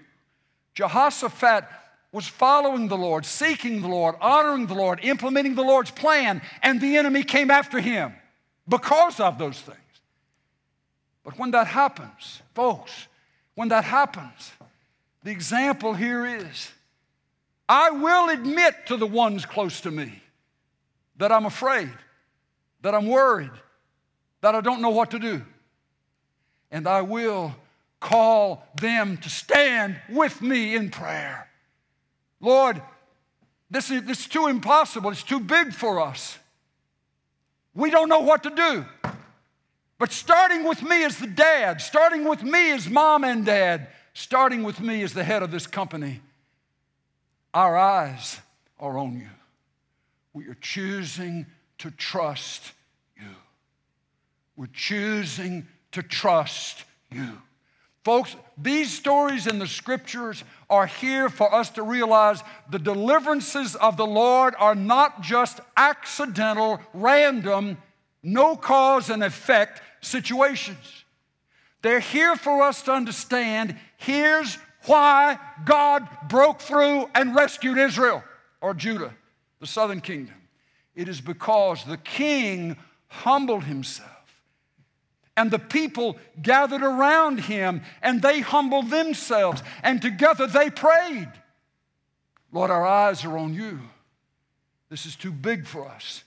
Jehoshaphat 0.73 1.65
was 2.11 2.27
following 2.27 2.87
the 2.87 2.97
Lord, 2.97 3.25
seeking 3.25 3.81
the 3.81 3.87
Lord, 3.87 4.15
honoring 4.19 4.65
the 4.65 4.73
Lord, 4.73 4.99
implementing 5.03 5.55
the 5.55 5.61
Lord's 5.61 5.91
plan, 5.91 6.41
and 6.63 6.81
the 6.81 6.97
enemy 6.97 7.23
came 7.23 7.51
after 7.51 7.79
him 7.79 8.13
because 8.67 9.19
of 9.19 9.37
those 9.37 9.59
things. 9.59 9.77
But 11.23 11.37
when 11.37 11.51
that 11.51 11.67
happens, 11.67 12.41
folks, 12.55 13.07
when 13.53 13.67
that 13.67 13.83
happens, 13.83 14.51
the 15.23 15.31
example 15.31 15.93
here 15.93 16.25
is 16.25 16.71
I 17.69 17.91
will 17.91 18.29
admit 18.29 18.87
to 18.87 18.97
the 18.97 19.05
ones 19.05 19.45
close 19.45 19.81
to 19.81 19.91
me 19.91 20.23
that 21.17 21.31
I'm 21.31 21.45
afraid, 21.45 21.91
that 22.81 22.95
I'm 22.95 23.05
worried, 23.05 23.51
that 24.41 24.55
I 24.55 24.61
don't 24.61 24.81
know 24.81 24.89
what 24.89 25.11
to 25.11 25.19
do. 25.19 25.43
And 26.71 26.87
I 26.87 27.03
will 27.03 27.55
call 27.99 28.67
them 28.81 29.17
to 29.17 29.29
stand 29.29 30.01
with 30.09 30.41
me 30.41 30.75
in 30.75 30.89
prayer. 30.89 31.47
Lord, 32.41 32.81
this 33.69 33.91
is, 33.91 34.03
this 34.03 34.21
is 34.21 34.27
too 34.27 34.47
impossible. 34.47 35.11
It's 35.11 35.21
too 35.21 35.39
big 35.39 35.71
for 35.71 36.01
us. 36.01 36.39
We 37.75 37.91
don't 37.91 38.09
know 38.09 38.21
what 38.21 38.43
to 38.43 38.49
do. 38.49 38.85
But 39.99 40.11
starting 40.11 40.63
with 40.63 40.81
me 40.81 41.03
as 41.03 41.19
the 41.19 41.27
dad, 41.27 41.81
starting 41.81 42.27
with 42.27 42.41
me 42.41 42.71
as 42.71 42.89
mom 42.89 43.23
and 43.23 43.45
dad, 43.45 43.89
starting 44.13 44.63
with 44.63 44.79
me 44.79 45.03
as 45.03 45.13
the 45.13 45.23
head 45.23 45.43
of 45.43 45.51
this 45.51 45.67
company, 45.67 46.21
our 47.59 47.75
eyes 47.75 48.39
are 48.79 48.97
on 48.97 49.17
you. 49.17 49.27
We 50.31 50.47
are 50.47 50.57
choosing 50.61 51.45
to 51.79 51.91
trust 51.91 52.71
you. 53.17 53.35
We're 54.55 54.67
choosing 54.67 55.67
to 55.91 56.01
trust 56.01 56.85
you. 57.11 57.37
Folks, 58.05 58.33
these 58.57 58.93
stories 58.93 59.45
in 59.45 59.59
the 59.59 59.67
scriptures 59.67 60.45
are 60.69 60.85
here 60.85 61.27
for 61.27 61.53
us 61.53 61.69
to 61.71 61.83
realize 61.83 62.41
the 62.69 62.79
deliverances 62.79 63.75
of 63.75 63.97
the 63.97 64.07
Lord 64.07 64.55
are 64.57 64.73
not 64.73 65.19
just 65.21 65.59
accidental, 65.75 66.79
random, 66.93 67.77
no 68.23 68.55
cause 68.55 69.09
and 69.09 69.21
effect 69.21 69.81
situations. 69.99 71.03
They're 71.81 71.99
here 71.99 72.37
for 72.37 72.61
us 72.61 72.83
to 72.83 72.93
understand 72.93 73.75
here's 73.97 74.57
why 74.85 75.37
God 75.65 76.07
broke 76.27 76.61
through 76.61 77.09
and 77.13 77.35
rescued 77.35 77.77
Israel 77.77 78.23
or 78.61 78.73
Judah, 78.73 79.13
the 79.59 79.67
southern 79.67 80.01
kingdom. 80.01 80.35
It 80.95 81.07
is 81.07 81.21
because 81.21 81.83
the 81.83 81.97
king 81.97 82.77
humbled 83.07 83.63
himself 83.63 84.09
and 85.37 85.51
the 85.51 85.59
people 85.59 86.17
gathered 86.41 86.81
around 86.81 87.39
him 87.39 87.81
and 88.01 88.21
they 88.21 88.41
humbled 88.41 88.89
themselves 88.89 89.63
and 89.83 90.01
together 90.01 90.47
they 90.47 90.69
prayed. 90.69 91.31
Lord, 92.51 92.71
our 92.71 92.85
eyes 92.85 93.23
are 93.25 93.37
on 93.37 93.53
you. 93.53 93.79
This 94.89 95.05
is 95.05 95.15
too 95.15 95.31
big 95.31 95.67
for 95.67 95.87
us. 95.87 96.23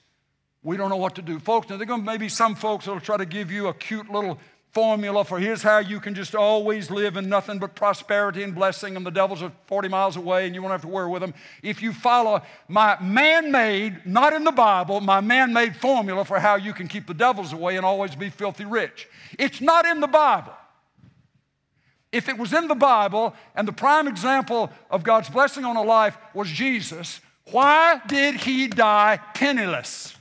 We 0.62 0.76
don't 0.76 0.90
know 0.90 0.96
what 0.96 1.16
to 1.16 1.22
do. 1.22 1.40
Folks, 1.40 1.68
now 1.68 1.76
there 1.76 1.82
are 1.82 1.86
going 1.86 2.00
to 2.00 2.07
maybe 2.07 2.28
some 2.28 2.55
folks 2.55 2.84
that 2.84 2.92
will 2.92 3.00
try 3.00 3.16
to 3.16 3.26
give 3.26 3.50
you 3.50 3.66
a 3.66 3.74
cute 3.74 4.11
little 4.11 4.38
formula 4.72 5.22
for 5.22 5.38
here's 5.38 5.62
how 5.62 5.78
you 5.78 6.00
can 6.00 6.14
just 6.14 6.34
always 6.34 6.90
live 6.90 7.18
in 7.18 7.28
nothing 7.28 7.58
but 7.58 7.74
prosperity 7.74 8.42
and 8.42 8.54
blessing, 8.54 8.96
and 8.96 9.04
the 9.04 9.10
devils 9.10 9.42
are 9.42 9.52
40 9.66 9.88
miles 9.88 10.16
away 10.16 10.46
and 10.46 10.54
you 10.54 10.62
won't 10.62 10.72
have 10.72 10.80
to 10.82 10.88
worry 10.88 11.10
with 11.10 11.20
them. 11.20 11.34
If 11.62 11.82
you 11.82 11.92
follow 11.92 12.40
my 12.68 12.98
man 13.00 13.52
made, 13.52 14.06
not 14.06 14.32
in 14.32 14.44
the 14.44 14.52
Bible, 14.52 15.00
my 15.00 15.20
man 15.20 15.52
made 15.52 15.76
formula 15.76 16.24
for 16.24 16.38
how 16.40 16.56
you 16.56 16.72
can 16.72 16.88
keep 16.88 17.06
the 17.06 17.14
devils 17.14 17.52
away 17.52 17.76
and 17.76 17.84
always 17.84 18.16
be 18.16 18.30
filthy 18.30 18.64
rich, 18.64 19.08
it's 19.38 19.60
not 19.60 19.84
in 19.84 20.00
the 20.00 20.06
Bible. 20.06 20.54
If 22.10 22.28
it 22.28 22.38
was 22.38 22.52
in 22.52 22.68
the 22.68 22.74
Bible 22.74 23.34
and 23.54 23.68
the 23.68 23.72
prime 23.72 24.08
example 24.08 24.70
of 24.90 25.02
God's 25.02 25.28
blessing 25.28 25.64
on 25.64 25.76
a 25.76 25.82
life 25.82 26.16
was 26.34 26.48
Jesus, 26.48 27.20
why 27.50 28.00
did 28.06 28.36
he 28.36 28.68
die 28.68 29.18
penniless? 29.34 30.14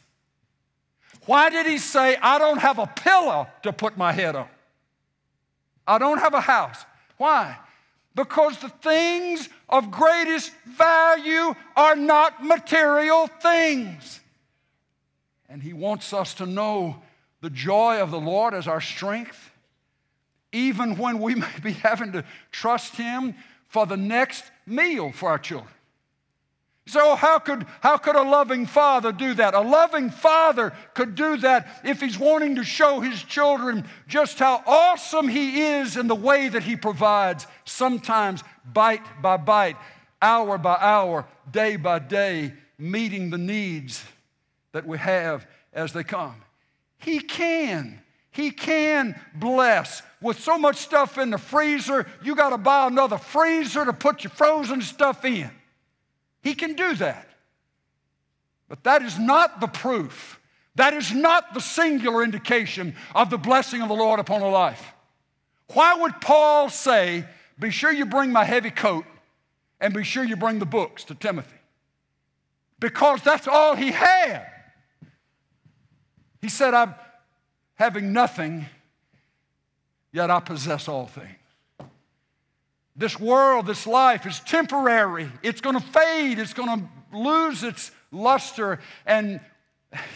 Why 1.26 1.50
did 1.50 1.66
he 1.66 1.78
say, 1.78 2.18
I 2.18 2.40
don't 2.40 2.58
have 2.58 2.80
a 2.80 2.88
pillow 2.88 3.48
to 3.64 3.72
put 3.72 3.98
my 3.98 4.12
head 4.12 4.36
on? 4.36 4.48
I 5.88 5.98
don't 5.98 6.20
have 6.20 6.34
a 6.34 6.42
house. 6.42 6.86
Why? 7.18 7.58
Because 8.16 8.58
the 8.58 8.70
things 8.70 9.48
of 9.70 9.92
greatest 9.92 10.52
value 10.66 11.54
are 11.76 11.96
not 11.96 12.44
material 12.44 13.28
things. 13.28 14.20
And 15.48 15.62
he 15.62 15.74
wants 15.74 16.14
us 16.14 16.34
to 16.36 16.46
know 16.46 17.02
the 17.42 17.50
joy 17.50 18.00
of 18.02 18.12
the 18.12 18.20
Lord 18.20 18.54
as 18.54 18.68
our 18.68 18.82
strength, 18.82 19.52
even 20.52 20.98
when 20.98 21.20
we 21.20 21.36
may 21.46 21.60
be 21.62 21.74
having 21.74 22.14
to 22.14 22.26
trust 22.52 22.96
him 22.96 23.36
for 23.68 23.86
the 23.86 23.98
next 23.98 24.44
meal 24.66 25.12
for 25.12 25.30
our 25.30 25.40
children. 25.40 25.72
So, 26.88 27.12
oh, 27.12 27.16
how 27.16 27.38
could, 27.38 27.66
how 27.82 27.98
could 27.98 28.16
a 28.16 28.24
loving 28.24 28.66
father 28.66 29.12
do 29.12 29.36
that? 29.36 29.54
A 29.54 29.62
loving 29.62 30.10
father 30.10 30.74
could 30.96 31.14
do 31.14 31.38
that 31.38 31.82
if 31.86 32.02
he's 32.02 32.18
wanting 32.18 32.56
to 32.56 32.64
show 32.64 33.00
his 33.00 33.22
children 33.24 33.86
just 34.08 34.40
how 34.40 34.64
awesome 34.66 35.28
he 35.28 35.62
is 35.62 35.96
in 35.96 36.08
the 36.08 36.16
way 36.16 36.50
that 36.50 36.64
he 36.64 36.76
provides, 36.76 37.46
sometimes 37.66 38.44
bite 38.74 39.22
by 39.22 39.38
bite, 39.38 39.78
hour 40.22 40.58
by 40.58 40.76
hour, 40.80 41.26
day 41.52 41.76
by 41.76 42.00
day, 42.00 42.54
meeting 42.80 43.30
the 43.30 43.38
needs 43.38 44.04
that 44.72 44.86
we 44.86 44.98
have 44.98 45.46
as 45.74 45.94
they 45.94 46.04
come. 46.04 46.36
He 46.98 47.20
can. 47.20 48.02
He 48.32 48.50
can 48.50 49.20
bless. 49.36 50.02
With 50.20 50.40
so 50.40 50.58
much 50.58 50.78
stuff 50.78 51.20
in 51.20 51.30
the 51.30 51.38
freezer, 51.38 52.08
you 52.24 52.36
got 52.36 52.50
to 52.50 52.58
buy 52.58 52.88
another 52.88 53.20
freezer 53.20 53.86
to 53.86 53.94
put 53.94 54.24
your 54.24 54.32
frozen 54.32 54.82
stuff 54.82 55.24
in. 55.26 55.52
He 56.42 56.54
can 56.54 56.74
do 56.74 56.96
that. 56.96 57.28
But 58.68 58.84
that 58.84 59.02
is 59.02 59.20
not 59.20 59.60
the 59.60 59.68
proof. 59.68 60.40
That 60.76 60.94
is 60.94 61.12
not 61.12 61.54
the 61.54 61.60
singular 61.60 62.24
indication 62.24 62.96
of 63.14 63.30
the 63.30 63.38
blessing 63.38 63.82
of 63.82 63.90
the 63.90 63.96
Lord 63.96 64.20
upon 64.20 64.42
a 64.42 64.50
life. 64.50 64.94
Why 65.74 65.96
would 65.96 66.22
Paul 66.22 66.70
say, 66.70 67.26
Be 67.60 67.70
sure 67.70 67.92
you 67.92 68.06
bring 68.06 68.32
my 68.32 68.44
heavy 68.44 68.72
coat 68.72 69.06
and 69.80 69.94
be 69.94 70.04
sure 70.04 70.24
you 70.24 70.36
bring 70.36 70.60
the 70.60 70.66
books 70.66 71.04
to 71.06 71.16
Timothy? 71.16 71.58
Because 72.80 73.22
that's 73.22 73.48
all 73.48 73.76
he 73.76 73.92
had. 73.92 74.48
He 76.42 76.50
said, 76.50 76.74
I'm 76.74 76.96
having 77.76 78.14
nothing, 78.14 78.66
yet 80.12 80.32
I 80.32 80.40
possess 80.40 80.88
all 80.88 81.06
things. 81.06 81.41
This 82.96 83.20
world, 83.20 83.66
this 83.66 83.88
life 83.88 84.26
is 84.26 84.40
temporary. 84.42 85.32
It's 85.44 85.62
going 85.62 85.80
to 85.80 85.86
fade. 85.86 86.40
It's 86.40 86.54
going 86.54 86.80
to 86.80 87.18
lose 87.18 87.64
its 87.64 87.92
luster. 88.12 88.80
And 89.06 89.40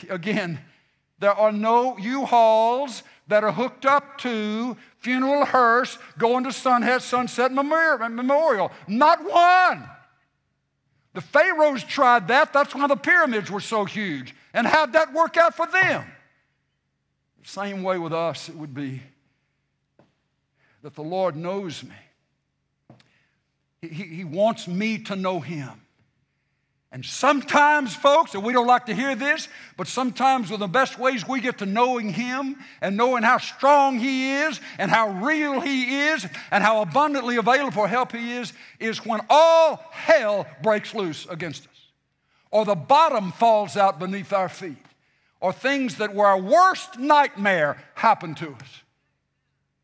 again, 0.09 0.59
there 1.19 1.34
are 1.34 1.51
no 1.51 1.97
U-Hauls 1.97 3.03
that 3.28 3.43
are 3.43 3.51
hooked 3.51 3.86
up 3.86 4.17
to 4.19 4.78
funeral 4.99 5.45
hearse 5.45 5.97
going 6.17 6.43
to 6.43 6.51
Sunset, 6.51 7.01
Sunset 7.01 7.51
Memorial. 7.51 8.71
Not 8.88 9.23
one. 9.23 9.89
The 11.13 11.21
Pharaohs 11.21 11.84
tried 11.84 12.28
that. 12.28 12.51
That's 12.51 12.76
why 12.76 12.88
the 12.88 12.97
pyramids 12.97 13.49
were 13.49 13.61
so 13.61 13.86
huge. 13.86 14.36
And 14.53 14.67
how'd 14.67 14.93
that 14.93 15.13
work 15.13 15.38
out 15.38 15.55
for 15.55 15.65
them? 15.65 16.05
Same 17.43 17.84
way 17.84 17.97
with 17.97 18.11
us, 18.11 18.49
it 18.49 18.55
would 18.55 18.73
be 18.73 19.01
that 20.82 20.95
the 20.95 21.03
Lord 21.03 21.36
knows 21.36 21.84
me. 21.84 21.95
He, 23.82 23.88
he 23.88 24.23
wants 24.23 24.67
me 24.67 24.99
to 24.99 25.15
know 25.15 25.39
Him. 25.39 25.82
And 26.95 27.03
sometimes, 27.03 27.93
folks, 27.93 28.36
and 28.36 28.43
we 28.43 28.53
don't 28.53 28.67
like 28.67 28.86
to 28.86 28.95
hear 28.95 29.15
this, 29.15 29.49
but 29.76 29.86
sometimes 29.86 30.49
one 30.49 30.53
of 30.55 30.59
the 30.61 30.67
best 30.67 30.97
ways 30.97 31.28
we 31.28 31.41
get 31.41 31.57
to 31.57 31.65
knowing 31.65 32.13
Him 32.13 32.55
and 32.80 32.95
knowing 32.95 33.21
how 33.21 33.38
strong 33.38 33.99
He 33.99 34.32
is 34.32 34.61
and 34.80 34.89
how 34.89 35.09
real 35.09 35.59
He 35.59 36.03
is 36.03 36.26
and 36.51 36.63
how 36.63 36.82
abundantly 36.82 37.36
available 37.36 37.71
for 37.71 37.88
help 37.89 38.13
He 38.13 38.32
is, 38.38 38.53
is 38.80 39.05
when 39.05 39.19
all 39.30 39.84
hell 39.91 40.47
breaks 40.63 40.95
loose 40.95 41.26
against 41.30 41.65
us, 41.65 41.91
or 42.49 42.63
the 42.63 42.76
bottom 42.76 43.34
falls 43.34 43.76
out 43.76 43.99
beneath 43.99 44.32
our 44.32 44.47
feet, 44.47 44.78
or 45.41 45.51
things 45.51 45.95
that 45.95 46.15
were 46.15 46.28
our 46.28 46.39
worst 46.39 46.97
nightmare 46.97 47.84
happen 47.95 48.36
to 48.36 48.51
us. 48.51 48.84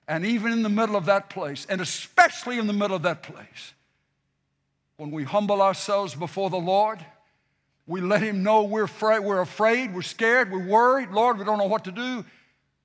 And 0.07 0.25
even 0.25 0.53
in 0.53 0.63
the 0.63 0.69
middle 0.69 0.95
of 0.95 1.07
that 1.07 1.29
place, 1.29 1.65
and 1.69 1.81
especially 1.81 2.57
in 2.57 2.67
the 2.67 2.73
middle 2.73 2.95
of 2.95 3.01
that 3.01 3.21
place, 3.21 3.73
when 5.01 5.09
we 5.09 5.23
humble 5.23 5.63
ourselves 5.63 6.13
before 6.13 6.51
the 6.51 6.59
Lord, 6.59 7.03
we 7.87 8.01
let 8.01 8.21
Him 8.21 8.43
know 8.43 8.61
we're 8.61 8.83
afraid, 8.83 9.21
we're, 9.21 9.41
afraid, 9.41 9.95
we're 9.95 10.03
scared, 10.03 10.51
we're 10.51 10.63
worried. 10.63 11.09
Lord, 11.09 11.39
we 11.39 11.43
don't 11.43 11.57
know 11.57 11.65
what 11.65 11.85
to 11.85 11.91
do, 11.91 12.23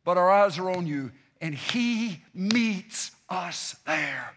but 0.02 0.16
our 0.16 0.30
eyes 0.30 0.58
are 0.58 0.70
on 0.70 0.86
you. 0.86 1.12
And 1.42 1.54
He 1.54 2.22
meets 2.32 3.10
us 3.28 3.76
there. 3.84 4.32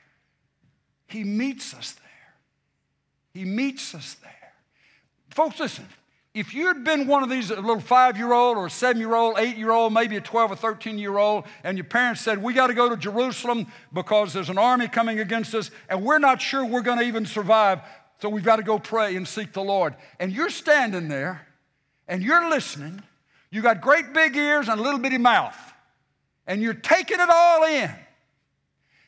He 1.07 1.23
meets 1.23 1.73
us 1.73 1.93
there. 1.93 2.33
He 3.33 3.45
meets 3.45 3.95
us 3.95 4.15
there. 4.15 4.53
Folks, 5.29 5.57
listen, 5.61 5.85
if 6.33 6.53
you'd 6.53 6.83
been 6.83 7.07
one 7.07 7.23
of 7.23 7.29
these, 7.29 7.49
little 7.49 7.79
five 7.79 8.15
year 8.15 8.31
old 8.33 8.57
or 8.57 8.69
seven 8.69 8.99
year 8.99 9.15
old, 9.15 9.39
eight 9.39 9.57
year 9.57 9.71
old, 9.71 9.93
maybe 9.93 10.15
a 10.15 10.21
12 10.21 10.51
or 10.51 10.55
13 10.55 10.99
year 10.99 11.17
old, 11.17 11.45
and 11.63 11.77
your 11.77 11.85
parents 11.85 12.21
said, 12.21 12.41
We 12.41 12.53
got 12.53 12.67
to 12.67 12.75
go 12.75 12.87
to 12.87 12.97
Jerusalem 12.97 13.67
because 13.91 14.31
there's 14.33 14.49
an 14.49 14.59
army 14.59 14.87
coming 14.87 15.19
against 15.19 15.55
us, 15.55 15.71
and 15.89 16.03
we're 16.03 16.19
not 16.19 16.41
sure 16.41 16.63
we're 16.63 16.81
going 16.81 16.99
to 16.99 17.05
even 17.05 17.25
survive, 17.25 17.81
so 18.21 18.29
we've 18.29 18.43
got 18.43 18.57
to 18.57 18.63
go 18.63 18.77
pray 18.77 19.15
and 19.15 19.27
seek 19.27 19.53
the 19.53 19.63
Lord. 19.63 19.95
And 20.19 20.31
you're 20.31 20.49
standing 20.49 21.07
there 21.07 21.47
and 22.07 22.21
you're 22.21 22.49
listening. 22.49 23.01
You 23.51 23.61
got 23.63 23.81
great 23.81 24.13
big 24.13 24.35
ears 24.35 24.67
and 24.67 24.79
a 24.79 24.83
little 24.83 24.99
bitty 24.99 25.17
mouth, 25.17 25.57
and 26.45 26.61
you're 26.61 26.75
taking 26.75 27.19
it 27.19 27.29
all 27.31 27.63
in, 27.63 27.89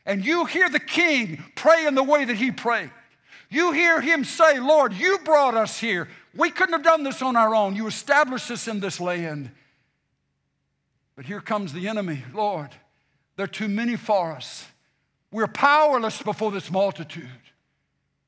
and 0.07 0.25
you 0.25 0.45
hear 0.45 0.69
the 0.69 0.79
king 0.79 1.43
pray 1.55 1.85
in 1.85 1.93
the 1.93 2.03
way 2.03 2.25
that 2.25 2.35
he 2.35 2.49
prayed, 2.49 2.89
you 3.51 3.73
hear 3.73 3.99
him 3.99 4.23
say, 4.23 4.59
Lord, 4.59 4.93
you 4.93 5.19
brought 5.25 5.55
us 5.55 5.77
here. 5.77 6.07
We 6.33 6.49
couldn't 6.49 6.71
have 6.71 6.83
done 6.83 7.03
this 7.03 7.21
on 7.21 7.35
our 7.35 7.53
own. 7.53 7.75
You 7.75 7.85
established 7.85 8.49
us 8.49 8.69
in 8.69 8.79
this 8.79 9.01
land. 9.01 9.51
But 11.17 11.25
here 11.25 11.41
comes 11.41 11.73
the 11.73 11.89
enemy. 11.89 12.23
Lord, 12.33 12.69
there 13.35 13.43
are 13.43 13.47
too 13.47 13.67
many 13.67 13.97
for 13.97 14.31
us. 14.31 14.65
We're 15.31 15.47
powerless 15.47 16.21
before 16.21 16.51
this 16.51 16.71
multitude, 16.71 17.27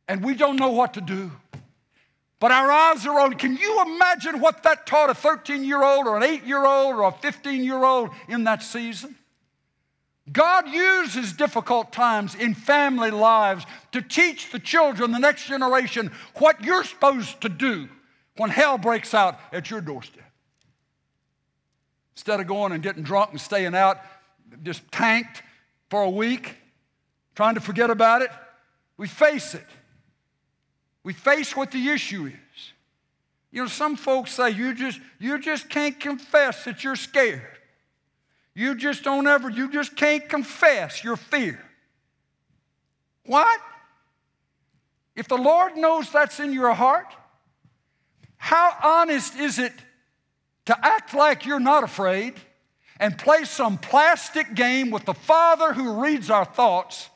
and 0.10 0.24
we 0.24 0.36
don't 0.36 0.58
know 0.58 0.72
what 0.72 0.94
to 0.96 1.02
do. 1.02 1.32
But 2.42 2.52
our 2.52 2.70
eyes 2.70 3.06
are 3.06 3.22
on. 3.22 3.36
Can 3.36 3.56
you 3.56 3.82
imagine 3.82 4.42
what 4.42 4.64
that 4.64 4.86
taught 4.86 5.10
a 5.10 5.14
13 5.14 5.64
year 5.64 5.82
old 5.82 6.06
or 6.06 6.18
an 6.18 6.24
8 6.24 6.44
year 6.44 6.66
old 6.66 6.96
or 6.96 7.04
a 7.04 7.12
15 7.14 7.64
year 7.64 7.82
old 7.82 8.10
in 8.28 8.44
that 8.44 8.62
season? 8.62 9.16
God 10.32 10.70
uses 10.70 11.34
difficult 11.34 11.92
times 11.92 12.34
in 12.34 12.54
family 12.54 13.12
lives 13.12 13.66
to 13.92 14.02
teach 14.02 14.52
the 14.52 14.60
children, 14.60 15.12
the 15.12 15.20
next 15.20 15.48
generation, 15.48 16.12
what 16.36 16.64
you're 16.64 16.86
supposed 16.86 17.42
to 17.42 17.50
do 17.50 17.90
when 18.38 18.50
hell 18.50 18.78
breaks 18.78 19.14
out 19.14 19.38
at 19.52 19.70
your 19.70 19.82
doorstep. 19.82 20.24
Instead 22.16 22.40
of 22.40 22.48
going 22.48 22.72
and 22.72 22.82
getting 22.82 23.04
drunk 23.04 23.32
and 23.32 23.42
staying 23.42 23.76
out, 23.76 23.98
just 24.64 24.90
tanked 24.92 25.44
for 25.90 26.04
a 26.04 26.10
week, 26.10 26.56
trying 27.36 27.56
to 27.56 27.62
forget 27.62 27.90
about 27.90 28.22
it, 28.22 28.30
we 28.98 29.08
face 29.08 29.54
it. 29.56 29.68
We 31.04 31.12
face 31.12 31.56
what 31.56 31.72
the 31.72 31.90
issue 31.90 32.28
is. 32.28 32.72
You 33.52 33.64
know, 33.64 33.68
some 33.68 33.98
folks 33.98 34.32
say 34.32 34.52
you 34.52 34.74
just 34.74 35.00
you 35.20 35.38
just 35.38 35.70
can't 35.70 36.00
confess 36.00 36.64
that 36.64 36.84
you're 36.84 36.96
scared. 36.96 37.42
You 38.56 38.76
just 38.76 39.04
don't 39.04 39.28
ever, 39.28 39.50
you 39.50 39.72
just 39.72 39.96
can't 39.96 40.28
confess 40.30 41.04
your 41.04 41.16
fear. 41.16 41.60
What? 43.26 43.60
If 45.16 45.28
the 45.28 45.38
Lord 45.38 45.76
knows 45.76 46.12
that's 46.12 46.40
in 46.40 46.54
your 46.54 46.74
heart, 46.74 47.08
how 48.38 48.76
honest 48.84 49.36
is 49.38 49.60
it 49.60 49.74
to 50.66 50.86
act 50.86 51.14
like 51.14 51.46
you're 51.46 51.60
not 51.60 51.84
afraid 51.84 52.34
and 53.00 53.18
play 53.18 53.44
some 53.44 53.78
plastic 53.78 54.54
game 54.54 54.92
with 54.92 55.06
the 55.06 55.14
Father 55.14 55.74
who 55.74 56.02
reads 56.02 56.30
our 56.30 56.46
thoughts 56.46 57.10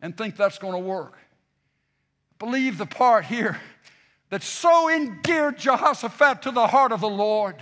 and 0.00 0.16
think 0.16 0.36
that's 0.36 0.58
going 0.58 0.72
to 0.74 0.78
work? 0.78 1.16
Believe 2.38 2.78
the 2.78 2.86
part 2.86 3.26
here 3.26 3.60
that 4.30 4.42
so 4.42 4.88
endeared 4.88 5.58
Jehoshaphat 5.58 6.42
to 6.42 6.50
the 6.50 6.66
heart 6.66 6.92
of 6.92 7.00
the 7.00 7.08
Lord 7.08 7.56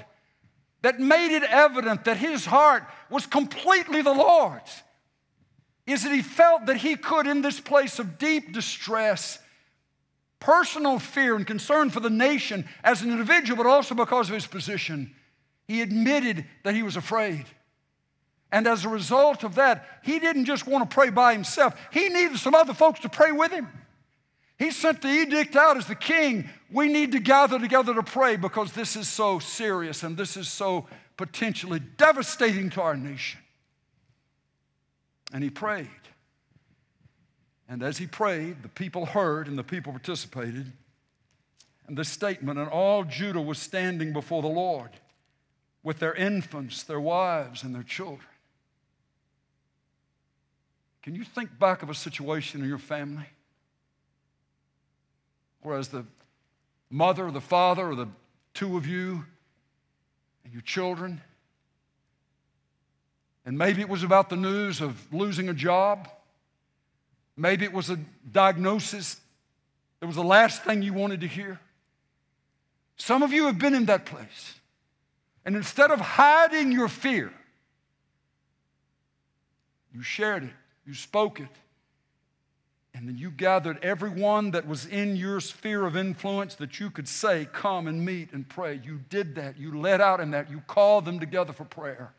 that 0.83 1.01
made 1.01 1.35
it 1.35 1.43
evident 1.45 2.05
that 2.05 2.16
his 2.16 2.45
heart 2.45 2.85
was 3.11 3.26
completely 3.26 4.03
the 4.03 4.12
Lord's 4.12 4.83
is 5.87 6.03
that 6.03 6.12
he 6.12 6.22
felt 6.22 6.66
that 6.66 6.76
he 6.76 6.97
could, 6.97 7.26
in 7.26 7.41
this 7.41 7.61
place 7.61 7.99
of 7.99 8.18
deep 8.18 8.53
distress, 8.53 9.39
personal 10.39 10.99
fear 10.99 11.35
and 11.35 11.47
concern 11.47 11.89
for 11.89 12.01
the 12.01 12.11
nation 12.11 12.66
as 12.85 13.01
an 13.03 13.11
individual, 13.11 13.57
but 13.57 13.68
also 13.68 13.95
because 13.95 14.29
of 14.29 14.35
his 14.35 14.47
position, 14.47 15.14
he 15.66 15.81
admitted 15.81 16.45
that 16.62 16.74
he 16.74 16.83
was 16.83 16.97
afraid. 16.97 17.47
And 18.53 18.66
as 18.66 18.85
a 18.85 18.89
result 18.89 19.45
of 19.45 19.55
that, 19.57 19.87
he 20.03 20.18
didn't 20.18 20.45
just 20.45 20.66
want 20.66 20.89
to 20.89 20.95
pray 20.95 21.11
by 21.11 21.33
himself, 21.33 21.74
he 21.91 22.09
needed 22.09 22.39
some 22.39 22.55
other 22.55 22.74
folks 22.74 23.01
to 23.01 23.09
pray 23.09 23.33
with 23.33 23.51
him. 23.51 23.68
He 24.59 24.73
sent 24.73 25.03
the 25.03 25.09
edict 25.09 25.55
out 25.55 25.77
as 25.77 25.87
the 25.87 25.95
king. 25.95 26.51
We 26.71 26.89
need 26.89 27.13
to 27.13 27.21
gather 27.21 27.61
together 27.61 27.95
to 27.95 28.03
pray 28.03 28.37
because 28.37 28.73
this 28.73 28.97
is 28.97 29.09
so 29.09 29.39
serious 29.39 30.03
and 30.03 30.17
this 30.17 30.37
is 30.37 30.49
so 30.49 30.87
potentially 31.17 31.81
devastating 31.97 32.69
to 32.71 32.83
our 32.83 32.97
nation. 32.97 33.41
And 35.33 35.45
he 35.45 35.51
prayed. 35.51 35.89
And 37.69 37.83
as 37.83 37.99
he 37.99 38.07
prayed, 38.07 38.63
the 38.63 38.69
people 38.69 39.07
heard 39.07 39.47
and 39.47 39.57
the 39.57 39.63
people 39.63 39.93
participated. 39.93 40.73
And 41.87 41.97
the 41.97 42.05
statement, 42.05 42.59
and 42.59 42.69
all 42.69 43.05
Judah 43.05 43.41
was 43.41 43.59
standing 43.59 44.13
before 44.13 44.43
the 44.43 44.49
Lord 44.49 44.91
with 45.83 46.01
their 46.01 46.15
infants, 46.15 46.83
their 46.83 47.01
wives, 47.01 47.63
and 47.63 47.75
their 47.75 47.83
children. 47.83 48.29
Can 51.03 51.15
you 51.15 51.25
think 51.25 51.59
back 51.59 51.83
of 51.83 51.89
a 51.89 51.95
situation 51.95 52.61
in 52.61 52.69
your 52.69 52.79
family? 52.79 53.27
Whereas 55.63 55.89
the 55.89 56.05
mother, 56.91 57.27
or 57.27 57.31
the 57.31 57.41
father, 57.41 57.87
or 57.87 57.95
the 57.95 58.09
two 58.55 58.77
of 58.77 58.87
you 58.87 59.25
and 60.45 60.53
your 60.53 60.63
children, 60.63 61.21
and 63.49 63.57
maybe 63.57 63.81
it 63.81 63.89
was 63.89 64.03
about 64.03 64.29
the 64.29 64.37
news 64.37 64.83
of 64.83 65.11
losing 65.11 65.49
a 65.49 65.55
job. 65.55 66.07
Maybe 67.35 67.65
it 67.65 67.73
was 67.73 67.89
a 67.89 67.99
diagnosis 68.31 69.19
that 70.01 70.07
was 70.07 70.17
the 70.17 70.23
last 70.23 70.65
thing 70.65 70.83
you 70.83 70.93
wanted 70.93 71.23
to 71.23 71.27
hear. 71.27 71.59
Some 72.99 73.23
of 73.23 73.33
you 73.33 73.47
have 73.47 73.59
been 73.59 73.75
in 73.75 73.87
that 73.87 74.05
place. 74.05 74.57
And 75.47 75.57
instead 75.57 75.91
of 75.91 75.99
hiding 75.99 76.73
your 76.73 76.89
fear, 76.89 77.33
you 79.95 80.03
shared 80.03 80.45
it, 80.45 80.51
you 80.87 80.93
spoke 80.93 81.41
it, 81.41 81.49
and 82.95 83.09
then 83.09 83.18
you 83.18 83.30
gathered 83.30 83.78
everyone 83.82 84.53
that 84.53 84.66
was 84.66 84.86
in 84.86 85.14
your 85.14 85.41
sphere 85.41 85.86
of 85.86 85.97
influence 85.97 86.55
that 86.57 86.80
you 86.80 86.91
could 86.91 87.07
say, 87.07 87.47
Come 87.53 87.86
and 87.86 88.05
meet 88.05 88.32
and 88.32 88.49
pray. 88.49 88.80
You 88.82 89.01
did 89.09 89.36
that. 89.36 89.59
You 89.59 89.78
led 89.78 90.01
out 90.01 90.20
in 90.20 90.32
that. 90.32 90.51
You 90.51 90.62
called 90.66 91.05
them 91.05 91.20
together 91.20 91.53
for 91.53 91.64
prayer. 91.64 92.12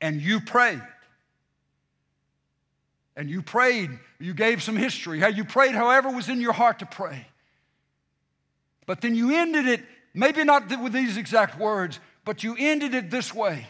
And 0.00 0.20
you 0.20 0.40
prayed. 0.40 0.82
And 3.16 3.28
you 3.28 3.42
prayed. 3.42 3.90
You 4.18 4.34
gave 4.34 4.62
some 4.62 4.76
history, 4.76 5.20
how 5.20 5.28
you 5.28 5.44
prayed 5.44 5.74
however 5.74 6.10
was 6.10 6.28
in 6.28 6.40
your 6.40 6.52
heart 6.52 6.78
to 6.80 6.86
pray. 6.86 7.26
But 8.86 9.00
then 9.00 9.14
you 9.14 9.34
ended 9.34 9.66
it, 9.66 9.82
maybe 10.12 10.44
not 10.44 10.68
with 10.80 10.92
these 10.92 11.16
exact 11.16 11.58
words, 11.58 12.00
but 12.24 12.42
you 12.44 12.56
ended 12.58 12.94
it 12.94 13.10
this 13.10 13.34
way 13.34 13.66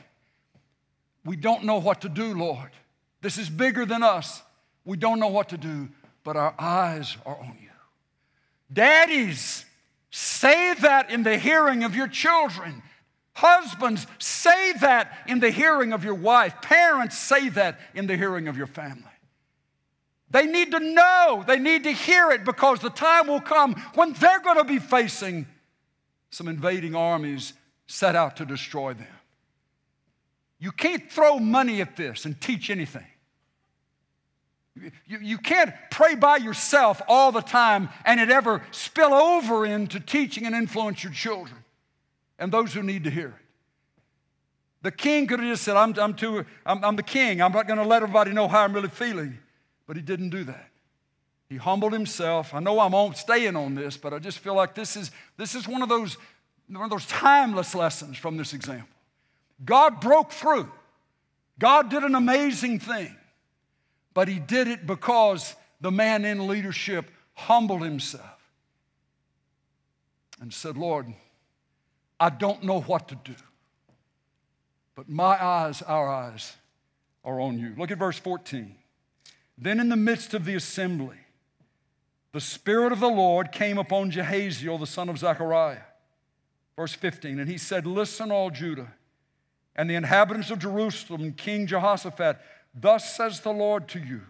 We 1.25 1.37
don't 1.37 1.65
know 1.65 1.79
what 1.79 2.03
to 2.03 2.09
do, 2.09 2.35
Lord. 2.35 2.71
This 3.21 3.39
is 3.39 3.49
bigger 3.49 3.87
than 3.87 4.03
us. 4.03 4.43
We 4.85 4.97
don't 4.97 5.21
know 5.21 5.29
what 5.29 5.51
to 5.51 5.57
do, 5.57 5.89
but 6.25 6.37
our 6.37 6.55
eyes 6.59 7.17
are 7.25 7.37
on 7.37 7.57
you. 7.61 7.69
Daddies, 8.73 9.65
say 10.11 10.75
that 10.75 11.11
in 11.11 11.23
the 11.23 11.39
hearing 11.39 11.85
of 11.85 11.95
your 11.95 12.09
children. 12.09 12.83
Husbands, 13.35 14.07
say 14.19 14.73
that 14.81 15.25
in 15.27 15.41
the 15.41 15.51
hearing 15.51 15.93
of 15.93 16.05
your 16.05 16.15
wife. 16.15 16.61
Parents, 16.63 17.17
say 17.19 17.49
that 17.51 17.81
in 17.95 18.07
the 18.07 18.17
hearing 18.17 18.49
of 18.49 18.57
your 18.57 18.67
family. 18.67 19.05
They 20.31 20.47
need 20.47 20.71
to 20.71 20.81
know, 20.81 21.45
they 21.47 21.59
need 21.59 21.85
to 21.85 21.93
hear 21.93 22.31
it 22.31 22.45
because 22.45 22.81
the 22.81 22.91
time 22.91 23.27
will 23.27 23.41
come 23.41 23.75
when 23.95 24.15
they're 24.15 24.41
going 24.41 24.57
to 24.57 24.65
be 24.65 24.79
facing 24.79 25.47
some 26.31 26.49
invading 26.49 26.95
armies 26.95 27.53
set 27.87 28.17
out 28.17 28.39
to 28.39 28.47
destroy 28.47 28.95
them. 28.95 29.07
You 30.59 30.73
can't 30.73 31.11
throw 31.11 31.39
money 31.39 31.83
at 31.83 31.97
this 31.97 32.25
and 32.25 32.41
teach 32.41 32.71
anything. 32.71 33.12
You, 34.75 34.91
you 35.21 35.39
can't 35.39 35.75
pray 35.91 36.15
by 36.15 36.39
yourself 36.39 37.03
all 37.07 37.31
the 37.31 37.43
time 37.43 37.91
and 38.05 38.19
it 38.19 38.31
ever 38.31 38.63
spill 38.71 39.13
over 39.13 39.67
into 39.67 40.01
teaching 40.01 40.47
and 40.47 40.55
influence 40.55 41.05
your 41.05 41.13
children 41.13 41.63
and 42.39 42.51
those 42.51 42.73
who 42.73 42.83
need 42.83 43.05
to 43.05 43.11
hear 43.11 43.29
it. 43.29 43.35
The 44.83 44.91
king 44.91 45.27
could 45.27 45.41
have 45.41 45.49
just 45.49 45.63
said, 45.63 45.77
I'm, 45.77 45.97
I'm, 45.99 46.15
too, 46.15 46.45
I'm, 46.67 46.85
I'm 46.85 46.97
the 46.97 47.03
king. 47.03 47.41
I'm 47.41 47.53
not 47.53 47.69
going 47.69 47.79
to 47.79 47.87
let 47.87 48.03
everybody 48.03 48.33
know 48.33 48.49
how 48.49 48.63
I'm 48.63 48.73
really 48.73 48.89
feeling. 48.89 49.39
But 49.87 49.97
he 49.97 50.03
didn't 50.03 50.31
do 50.31 50.43
that. 50.45 50.71
He 51.49 51.57
humbled 51.57 51.93
himself. 51.93 52.55
I 52.55 52.61
know 52.61 52.81
I'm 52.81 53.15
staying 53.15 53.57
on 53.57 53.75
this, 53.75 53.97
but 53.97 54.15
I 54.15 54.19
just 54.19 54.39
feel 54.39 54.55
like 54.55 54.75
this 54.75 54.97
is, 54.97 55.11
this 55.37 55.55
is 55.55 55.69
one, 55.69 55.83
of 55.83 55.89
those, 55.89 56.17
one 56.69 56.83
of 56.83 56.91
those 56.91 57.07
timeless 57.07 57.75
lessons 57.75 58.17
from 58.17 58.39
this 58.39 58.55
example. 58.55 58.89
God 59.65 60.01
broke 60.01 60.33
through. 60.33 60.71
God 61.59 61.91
did 61.91 62.03
an 62.03 62.15
amazing 62.15 62.81
thing. 62.81 63.15
But 64.15 64.29
he 64.29 64.39
did 64.39 64.69
it 64.69 64.87
because 64.87 65.55
the 65.81 65.91
man 65.91 66.25
in 66.25 66.47
leadership 66.47 67.11
humbled 67.35 67.83
himself 67.83 68.39
and 70.41 70.53
said, 70.53 70.77
Lord, 70.77 71.07
I 72.21 72.31
don't 72.31 72.63
know 72.63 72.81
what 72.81 73.09
to 73.09 73.15
do, 73.17 73.35
but 74.95 75.09
my 75.09 75.43
eyes, 75.43 75.83
our 75.83 76.09
eyes, 76.09 76.57
are 77.25 77.41
on 77.41 77.59
you. 77.59 77.75
Look 77.77 77.91
at 77.91 77.99
verse 77.99 78.19
14. 78.19 78.75
Then 79.57 79.81
in 79.81 79.89
the 79.89 79.97
midst 79.97 80.35
of 80.35 80.45
the 80.45 80.55
assembly, 80.55 81.17
the 82.33 82.41
Spirit 82.41 82.93
of 82.93 83.01
the 83.01 83.09
Lord 83.09 83.53
came 83.53 83.79
upon 83.79 84.11
Jehaziel, 84.11 84.79
the 84.79 84.87
son 84.87 85.09
of 85.09 85.19
Zechariah. 85.19 85.83
Verse 86.77 86.95
15, 86.95 87.39
and 87.39 87.51
he 87.51 87.59
said, 87.59 87.87
Listen, 87.87 88.33
all 88.33 88.51
Judah, 88.51 88.95
and 89.77 89.89
the 89.89 89.95
inhabitants 89.95 90.51
of 90.51 90.59
Jerusalem, 90.59 91.33
King 91.33 91.67
Jehoshaphat, 91.67 92.39
Thus 92.75 93.15
says 93.15 93.41
the 93.41 93.53
Lord 93.53 93.89
to 93.89 93.99
you 93.99 94.23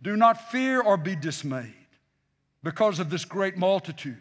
Do 0.00 0.16
not 0.16 0.50
fear 0.50 0.80
or 0.80 0.96
be 0.96 1.16
dismayed 1.16 1.72
because 2.62 2.98
of 2.98 3.10
this 3.10 3.24
great 3.24 3.56
multitude, 3.56 4.16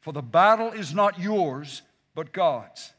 for 0.00 0.12
the 0.12 0.22
battle 0.22 0.72
is 0.72 0.94
not 0.94 1.18
yours, 1.18 1.82
but 2.14 2.32
God's. 2.32 2.92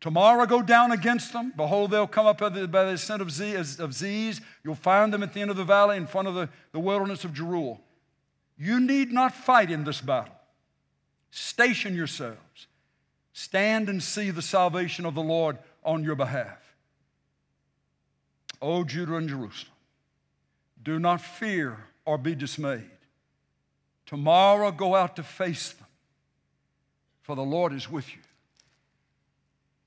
Tomorrow 0.00 0.46
go 0.46 0.62
down 0.62 0.92
against 0.92 1.32
them. 1.32 1.52
Behold, 1.54 1.90
they'll 1.90 2.06
come 2.06 2.26
up 2.26 2.38
by 2.38 2.48
the, 2.48 2.88
ascent 2.88 3.20
of, 3.20 3.30
Ziz, 3.30 3.78
of 3.78 3.92
Ziz. 3.92 4.40
You'll 4.64 4.74
find 4.74 5.12
them 5.12 5.22
at 5.22 5.34
the 5.34 5.42
end 5.42 5.50
of 5.50 5.58
the 5.58 5.64
valley 5.64 5.98
in 5.98 6.06
front 6.06 6.26
of 6.26 6.34
the, 6.34 6.48
the 6.72 6.80
wilderness 6.80 7.24
of 7.24 7.32
Jeruel. 7.32 7.80
You 8.56 8.80
need 8.80 9.12
not 9.12 9.34
fight 9.34 9.70
in 9.70 9.84
this 9.84 10.00
battle. 10.00 10.34
Station 11.30 11.94
yourselves. 11.94 12.66
Stand 13.34 13.88
and 13.88 14.02
see 14.02 14.30
the 14.30 14.42
salvation 14.42 15.04
of 15.04 15.14
the 15.14 15.22
Lord 15.22 15.58
on 15.84 16.02
your 16.02 16.14
behalf. 16.14 16.69
O 18.62 18.84
Judah 18.84 19.16
and 19.16 19.28
Jerusalem, 19.28 19.72
do 20.82 20.98
not 20.98 21.20
fear 21.20 21.78
or 22.04 22.18
be 22.18 22.34
dismayed. 22.34 22.90
Tomorrow 24.06 24.72
go 24.72 24.94
out 24.94 25.16
to 25.16 25.22
face 25.22 25.72
them, 25.72 25.86
for 27.22 27.36
the 27.36 27.42
Lord 27.42 27.72
is 27.72 27.90
with 27.90 28.08
you. 28.14 28.20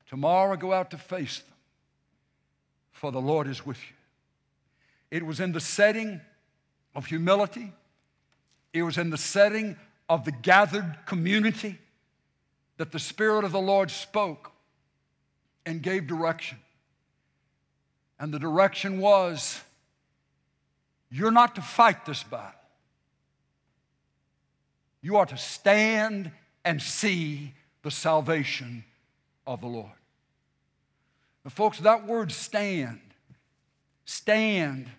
Tomorrow 0.07 0.55
go 0.57 0.71
out 0.73 0.91
to 0.91 0.97
face 0.97 1.39
them, 1.39 1.55
for 2.91 3.11
the 3.11 3.21
Lord 3.21 3.47
is 3.47 3.65
with 3.65 3.77
you. 3.77 3.95
It 5.11 5.25
was 5.25 5.39
in 5.39 5.51
the 5.51 5.59
setting 5.59 6.21
of 6.95 7.07
humility, 7.07 7.73
it 8.71 8.83
was 8.83 8.97
in 8.97 9.09
the 9.09 9.17
setting 9.17 9.75
of 10.09 10.25
the 10.25 10.31
gathered 10.31 10.97
community 11.05 11.77
that 12.77 12.91
the 12.91 12.99
Spirit 12.99 13.43
of 13.43 13.51
the 13.51 13.61
Lord 13.61 13.91
spoke 13.91 14.51
and 15.65 15.81
gave 15.81 16.07
direction. 16.07 16.57
And 18.23 18.33
the 18.33 18.39
direction 18.39 18.99
was 18.99 19.59
you're 21.11 21.29
not 21.29 21.55
to 21.55 21.61
fight 21.61 22.05
this 22.05 22.23
battle, 22.23 22.57
you 25.01 25.17
are 25.17 25.25
to 25.25 25.35
stand 25.35 26.31
and 26.63 26.81
see 26.81 27.51
the 27.81 27.91
salvation 27.91 28.85
of 29.45 29.59
the 29.59 29.67
Lord. 29.67 29.91
Now, 31.43 31.49
folks, 31.49 31.79
that 31.79 32.07
word 32.07 32.31
stand, 32.31 33.01
stand 34.05 34.89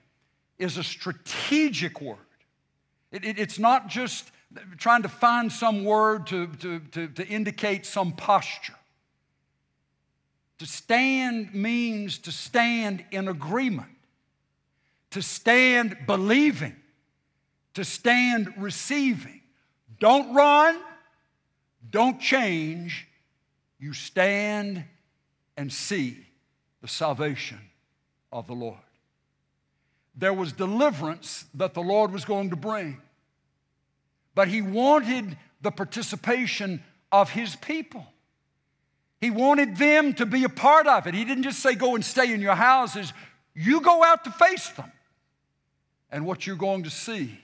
is 0.58 0.76
a 0.76 0.84
strategic 0.84 2.02
word. 2.02 2.18
It, 3.10 3.24
it, 3.24 3.38
it's 3.38 3.58
not 3.58 3.88
just 3.88 4.30
trying 4.76 5.00
to 5.00 5.08
find 5.08 5.50
some 5.50 5.82
word 5.82 6.26
to, 6.26 6.48
to, 6.48 6.78
to, 6.92 7.08
to 7.08 7.26
indicate 7.26 7.86
some 7.86 8.12
posture. 8.12 8.74
To 10.58 10.66
stand 10.66 11.54
means 11.54 12.18
to 12.18 12.32
stand 12.32 13.04
in 13.10 13.28
agreement, 13.28 13.90
to 15.10 15.20
stand 15.20 15.96
believing, 16.06 16.76
to 17.74 17.84
stand 17.84 18.54
receiving. 18.56 19.40
Don't 19.98 20.34
run, 20.34 20.78
don't 21.90 22.20
change. 22.20 23.08
You 23.78 23.92
stand 23.92 24.84
and 25.56 25.72
see 25.72 26.26
the 26.80 26.88
salvation 26.88 27.60
of 28.32 28.46
the 28.46 28.54
Lord. 28.54 28.78
There 30.16 30.32
was 30.32 30.52
deliverance 30.52 31.44
that 31.54 31.74
the 31.74 31.82
Lord 31.82 32.12
was 32.12 32.24
going 32.24 32.50
to 32.50 32.56
bring 32.56 33.00
but 34.34 34.48
he 34.48 34.62
wanted 34.62 35.36
the 35.62 35.70
participation 35.70 36.82
of 37.12 37.30
his 37.30 37.56
people. 37.56 38.06
He 39.24 39.30
wanted 39.30 39.78
them 39.78 40.12
to 40.16 40.26
be 40.26 40.44
a 40.44 40.50
part 40.50 40.86
of 40.86 41.06
it. 41.06 41.14
He 41.14 41.24
didn't 41.24 41.44
just 41.44 41.60
say, 41.60 41.74
go 41.74 41.94
and 41.94 42.04
stay 42.04 42.30
in 42.34 42.42
your 42.42 42.54
houses. 42.54 43.10
You 43.54 43.80
go 43.80 44.04
out 44.04 44.22
to 44.24 44.30
face 44.30 44.68
them. 44.68 44.92
And 46.10 46.26
what 46.26 46.46
you're 46.46 46.56
going 46.56 46.82
to 46.82 46.90
see 46.90 47.40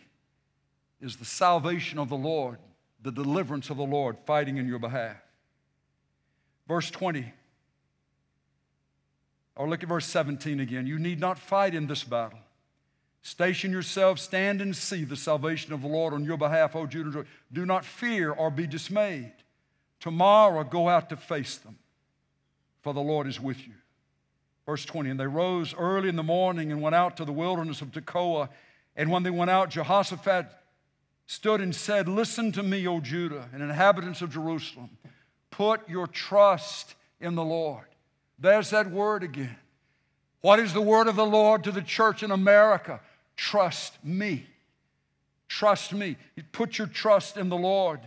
is 1.00 1.16
the 1.16 1.24
salvation 1.24 1.98
of 1.98 2.10
the 2.10 2.18
Lord, 2.18 2.58
the 3.00 3.10
deliverance 3.10 3.70
of 3.70 3.78
the 3.78 3.82
Lord 3.82 4.18
fighting 4.26 4.58
in 4.58 4.68
your 4.68 4.78
behalf. 4.78 5.16
Verse 6.68 6.90
20, 6.90 7.32
or 9.56 9.66
look 9.66 9.82
at 9.82 9.88
verse 9.88 10.04
17 10.04 10.60
again. 10.60 10.86
You 10.86 10.98
need 10.98 11.18
not 11.18 11.38
fight 11.38 11.74
in 11.74 11.86
this 11.86 12.04
battle. 12.04 12.40
Station 13.22 13.72
yourselves, 13.72 14.20
stand 14.20 14.60
and 14.60 14.76
see 14.76 15.04
the 15.04 15.16
salvation 15.16 15.72
of 15.72 15.80
the 15.80 15.88
Lord 15.88 16.12
on 16.12 16.26
your 16.26 16.36
behalf, 16.36 16.76
O 16.76 16.84
Judah. 16.84 17.24
Do 17.50 17.64
not 17.64 17.86
fear 17.86 18.32
or 18.32 18.50
be 18.50 18.66
dismayed. 18.66 19.32
Tomorrow 20.00 20.64
go 20.64 20.88
out 20.88 21.08
to 21.10 21.16
face 21.16 21.56
them, 21.58 21.76
for 22.82 22.92
the 22.92 23.00
Lord 23.00 23.26
is 23.26 23.38
with 23.38 23.66
you. 23.66 23.74
Verse 24.66 24.84
20 24.84 25.10
And 25.10 25.20
they 25.20 25.26
rose 25.26 25.74
early 25.74 26.08
in 26.08 26.16
the 26.16 26.22
morning 26.22 26.72
and 26.72 26.80
went 26.80 26.94
out 26.94 27.16
to 27.18 27.24
the 27.24 27.32
wilderness 27.32 27.82
of 27.82 27.92
Tekoa. 27.92 28.48
And 28.96 29.10
when 29.10 29.22
they 29.22 29.30
went 29.30 29.50
out, 29.50 29.70
Jehoshaphat 29.70 30.46
stood 31.26 31.60
and 31.60 31.74
said, 31.74 32.08
Listen 32.08 32.52
to 32.52 32.62
me, 32.62 32.86
O 32.86 33.00
Judah 33.00 33.48
and 33.52 33.62
inhabitants 33.62 34.22
of 34.22 34.32
Jerusalem. 34.32 34.90
Put 35.50 35.88
your 35.88 36.06
trust 36.06 36.94
in 37.20 37.34
the 37.34 37.44
Lord. 37.44 37.84
There's 38.38 38.70
that 38.70 38.90
word 38.90 39.22
again. 39.22 39.56
What 40.40 40.58
is 40.58 40.72
the 40.72 40.80
word 40.80 41.06
of 41.06 41.16
the 41.16 41.26
Lord 41.26 41.64
to 41.64 41.72
the 41.72 41.82
church 41.82 42.22
in 42.22 42.30
America? 42.30 43.00
Trust 43.36 44.02
me. 44.02 44.46
Trust 45.48 45.92
me. 45.92 46.16
Put 46.52 46.78
your 46.78 46.86
trust 46.86 47.36
in 47.36 47.48
the 47.48 47.56
Lord, 47.56 48.00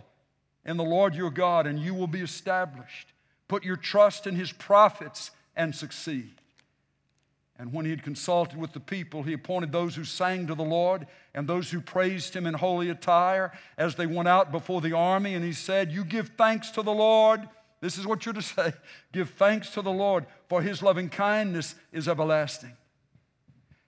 in 0.64 0.76
the 0.76 0.84
Lord 0.84 1.14
your 1.14 1.30
God, 1.30 1.66
and 1.66 1.78
you 1.78 1.94
will 1.94 2.06
be 2.06 2.20
established. 2.20 3.12
Put 3.48 3.64
your 3.64 3.76
trust 3.76 4.26
in 4.26 4.34
his 4.36 4.52
prophets 4.52 5.30
and 5.54 5.74
succeed. 5.74 6.40
And 7.56 7.72
when 7.72 7.84
he 7.84 7.92
had 7.92 8.02
consulted 8.02 8.58
with 8.58 8.72
the 8.72 8.80
people, 8.80 9.22
he 9.22 9.32
appointed 9.32 9.70
those 9.70 9.94
who 9.94 10.04
sang 10.04 10.48
to 10.48 10.54
the 10.54 10.64
Lord 10.64 11.06
and 11.34 11.46
those 11.46 11.70
who 11.70 11.80
praised 11.80 12.34
him 12.34 12.46
in 12.46 12.54
holy 12.54 12.90
attire 12.90 13.52
as 13.78 13.94
they 13.94 14.06
went 14.06 14.28
out 14.28 14.50
before 14.50 14.80
the 14.80 14.92
army. 14.92 15.34
And 15.34 15.44
he 15.44 15.52
said, 15.52 15.92
You 15.92 16.04
give 16.04 16.30
thanks 16.36 16.70
to 16.72 16.82
the 16.82 16.92
Lord. 16.92 17.48
This 17.80 17.96
is 17.96 18.06
what 18.06 18.24
you're 18.24 18.32
to 18.34 18.42
say 18.42 18.72
Give 19.12 19.30
thanks 19.30 19.70
to 19.70 19.82
the 19.82 19.92
Lord, 19.92 20.26
for 20.48 20.62
his 20.62 20.82
loving 20.82 21.08
kindness 21.08 21.76
is 21.92 22.08
everlasting. 22.08 22.76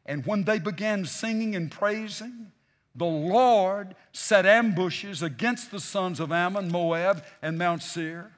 And 0.05 0.24
when 0.24 0.45
they 0.45 0.61
began 0.61 1.05
singing 1.05 1.57
and 1.57 1.68
praising, 1.68 2.53
the 2.97 3.05
Lord 3.05 3.94
set 4.12 4.47
ambushes 4.47 5.22
against 5.22 5.70
the 5.70 5.80
sons 5.80 6.18
of 6.18 6.32
Ammon, 6.32 6.72
Moab, 6.72 7.22
and 7.42 7.59
Mount 7.59 7.82
Seir, 7.82 8.32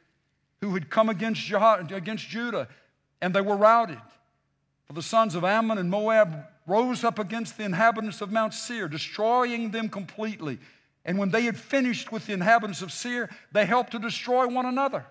who 0.60 0.74
had 0.74 0.90
come 0.90 1.08
against, 1.08 1.50
against 1.50 2.28
Judah, 2.28 2.68
and 3.20 3.32
they 3.32 3.40
were 3.40 3.56
routed. 3.56 4.00
For 4.86 4.94
the 4.94 5.02
sons 5.02 5.34
of 5.34 5.44
Ammon 5.44 5.78
and 5.78 5.88
Moab 5.88 6.44
rose 6.66 7.04
up 7.04 7.18
against 7.18 7.56
the 7.56 7.64
inhabitants 7.64 8.20
of 8.20 8.32
Mount 8.32 8.52
Seir, 8.52 8.88
destroying 8.88 9.70
them 9.70 9.88
completely. 9.88 10.58
And 11.04 11.18
when 11.18 11.30
they 11.30 11.42
had 11.42 11.56
finished 11.56 12.10
with 12.10 12.26
the 12.26 12.32
inhabitants 12.32 12.82
of 12.82 12.92
Seir, 12.92 13.30
they 13.52 13.64
helped 13.64 13.92
to 13.92 13.98
destroy 13.98 14.48
one 14.48 14.66
another. 14.66 15.06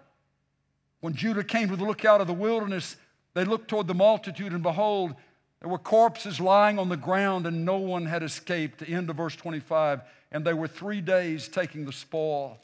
When 1.00 1.14
Judah 1.14 1.44
came 1.44 1.70
to 1.70 1.76
the 1.76 1.86
lookout 1.86 2.22
of 2.22 2.28
the 2.28 2.34
wilderness, 2.34 2.98
they 3.34 3.46
looked 3.46 3.70
toward 3.70 3.88
the 3.88 3.94
multitude, 3.94 4.52
and 4.52 4.64
behold, 4.64 5.16
there 5.60 5.70
were 5.70 5.80
corpses 5.80 6.40
lying 6.40 6.78
on 6.78 6.90
the 6.90 6.98
ground, 6.98 7.48
and 7.48 7.66
no 7.66 7.78
one 7.78 8.06
had 8.06 8.24
escaped. 8.24 8.80
The 8.80 8.90
end 8.90 9.10
of 9.10 9.16
verse 9.16 9.36
25. 9.36 10.02
And 10.32 10.46
they 10.46 10.54
were 10.54 10.68
three 10.68 11.02
days 11.02 11.48
taking 11.48 11.86
the 11.86 11.94
spoil 11.94 12.60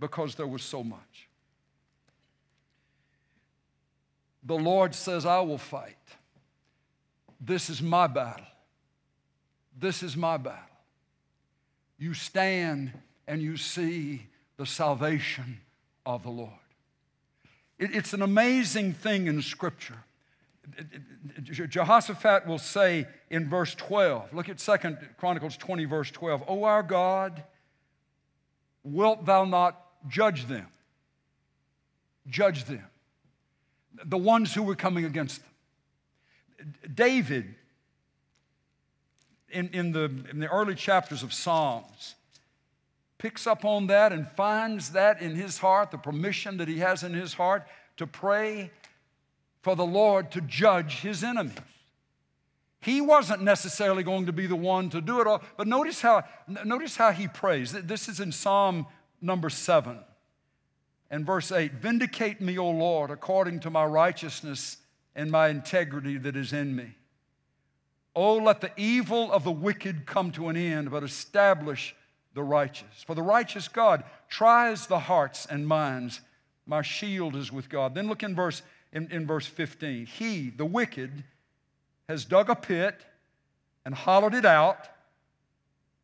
because 0.00 0.34
there 0.34 0.46
was 0.46 0.62
so 0.62 0.82
much. 0.82 1.28
The 4.42 4.56
Lord 4.56 4.94
says, 4.94 5.24
I 5.24 5.40
will 5.40 5.58
fight. 5.58 5.96
This 7.40 7.70
is 7.70 7.80
my 7.80 8.06
battle. 8.06 8.46
This 9.78 10.02
is 10.02 10.16
my 10.16 10.36
battle. 10.36 10.60
You 11.98 12.14
stand 12.14 12.92
and 13.26 13.40
you 13.40 13.56
see 13.56 14.26
the 14.56 14.66
salvation 14.66 15.60
of 16.04 16.22
the 16.22 16.30
Lord. 16.30 16.50
It's 17.78 18.12
an 18.12 18.22
amazing 18.22 18.92
thing 18.92 19.26
in 19.26 19.42
Scripture. 19.42 20.04
Jehoshaphat 21.42 22.46
will 22.46 22.58
say 22.58 23.06
in 23.30 23.48
verse 23.48 23.74
12, 23.74 24.32
look 24.32 24.48
at 24.48 24.60
Second 24.60 24.98
Chronicles 25.18 25.56
20, 25.56 25.84
verse 25.84 26.10
12, 26.10 26.44
O 26.48 26.64
our 26.64 26.82
God, 26.82 27.42
wilt 28.82 29.24
thou 29.24 29.44
not 29.44 29.80
judge 30.08 30.46
them? 30.46 30.66
Judge 32.28 32.64
them. 32.64 32.84
The 34.04 34.18
ones 34.18 34.54
who 34.54 34.62
were 34.62 34.74
coming 34.74 35.04
against 35.04 35.42
them. 35.42 36.74
David, 36.94 37.54
in, 39.50 39.68
in, 39.68 39.92
the, 39.92 40.10
in 40.30 40.40
the 40.40 40.48
early 40.48 40.74
chapters 40.74 41.22
of 41.22 41.32
Psalms, 41.32 42.14
picks 43.18 43.46
up 43.46 43.64
on 43.64 43.86
that 43.88 44.12
and 44.12 44.26
finds 44.28 44.90
that 44.90 45.20
in 45.20 45.34
his 45.34 45.58
heart, 45.58 45.90
the 45.90 45.98
permission 45.98 46.56
that 46.56 46.68
he 46.68 46.78
has 46.78 47.02
in 47.02 47.12
his 47.12 47.34
heart 47.34 47.66
to 47.96 48.06
pray 48.06 48.70
for 49.64 49.74
the 49.74 49.86
Lord 49.86 50.30
to 50.32 50.42
judge 50.42 51.00
his 51.00 51.24
enemies. 51.24 51.56
He 52.80 53.00
wasn't 53.00 53.42
necessarily 53.42 54.02
going 54.02 54.26
to 54.26 54.32
be 54.32 54.46
the 54.46 54.54
one 54.54 54.90
to 54.90 55.00
do 55.00 55.22
it 55.22 55.26
all, 55.26 55.42
but 55.56 55.66
notice 55.66 56.02
how, 56.02 56.22
notice 56.66 56.96
how 56.96 57.12
he 57.12 57.26
prays. 57.26 57.72
This 57.72 58.10
is 58.10 58.20
in 58.20 58.30
Psalm 58.30 58.86
number 59.22 59.48
seven 59.48 60.00
and 61.10 61.24
verse 61.24 61.50
eight 61.50 61.72
Vindicate 61.72 62.42
me, 62.42 62.58
O 62.58 62.68
Lord, 62.70 63.10
according 63.10 63.60
to 63.60 63.70
my 63.70 63.86
righteousness 63.86 64.76
and 65.16 65.30
my 65.30 65.48
integrity 65.48 66.18
that 66.18 66.36
is 66.36 66.52
in 66.52 66.76
me. 66.76 66.96
Oh, 68.14 68.36
let 68.36 68.60
the 68.60 68.70
evil 68.76 69.32
of 69.32 69.44
the 69.44 69.50
wicked 69.50 70.04
come 70.04 70.30
to 70.32 70.48
an 70.48 70.56
end, 70.56 70.90
but 70.90 71.02
establish 71.02 71.96
the 72.34 72.42
righteous. 72.42 73.02
For 73.06 73.14
the 73.14 73.22
righteous 73.22 73.66
God 73.66 74.04
tries 74.28 74.86
the 74.86 74.98
hearts 74.98 75.46
and 75.46 75.66
minds 75.66 76.20
My 76.66 76.82
shield 76.82 77.34
is 77.34 77.50
with 77.50 77.70
God. 77.70 77.94
Then 77.94 78.08
look 78.08 78.22
in 78.22 78.34
verse, 78.34 78.62
in, 78.94 79.10
in 79.10 79.26
verse 79.26 79.46
15. 79.46 80.06
He, 80.06 80.50
the 80.50 80.64
wicked, 80.64 81.24
has 82.08 82.24
dug 82.24 82.48
a 82.48 82.54
pit 82.54 83.04
and 83.84 83.94
hollowed 83.94 84.34
it 84.34 84.46
out, 84.46 84.88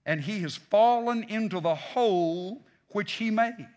and 0.04 0.20
he 0.20 0.40
has 0.40 0.56
fallen 0.56 1.22
into 1.24 1.60
the 1.60 1.74
hole 1.74 2.66
which 2.88 3.12
he 3.12 3.30
made. 3.30 3.68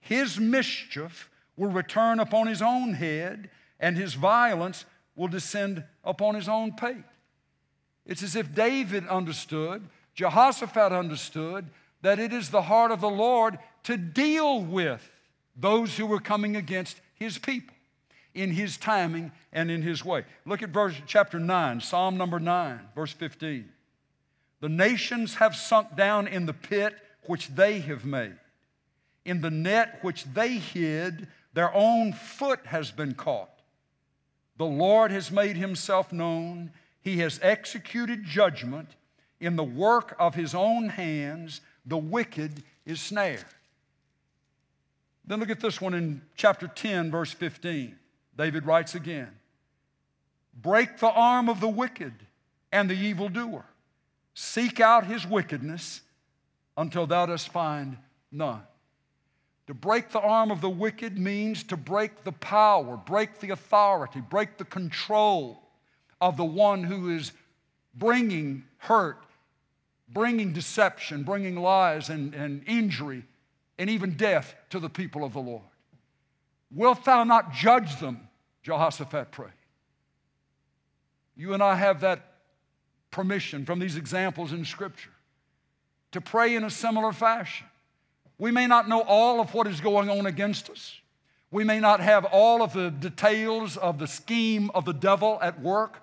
His 0.00 0.38
mischief 0.38 1.30
will 1.56 1.70
return 1.70 2.20
upon 2.20 2.46
his 2.46 2.62
own 2.62 2.92
head, 2.92 3.50
and 3.80 3.96
his 3.96 4.14
violence 4.14 4.84
will 5.16 5.28
descend 5.28 5.82
upon 6.04 6.34
his 6.34 6.48
own 6.48 6.72
pate. 6.72 7.04
It's 8.06 8.22
as 8.22 8.36
if 8.36 8.54
David 8.54 9.06
understood, 9.08 9.88
Jehoshaphat 10.14 10.92
understood, 10.92 11.66
that 12.02 12.18
it 12.18 12.32
is 12.32 12.50
the 12.50 12.62
heart 12.62 12.92
of 12.92 13.00
the 13.00 13.10
Lord 13.10 13.58
to 13.84 13.96
deal 13.96 14.60
with 14.60 15.10
those 15.56 15.96
who 15.96 16.06
were 16.06 16.20
coming 16.20 16.54
against 16.54 17.00
his 17.14 17.38
people 17.38 17.74
in 18.38 18.52
his 18.52 18.76
timing 18.76 19.32
and 19.52 19.70
in 19.70 19.82
his 19.82 20.04
way. 20.04 20.24
Look 20.46 20.62
at 20.62 20.70
verse 20.70 20.94
chapter 21.06 21.40
9, 21.40 21.80
Psalm 21.80 22.16
number 22.16 22.38
9, 22.38 22.80
verse 22.94 23.12
15. 23.12 23.68
The 24.60 24.68
nations 24.68 25.34
have 25.34 25.56
sunk 25.56 25.96
down 25.96 26.28
in 26.28 26.46
the 26.46 26.52
pit 26.52 26.94
which 27.26 27.48
they 27.48 27.80
have 27.80 28.04
made. 28.04 28.36
In 29.24 29.40
the 29.40 29.50
net 29.50 29.98
which 30.02 30.24
they 30.24 30.54
hid, 30.54 31.28
their 31.52 31.74
own 31.74 32.12
foot 32.12 32.66
has 32.66 32.90
been 32.90 33.14
caught. 33.14 33.50
The 34.56 34.66
Lord 34.66 35.10
has 35.10 35.30
made 35.30 35.56
himself 35.56 36.12
known. 36.12 36.72
He 37.00 37.18
has 37.18 37.38
executed 37.42 38.24
judgment. 38.24 38.90
In 39.40 39.56
the 39.56 39.64
work 39.64 40.16
of 40.18 40.34
his 40.34 40.54
own 40.54 40.88
hands, 40.88 41.60
the 41.84 41.98
wicked 41.98 42.62
is 42.84 43.00
snared. 43.00 43.44
Then 45.24 45.40
look 45.40 45.50
at 45.50 45.60
this 45.60 45.80
one 45.80 45.94
in 45.94 46.22
chapter 46.36 46.66
10, 46.66 47.10
verse 47.10 47.32
15. 47.32 47.97
David 48.38 48.64
writes 48.64 48.94
again 48.94 49.30
Break 50.54 50.98
the 50.98 51.10
arm 51.10 51.48
of 51.48 51.60
the 51.60 51.68
wicked 51.68 52.14
and 52.72 52.88
the 52.88 52.94
evildoer. 52.94 53.64
Seek 54.32 54.80
out 54.80 55.04
his 55.04 55.26
wickedness 55.26 56.00
until 56.76 57.06
thou 57.06 57.26
dost 57.26 57.48
find 57.50 57.98
none. 58.30 58.62
To 59.66 59.74
break 59.74 60.10
the 60.10 60.20
arm 60.20 60.50
of 60.50 60.60
the 60.60 60.70
wicked 60.70 61.18
means 61.18 61.64
to 61.64 61.76
break 61.76 62.24
the 62.24 62.32
power, 62.32 62.96
break 62.96 63.40
the 63.40 63.50
authority, 63.50 64.20
break 64.20 64.56
the 64.56 64.64
control 64.64 65.60
of 66.20 66.36
the 66.36 66.44
one 66.44 66.84
who 66.84 67.14
is 67.14 67.32
bringing 67.94 68.64
hurt, 68.78 69.18
bringing 70.08 70.52
deception, 70.52 71.24
bringing 71.24 71.56
lies 71.56 72.08
and, 72.08 72.32
and 72.34 72.62
injury, 72.66 73.24
and 73.78 73.90
even 73.90 74.12
death 74.12 74.54
to 74.70 74.78
the 74.78 74.88
people 74.88 75.24
of 75.24 75.32
the 75.32 75.40
Lord. 75.40 75.62
Wilt 76.70 77.04
thou 77.04 77.24
not 77.24 77.52
judge 77.52 77.98
them? 78.00 78.27
Jehoshaphat 78.62 79.30
prayed. 79.30 79.52
You 81.36 81.54
and 81.54 81.62
I 81.62 81.76
have 81.76 82.00
that 82.00 82.34
permission 83.10 83.64
from 83.64 83.78
these 83.78 83.96
examples 83.96 84.52
in 84.52 84.64
Scripture 84.64 85.10
to 86.12 86.20
pray 86.20 86.54
in 86.54 86.64
a 86.64 86.70
similar 86.70 87.12
fashion. 87.12 87.66
We 88.38 88.50
may 88.50 88.66
not 88.66 88.88
know 88.88 89.02
all 89.02 89.40
of 89.40 89.54
what 89.54 89.66
is 89.66 89.80
going 89.80 90.10
on 90.10 90.26
against 90.26 90.70
us. 90.70 91.00
We 91.50 91.64
may 91.64 91.80
not 91.80 92.00
have 92.00 92.24
all 92.26 92.62
of 92.62 92.72
the 92.72 92.90
details 92.90 93.76
of 93.76 93.98
the 93.98 94.06
scheme 94.06 94.70
of 94.74 94.84
the 94.84 94.92
devil 94.92 95.38
at 95.40 95.60
work, 95.60 96.02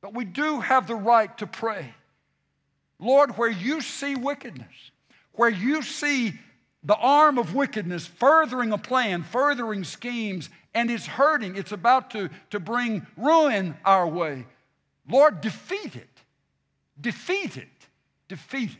but 0.00 0.14
we 0.14 0.24
do 0.24 0.60
have 0.60 0.86
the 0.86 0.94
right 0.94 1.36
to 1.38 1.46
pray. 1.46 1.94
Lord, 2.98 3.38
where 3.38 3.50
you 3.50 3.80
see 3.80 4.14
wickedness, 4.14 4.90
where 5.32 5.48
you 5.48 5.82
see 5.82 6.34
the 6.82 6.96
arm 6.96 7.38
of 7.38 7.54
wickedness 7.54 8.06
furthering 8.06 8.72
a 8.72 8.78
plan, 8.78 9.22
furthering 9.22 9.84
schemes, 9.84 10.50
and 10.74 10.90
it's 10.90 11.06
hurting, 11.06 11.56
it's 11.56 11.72
about 11.72 12.10
to, 12.10 12.30
to 12.50 12.60
bring 12.60 13.06
ruin 13.16 13.76
our 13.84 14.08
way. 14.08 14.46
Lord, 15.08 15.40
defeat 15.40 15.96
it. 15.96 16.08
Defeat 17.00 17.56
it. 17.56 17.68
Defeat 18.28 18.70
it 18.70 18.78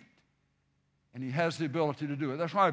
and 1.15 1.23
he 1.23 1.31
has 1.31 1.57
the 1.57 1.65
ability 1.65 2.07
to 2.09 2.17
do 2.17 2.33
it. 2.33 2.37
That's 2.37 2.53
why 2.53 2.73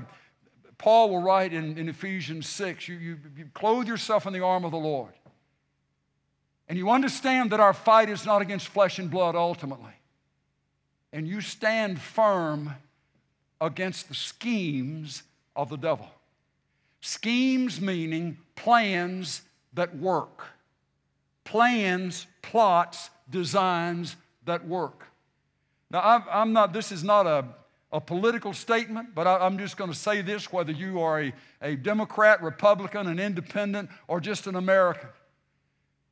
Paul 0.78 1.12
will 1.12 1.22
write 1.22 1.54
in, 1.54 1.78
in 1.78 1.88
Ephesians 1.88 2.48
6 2.48 2.88
you, 2.88 2.96
you, 2.96 3.18
you 3.38 3.46
clothe 3.54 3.88
yourself 3.88 4.26
in 4.26 4.34
the 4.34 4.42
arm 4.42 4.66
of 4.66 4.72
the 4.72 4.78
Lord. 4.78 5.14
And 6.68 6.78
you 6.78 6.90
understand 6.90 7.52
that 7.52 7.60
our 7.60 7.74
fight 7.74 8.10
is 8.10 8.26
not 8.26 8.42
against 8.42 8.68
flesh 8.68 8.98
and 8.98 9.12
blood 9.12 9.36
ultimately. 9.36 9.94
And 11.14 11.28
you 11.28 11.42
stand 11.42 12.00
firm 12.00 12.74
against 13.60 14.08
the 14.08 14.16
schemes 14.16 15.24
of 15.56 15.70
the 15.70 15.78
devil. 15.78 16.10
Schemes 17.02 17.82
meaning 17.82 18.38
plans 18.56 19.42
that 19.74 19.96
work, 19.98 20.46
plans, 21.44 22.28
plots, 22.42 23.10
designs 23.30 24.16
that 24.46 24.68
work. 24.68 25.08
Now, 25.90 26.24
I'm, 26.32 26.54
not, 26.54 26.74
this 26.74 26.92
is 26.92 27.04
not 27.04 27.26
a, 27.26 27.46
a 27.92 28.00
political 28.00 28.54
statement, 28.54 29.16
but 29.16 29.28
I, 29.28 29.46
am 29.46 29.58
just 29.58 29.78
going 29.78 29.90
to 29.90 29.98
say 29.98 30.22
this 30.22 30.54
whether 30.54 30.72
you 30.72 31.02
are 31.02 31.22
a, 31.22 31.34
a 31.62 31.76
Democrat, 31.76 32.42
Republican, 32.42 33.08
an 33.08 33.20
independent, 33.20 33.90
or 34.08 34.20
just 34.22 34.48
an 34.48 34.56
American. 34.56 35.10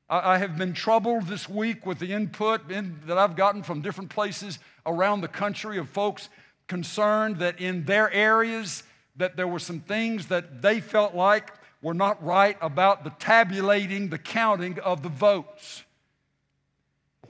I, 0.10 0.34
I 0.34 0.38
have 0.40 0.58
been 0.58 0.74
troubled 0.74 1.28
this 1.28 1.48
week 1.48 1.86
with 1.86 2.00
the 2.00 2.12
input 2.12 2.70
in, 2.72 3.00
that 3.06 3.18
I've 3.18 3.36
gotten 3.36 3.64
from 3.64 3.82
different 3.82 4.10
places 4.10 4.60
around 4.86 5.22
the 5.22 5.28
country 5.28 5.78
of 5.78 5.88
folks 5.88 6.30
concerned 6.68 7.38
that 7.38 7.62
in 7.62 7.86
their 7.86 8.12
areas 8.12 8.84
that 9.20 9.38
there 9.38 9.48
were 9.48 9.60
some 9.60 9.80
things 9.82 10.28
that 10.28 10.62
they 10.62 10.82
felt 10.82 11.14
like 11.14 11.54
were 11.82 11.94
not 11.94 12.24
right 12.24 12.58
about 12.62 13.04
the 13.04 13.12
tabulating, 13.12 14.10
the 14.10 14.18
counting 14.18 14.80
of 14.80 15.04
the 15.04 15.10
votes. 15.10 15.84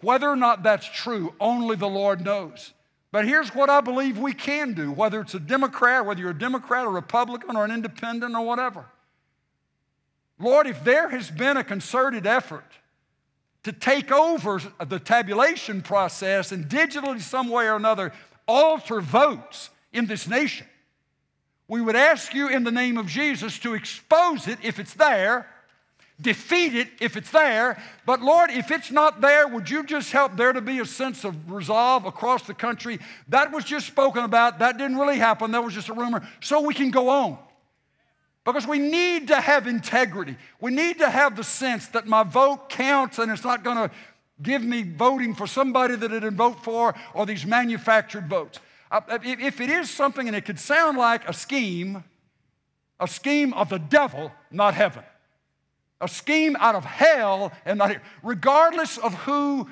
Whether 0.02 0.30
or 0.30 0.36
not 0.36 0.64
that's 0.64 0.88
true, 0.88 1.34
only 1.40 1.76
the 1.76 1.90
Lord 1.90 2.24
knows. 2.24 2.74
But 3.12 3.26
here's 3.26 3.54
what 3.54 3.70
I 3.70 3.82
believe 3.82 4.18
we 4.18 4.34
can 4.34 4.74
do, 4.74 4.92
whether 4.92 5.20
it's 5.22 5.34
a 5.34 5.40
Democrat, 5.40 6.06
whether 6.06 6.22
you're 6.22 6.30
a 6.30 6.38
Democrat, 6.38 6.86
a 6.86 6.90
Republican, 6.90 7.56
or 7.56 7.66
an 7.66 7.72
independent, 7.72 8.36
or 8.36 8.46
whatever. 8.46 8.86
Lord, 10.40 10.68
if 10.68 10.84
there 10.84 11.10
has 11.10 11.30
been 11.30 11.58
a 11.58 11.64
concerted 11.64 12.26
effort 12.26 12.72
to 13.64 13.74
take 13.74 14.12
over 14.12 14.62
the 14.86 15.00
tabulation 15.00 15.82
process 15.82 16.52
and 16.52 16.66
digitally, 16.66 17.20
some 17.20 17.50
way 17.50 17.68
or 17.68 17.76
another, 17.76 18.14
alter 18.48 19.02
votes 19.02 19.70
in 19.92 20.06
this 20.06 20.28
nation, 20.28 20.68
we 21.70 21.80
would 21.82 21.96
ask 21.96 22.34
you 22.34 22.50
in 22.50 22.66
the 22.66 22.72
name 22.72 22.98
of 22.98 23.08
Jesus 23.08 23.58
to 23.60 23.76
expose 23.76 24.50
it 24.50 24.60
if 24.62 24.78
it's 24.78 24.94
there 24.96 25.48
defeat 26.22 26.76
it 26.76 26.90
if 27.00 27.16
it's 27.16 27.32
there. 27.32 27.82
But 28.06 28.22
Lord, 28.22 28.52
if 28.52 28.72
it's 28.72 28.92
not 28.92 29.22
there, 29.22 29.48
would 29.48 29.70
you 29.70 29.84
just 29.84 30.12
help 30.12 30.36
there 30.36 30.54
to 30.54 30.62
be 30.62 30.80
a 30.80 30.86
sense 30.86 31.24
of 31.24 31.52
resolve 31.52 32.06
across 32.06 32.44
the 32.44 32.54
country? 32.54 33.00
That 33.30 33.52
was 33.52 33.64
just 33.64 33.88
spoken 33.88 34.24
about. 34.24 34.60
That 34.60 34.78
didn't 34.78 34.98
really 34.98 35.18
happen. 35.18 35.52
That 35.52 35.64
was 35.64 35.74
just 35.74 35.90
a 35.90 35.94
rumor. 35.94 36.28
So 36.42 36.62
we 36.62 36.74
can 36.74 36.92
go 36.92 37.10
on. 37.10 37.38
Because 38.46 38.66
we 38.66 38.80
need 38.80 39.28
to 39.28 39.40
have 39.40 39.68
integrity. 39.68 40.38
We 40.60 40.72
need 40.72 41.00
to 41.00 41.10
have 41.10 41.36
the 41.36 41.44
sense 41.44 41.88
that 41.90 42.08
my 42.08 42.24
vote 42.24 42.70
counts 42.70 43.20
and 43.20 43.32
it's 43.32 43.44
not 43.44 43.64
going 43.64 43.78
to 43.78 43.92
give 44.42 44.64
me 44.64 44.84
voting 44.84 45.36
for 45.36 45.46
somebody 45.46 45.96
that 45.96 46.10
I 46.10 46.16
didn't 46.16 46.38
vote 46.38 46.64
for 46.64 46.96
or 47.14 47.26
these 47.26 47.46
manufactured 47.46 48.28
votes. 48.28 48.60
If 48.92 49.62
it 49.62 49.70
is 49.70 49.90
something 49.90 50.28
and 50.28 50.36
it 50.36 50.46
could 50.46 50.60
sound 50.60 50.98
like 50.98 51.28
a 51.28 51.34
scheme, 51.34 52.04
a 53.00 53.08
scheme 53.08 53.54
of 53.54 53.70
the 53.70 53.80
devil, 53.80 54.32
not 54.52 54.74
heaven 54.74 55.04
a 56.02 56.08
scheme 56.08 56.56
out 56.60 56.76
of 56.76 56.86
hell 56.86 57.52
and 57.66 57.78
not 57.78 57.90
here. 57.90 58.02
Regardless 58.24 58.98
of 58.98 59.14
who 59.14 59.70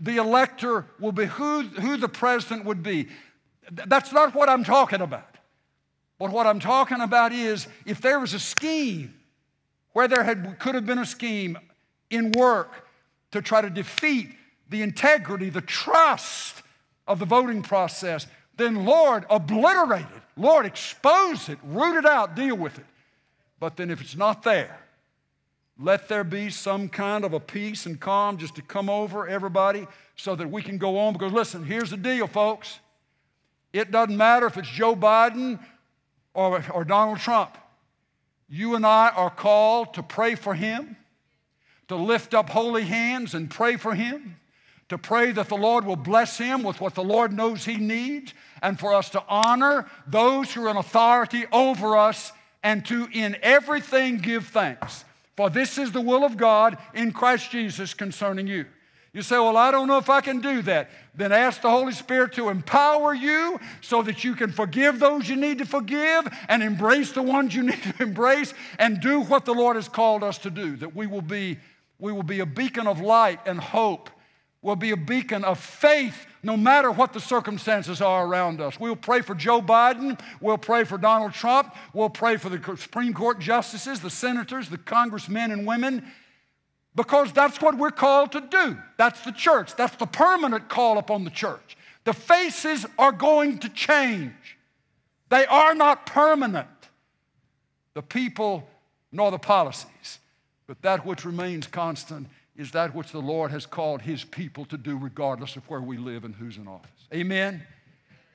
the 0.00 0.16
elector 0.16 0.86
will 0.98 1.12
be, 1.12 1.26
who, 1.26 1.62
who 1.62 1.96
the 1.96 2.08
president 2.08 2.64
would 2.64 2.82
be. 2.82 3.08
That's 3.70 4.12
not 4.12 4.34
what 4.34 4.48
I'm 4.48 4.64
talking 4.64 5.00
about. 5.00 5.36
But 6.18 6.30
what 6.30 6.46
I'm 6.46 6.60
talking 6.60 7.00
about 7.00 7.32
is 7.32 7.66
if 7.84 8.00
there 8.00 8.20
was 8.20 8.32
a 8.32 8.38
scheme 8.38 9.14
where 9.92 10.08
there 10.08 10.22
had, 10.22 10.58
could 10.58 10.74
have 10.74 10.86
been 10.86 10.98
a 10.98 11.06
scheme 11.06 11.58
in 12.10 12.32
work 12.32 12.86
to 13.32 13.42
try 13.42 13.60
to 13.60 13.70
defeat 13.70 14.30
the 14.68 14.82
integrity, 14.82 15.50
the 15.50 15.60
trust 15.60 16.62
of 17.06 17.18
the 17.18 17.24
voting 17.24 17.62
process, 17.62 18.26
then 18.56 18.84
Lord, 18.84 19.24
obliterate 19.28 20.02
it. 20.02 20.22
Lord, 20.36 20.66
expose 20.66 21.48
it, 21.48 21.58
root 21.62 21.98
it 21.98 22.06
out, 22.06 22.34
deal 22.34 22.56
with 22.56 22.78
it. 22.78 22.86
But 23.58 23.76
then 23.76 23.90
if 23.90 24.00
it's 24.00 24.16
not 24.16 24.42
there, 24.42 24.78
let 25.78 26.08
there 26.08 26.24
be 26.24 26.48
some 26.50 26.88
kind 26.88 27.24
of 27.24 27.32
a 27.34 27.40
peace 27.40 27.86
and 27.86 28.00
calm 28.00 28.38
just 28.38 28.54
to 28.56 28.62
come 28.62 28.88
over 28.88 29.28
everybody 29.28 29.86
so 30.16 30.34
that 30.34 30.50
we 30.50 30.62
can 30.62 30.78
go 30.78 30.98
on. 30.98 31.12
Because 31.12 31.32
listen, 31.32 31.64
here's 31.64 31.90
the 31.90 31.96
deal, 31.96 32.26
folks. 32.26 32.78
It 33.72 33.90
doesn't 33.90 34.16
matter 34.16 34.46
if 34.46 34.56
it's 34.56 34.68
Joe 34.68 34.96
Biden 34.96 35.58
or, 36.32 36.64
or 36.72 36.84
Donald 36.84 37.18
Trump. 37.18 37.58
You 38.48 38.74
and 38.74 38.86
I 38.86 39.10
are 39.10 39.30
called 39.30 39.94
to 39.94 40.02
pray 40.02 40.34
for 40.34 40.54
him, 40.54 40.96
to 41.88 41.96
lift 41.96 42.32
up 42.32 42.48
holy 42.48 42.84
hands 42.84 43.34
and 43.34 43.50
pray 43.50 43.76
for 43.76 43.94
him, 43.94 44.36
to 44.88 44.98
pray 44.98 45.32
that 45.32 45.48
the 45.48 45.56
Lord 45.56 45.84
will 45.84 45.96
bless 45.96 46.38
him 46.38 46.62
with 46.62 46.80
what 46.80 46.94
the 46.94 47.02
Lord 47.02 47.32
knows 47.32 47.64
he 47.64 47.76
needs, 47.76 48.32
and 48.62 48.78
for 48.78 48.94
us 48.94 49.10
to 49.10 49.22
honor 49.28 49.86
those 50.06 50.52
who 50.52 50.64
are 50.66 50.70
in 50.70 50.76
authority 50.76 51.44
over 51.52 51.96
us 51.96 52.32
and 52.62 52.84
to 52.86 53.08
in 53.12 53.36
everything 53.42 54.18
give 54.18 54.46
thanks. 54.46 55.04
For 55.36 55.50
this 55.50 55.76
is 55.76 55.92
the 55.92 56.00
will 56.00 56.24
of 56.24 56.36
God 56.36 56.78
in 56.94 57.12
Christ 57.12 57.50
Jesus 57.50 57.94
concerning 57.94 58.46
you. 58.46 58.64
You 59.12 59.22
say, 59.22 59.38
Well, 59.38 59.56
I 59.56 59.70
don't 59.70 59.88
know 59.88 59.98
if 59.98 60.10
I 60.10 60.20
can 60.20 60.40
do 60.40 60.62
that. 60.62 60.90
Then 61.14 61.32
ask 61.32 61.62
the 61.62 61.70
Holy 61.70 61.92
Spirit 61.92 62.34
to 62.34 62.48
empower 62.48 63.14
you 63.14 63.58
so 63.80 64.02
that 64.02 64.24
you 64.24 64.34
can 64.34 64.52
forgive 64.52 64.98
those 64.98 65.28
you 65.28 65.36
need 65.36 65.58
to 65.58 65.64
forgive 65.64 66.28
and 66.48 66.62
embrace 66.62 67.12
the 67.12 67.22
ones 67.22 67.54
you 67.54 67.62
need 67.70 67.82
to 67.82 68.02
embrace 68.02 68.52
and 68.78 69.00
do 69.00 69.20
what 69.20 69.44
the 69.44 69.54
Lord 69.54 69.76
has 69.76 69.88
called 69.88 70.22
us 70.22 70.38
to 70.38 70.50
do. 70.50 70.76
That 70.76 70.94
we 70.94 71.06
will 71.06 71.22
be, 71.22 71.58
we 71.98 72.12
will 72.12 72.22
be 72.22 72.40
a 72.40 72.46
beacon 72.46 72.86
of 72.86 73.00
light 73.00 73.40
and 73.46 73.58
hope 73.58 74.10
will 74.66 74.76
be 74.76 74.90
a 74.90 74.96
beacon 74.96 75.44
of 75.44 75.60
faith 75.60 76.26
no 76.42 76.56
matter 76.56 76.90
what 76.90 77.12
the 77.12 77.20
circumstances 77.20 78.00
are 78.00 78.26
around 78.26 78.60
us. 78.60 78.80
We'll 78.80 78.96
pray 78.96 79.20
for 79.20 79.32
Joe 79.32 79.62
Biden. 79.62 80.18
We'll 80.40 80.58
pray 80.58 80.82
for 80.82 80.98
Donald 80.98 81.32
Trump. 81.32 81.72
We'll 81.92 82.10
pray 82.10 82.36
for 82.36 82.48
the 82.48 82.76
Supreme 82.76 83.14
Court 83.14 83.38
justices, 83.38 84.00
the 84.00 84.10
senators, 84.10 84.68
the 84.68 84.78
congressmen 84.78 85.52
and 85.52 85.68
women, 85.68 86.04
because 86.96 87.32
that's 87.32 87.60
what 87.60 87.78
we're 87.78 87.92
called 87.92 88.32
to 88.32 88.40
do. 88.40 88.76
That's 88.96 89.20
the 89.20 89.30
church. 89.30 89.76
That's 89.76 89.94
the 89.96 90.06
permanent 90.06 90.68
call 90.68 90.98
upon 90.98 91.22
the 91.22 91.30
church. 91.30 91.76
The 92.02 92.12
faces 92.12 92.84
are 92.98 93.12
going 93.12 93.58
to 93.60 93.68
change, 93.68 94.58
they 95.28 95.46
are 95.46 95.76
not 95.76 96.06
permanent. 96.06 96.68
The 97.94 98.02
people 98.02 98.68
nor 99.12 99.30
the 99.30 99.38
policies, 99.38 100.18
but 100.66 100.82
that 100.82 101.06
which 101.06 101.24
remains 101.24 101.68
constant 101.68 102.26
is 102.56 102.70
that 102.72 102.94
which 102.94 103.12
the 103.12 103.20
Lord 103.20 103.50
has 103.50 103.66
called 103.66 104.02
His 104.02 104.24
people 104.24 104.64
to 104.66 104.78
do, 104.78 104.96
regardless 104.96 105.56
of 105.56 105.68
where 105.68 105.80
we 105.80 105.98
live 105.98 106.24
and 106.24 106.34
who's 106.34 106.56
in 106.56 106.66
office. 106.66 106.90
Amen? 107.12 107.62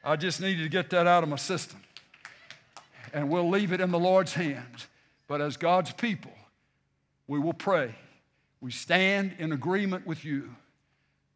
I 0.03 0.15
just 0.15 0.41
needed 0.41 0.63
to 0.63 0.69
get 0.69 0.89
that 0.91 1.07
out 1.07 1.23
of 1.23 1.29
my 1.29 1.35
system. 1.35 1.81
And 3.13 3.29
we'll 3.29 3.49
leave 3.49 3.73
it 3.73 3.81
in 3.81 3.91
the 3.91 3.99
Lord's 3.99 4.33
hands. 4.33 4.87
But 5.27 5.41
as 5.41 5.57
God's 5.57 5.91
people, 5.91 6.31
we 7.27 7.39
will 7.39 7.53
pray. 7.53 7.95
We 8.61 8.71
stand 8.71 9.35
in 9.39 9.51
agreement 9.51 10.05
with 10.05 10.23
you. 10.23 10.55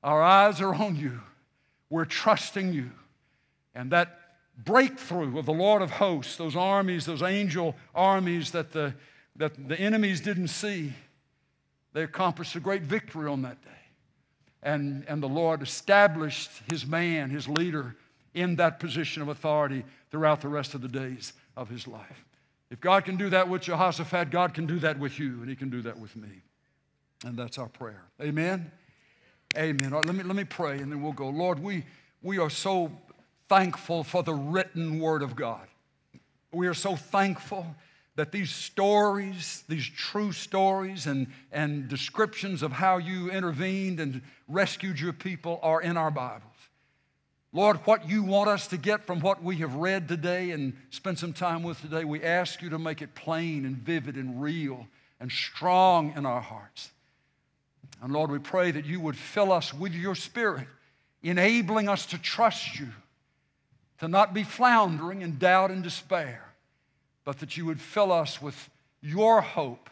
Our 0.04 0.22
eyes 0.22 0.62
are 0.62 0.74
on 0.74 0.96
you. 0.96 1.22
We're 1.90 2.06
trusting 2.06 2.74
you. 2.74 2.92
And 3.74 3.92
that 3.92 4.20
breakthrough 4.64 5.38
of 5.38 5.46
the 5.46 5.54
Lord 5.54 5.82
of 5.82 5.92
hosts, 5.92 6.38
those 6.38 6.56
armies, 6.56 7.06
those 7.06 7.24
angel 7.24 7.76
armies 7.94 8.52
that 8.52 8.72
the, 8.72 8.94
that 9.36 9.68
the 9.68 9.80
enemies 9.80 10.22
didn't 10.22 10.48
see, 10.48 10.94
they 11.96 12.04
accomplished 12.04 12.58
a 12.58 12.60
great 12.60 12.82
victory 12.82 13.30
on 13.30 13.42
that 13.44 13.64
day. 13.64 13.70
And, 14.62 15.06
and 15.08 15.24
the 15.24 15.30
Lord 15.30 15.62
established 15.62 16.52
his 16.70 16.86
man, 16.86 17.30
his 17.30 17.48
leader, 17.48 17.96
in 18.34 18.58
that 18.58 18.82
position 18.82 19.22
of 19.22 19.30
authority 19.30 19.86
throughout 20.12 20.42
the 20.42 20.50
rest 20.50 20.74
of 20.74 20.82
the 20.82 20.90
days 20.90 21.32
of 21.56 21.70
his 21.70 21.88
life. 21.88 22.26
If 22.70 22.82
God 22.82 23.06
can 23.06 23.16
do 23.16 23.30
that 23.30 23.48
with 23.48 23.62
Jehoshaphat, 23.62 24.30
God 24.30 24.54
can 24.54 24.66
do 24.66 24.78
that 24.80 25.00
with 25.00 25.18
you, 25.18 25.40
and 25.40 25.48
he 25.48 25.56
can 25.56 25.70
do 25.70 25.82
that 25.84 25.98
with 25.98 26.18
me. 26.18 26.42
And 27.24 27.38
that's 27.38 27.58
our 27.58 27.70
prayer. 27.70 28.04
Amen? 28.22 28.70
Amen. 29.56 29.92
Let, 29.92 30.06
me, 30.06 30.24
let 30.24 30.36
me 30.36 30.44
pray, 30.44 30.80
and 30.80 30.92
then 30.92 31.02
we'll 31.02 31.14
go. 31.14 31.30
Lord, 31.30 31.60
we, 31.60 31.86
we 32.22 32.40
are 32.40 32.50
so 32.50 32.92
thankful 33.48 34.04
for 34.04 34.22
the 34.22 34.34
written 34.34 35.00
word 35.00 35.22
of 35.22 35.38
God. 35.38 35.66
We 36.52 36.68
are 36.68 36.74
so 36.74 36.98
thankful 36.98 37.66
that 38.16 38.32
these 38.32 38.50
stories, 38.50 39.64
these 39.68 39.88
true 39.88 40.32
stories 40.32 41.06
and, 41.06 41.28
and 41.52 41.90
descriptions 41.90 42.64
of 42.64 42.72
how 42.72 42.98
you 42.98 43.30
intervened 43.30 44.00
and 44.00 44.22
rescued 44.48 45.00
your 45.00 45.14
people 45.14 45.60
are 45.62 45.82
in 45.82 45.98
our 45.98 46.12
Bibles. 46.12 46.44
Lord, 47.52 47.78
what 47.86 48.10
you 48.10 48.24
want 48.24 48.50
us 48.50 48.68
to 48.68 48.78
get 48.78 49.06
from 49.06 49.20
what 49.20 49.44
we 49.44 49.58
have 49.58 49.76
read 49.76 50.08
today 50.08 50.52
and 50.52 50.76
spent 50.90 51.20
some 51.20 51.34
time 51.34 51.64
with 51.64 51.82
today, 51.82 52.04
we 52.04 52.24
ask 52.24 52.62
you 52.62 52.70
to 52.70 52.80
make 52.80 53.02
it 53.02 53.16
plain 53.16 53.66
and 53.66 53.78
vivid 53.78 54.16
and 54.16 54.42
real 54.42 54.88
and 55.20 55.32
strong 55.32 56.14
in 56.16 56.26
our 56.26 56.42
hearts. 56.42 56.92
And 58.02 58.12
Lord, 58.12 58.30
we 58.30 58.40
pray 58.40 58.72
that 58.72 58.86
you 58.86 59.00
would 59.00 59.18
fill 59.18 59.52
us 59.52 59.74
with 59.74 59.94
your 59.94 60.16
spirit, 60.16 60.68
enabling 61.24 61.88
us 61.88 62.06
to 62.08 62.18
trust 62.18 62.78
you, 62.80 62.90
to 64.00 64.08
not 64.08 64.34
be 64.34 64.44
floundering 64.44 65.22
in 65.22 65.38
doubt 65.38 65.72
and 65.72 65.82
despair 65.82 66.55
but 67.26 67.40
that 67.40 67.58
you 67.58 67.66
would 67.66 67.82
fill 67.82 68.12
us 68.12 68.42
with 68.42 68.70
your 69.02 69.42
hope. 69.42 69.90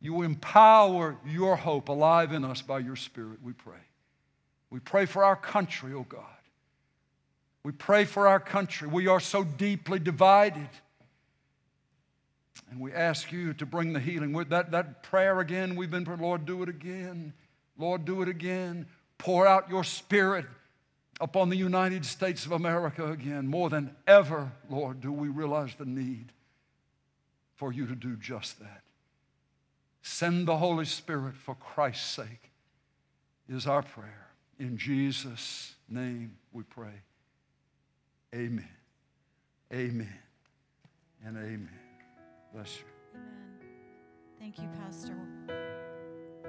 You 0.00 0.22
empower 0.22 1.16
your 1.26 1.56
hope 1.56 1.88
alive 1.88 2.32
in 2.32 2.44
us 2.44 2.62
by 2.62 2.78
your 2.78 2.96
Spirit, 2.96 3.40
we 3.42 3.52
pray. 3.52 3.74
We 4.70 4.78
pray 4.80 5.06
for 5.06 5.24
our 5.24 5.36
country, 5.36 5.92
oh 5.94 6.06
God. 6.08 6.22
We 7.64 7.72
pray 7.72 8.04
for 8.04 8.28
our 8.28 8.38
country. 8.38 8.88
We 8.88 9.08
are 9.08 9.20
so 9.20 9.42
deeply 9.42 9.98
divided. 9.98 10.68
And 12.70 12.80
we 12.80 12.92
ask 12.92 13.32
you 13.32 13.54
to 13.54 13.66
bring 13.66 13.92
the 13.92 14.00
healing. 14.00 14.32
That, 14.32 14.70
that 14.70 15.02
prayer 15.02 15.40
again, 15.40 15.74
we've 15.74 15.90
been 15.90 16.04
praying, 16.04 16.20
Lord, 16.20 16.46
do 16.46 16.62
it 16.62 16.68
again. 16.68 17.32
Lord, 17.76 18.04
do 18.04 18.22
it 18.22 18.28
again. 18.28 18.86
Pour 19.18 19.46
out 19.46 19.68
your 19.68 19.82
spirit 19.82 20.46
upon 21.20 21.48
the 21.48 21.56
United 21.56 22.04
States 22.04 22.46
of 22.46 22.52
America 22.52 23.10
again. 23.10 23.48
More 23.48 23.70
than 23.70 23.94
ever, 24.06 24.52
Lord, 24.70 25.00
do 25.00 25.10
we 25.10 25.28
realize 25.28 25.74
the 25.74 25.86
need 25.86 26.32
for 27.56 27.72
you 27.72 27.86
to 27.86 27.94
do 27.94 28.16
just 28.16 28.60
that. 28.60 28.82
Send 30.02 30.46
the 30.46 30.58
Holy 30.58 30.84
Spirit 30.84 31.34
for 31.34 31.54
Christ's 31.56 32.06
sake, 32.06 32.50
is 33.48 33.66
our 33.66 33.82
prayer. 33.82 34.28
In 34.58 34.76
Jesus' 34.76 35.74
name 35.88 36.36
we 36.52 36.62
pray. 36.62 37.02
Amen. 38.34 38.68
Amen. 39.72 40.18
And 41.24 41.36
amen. 41.36 41.68
Bless 42.54 42.78
you. 42.78 42.84
Amen. 43.14 43.26
Thank 44.38 44.58
you, 44.58 44.68
Pastor. 44.84 45.16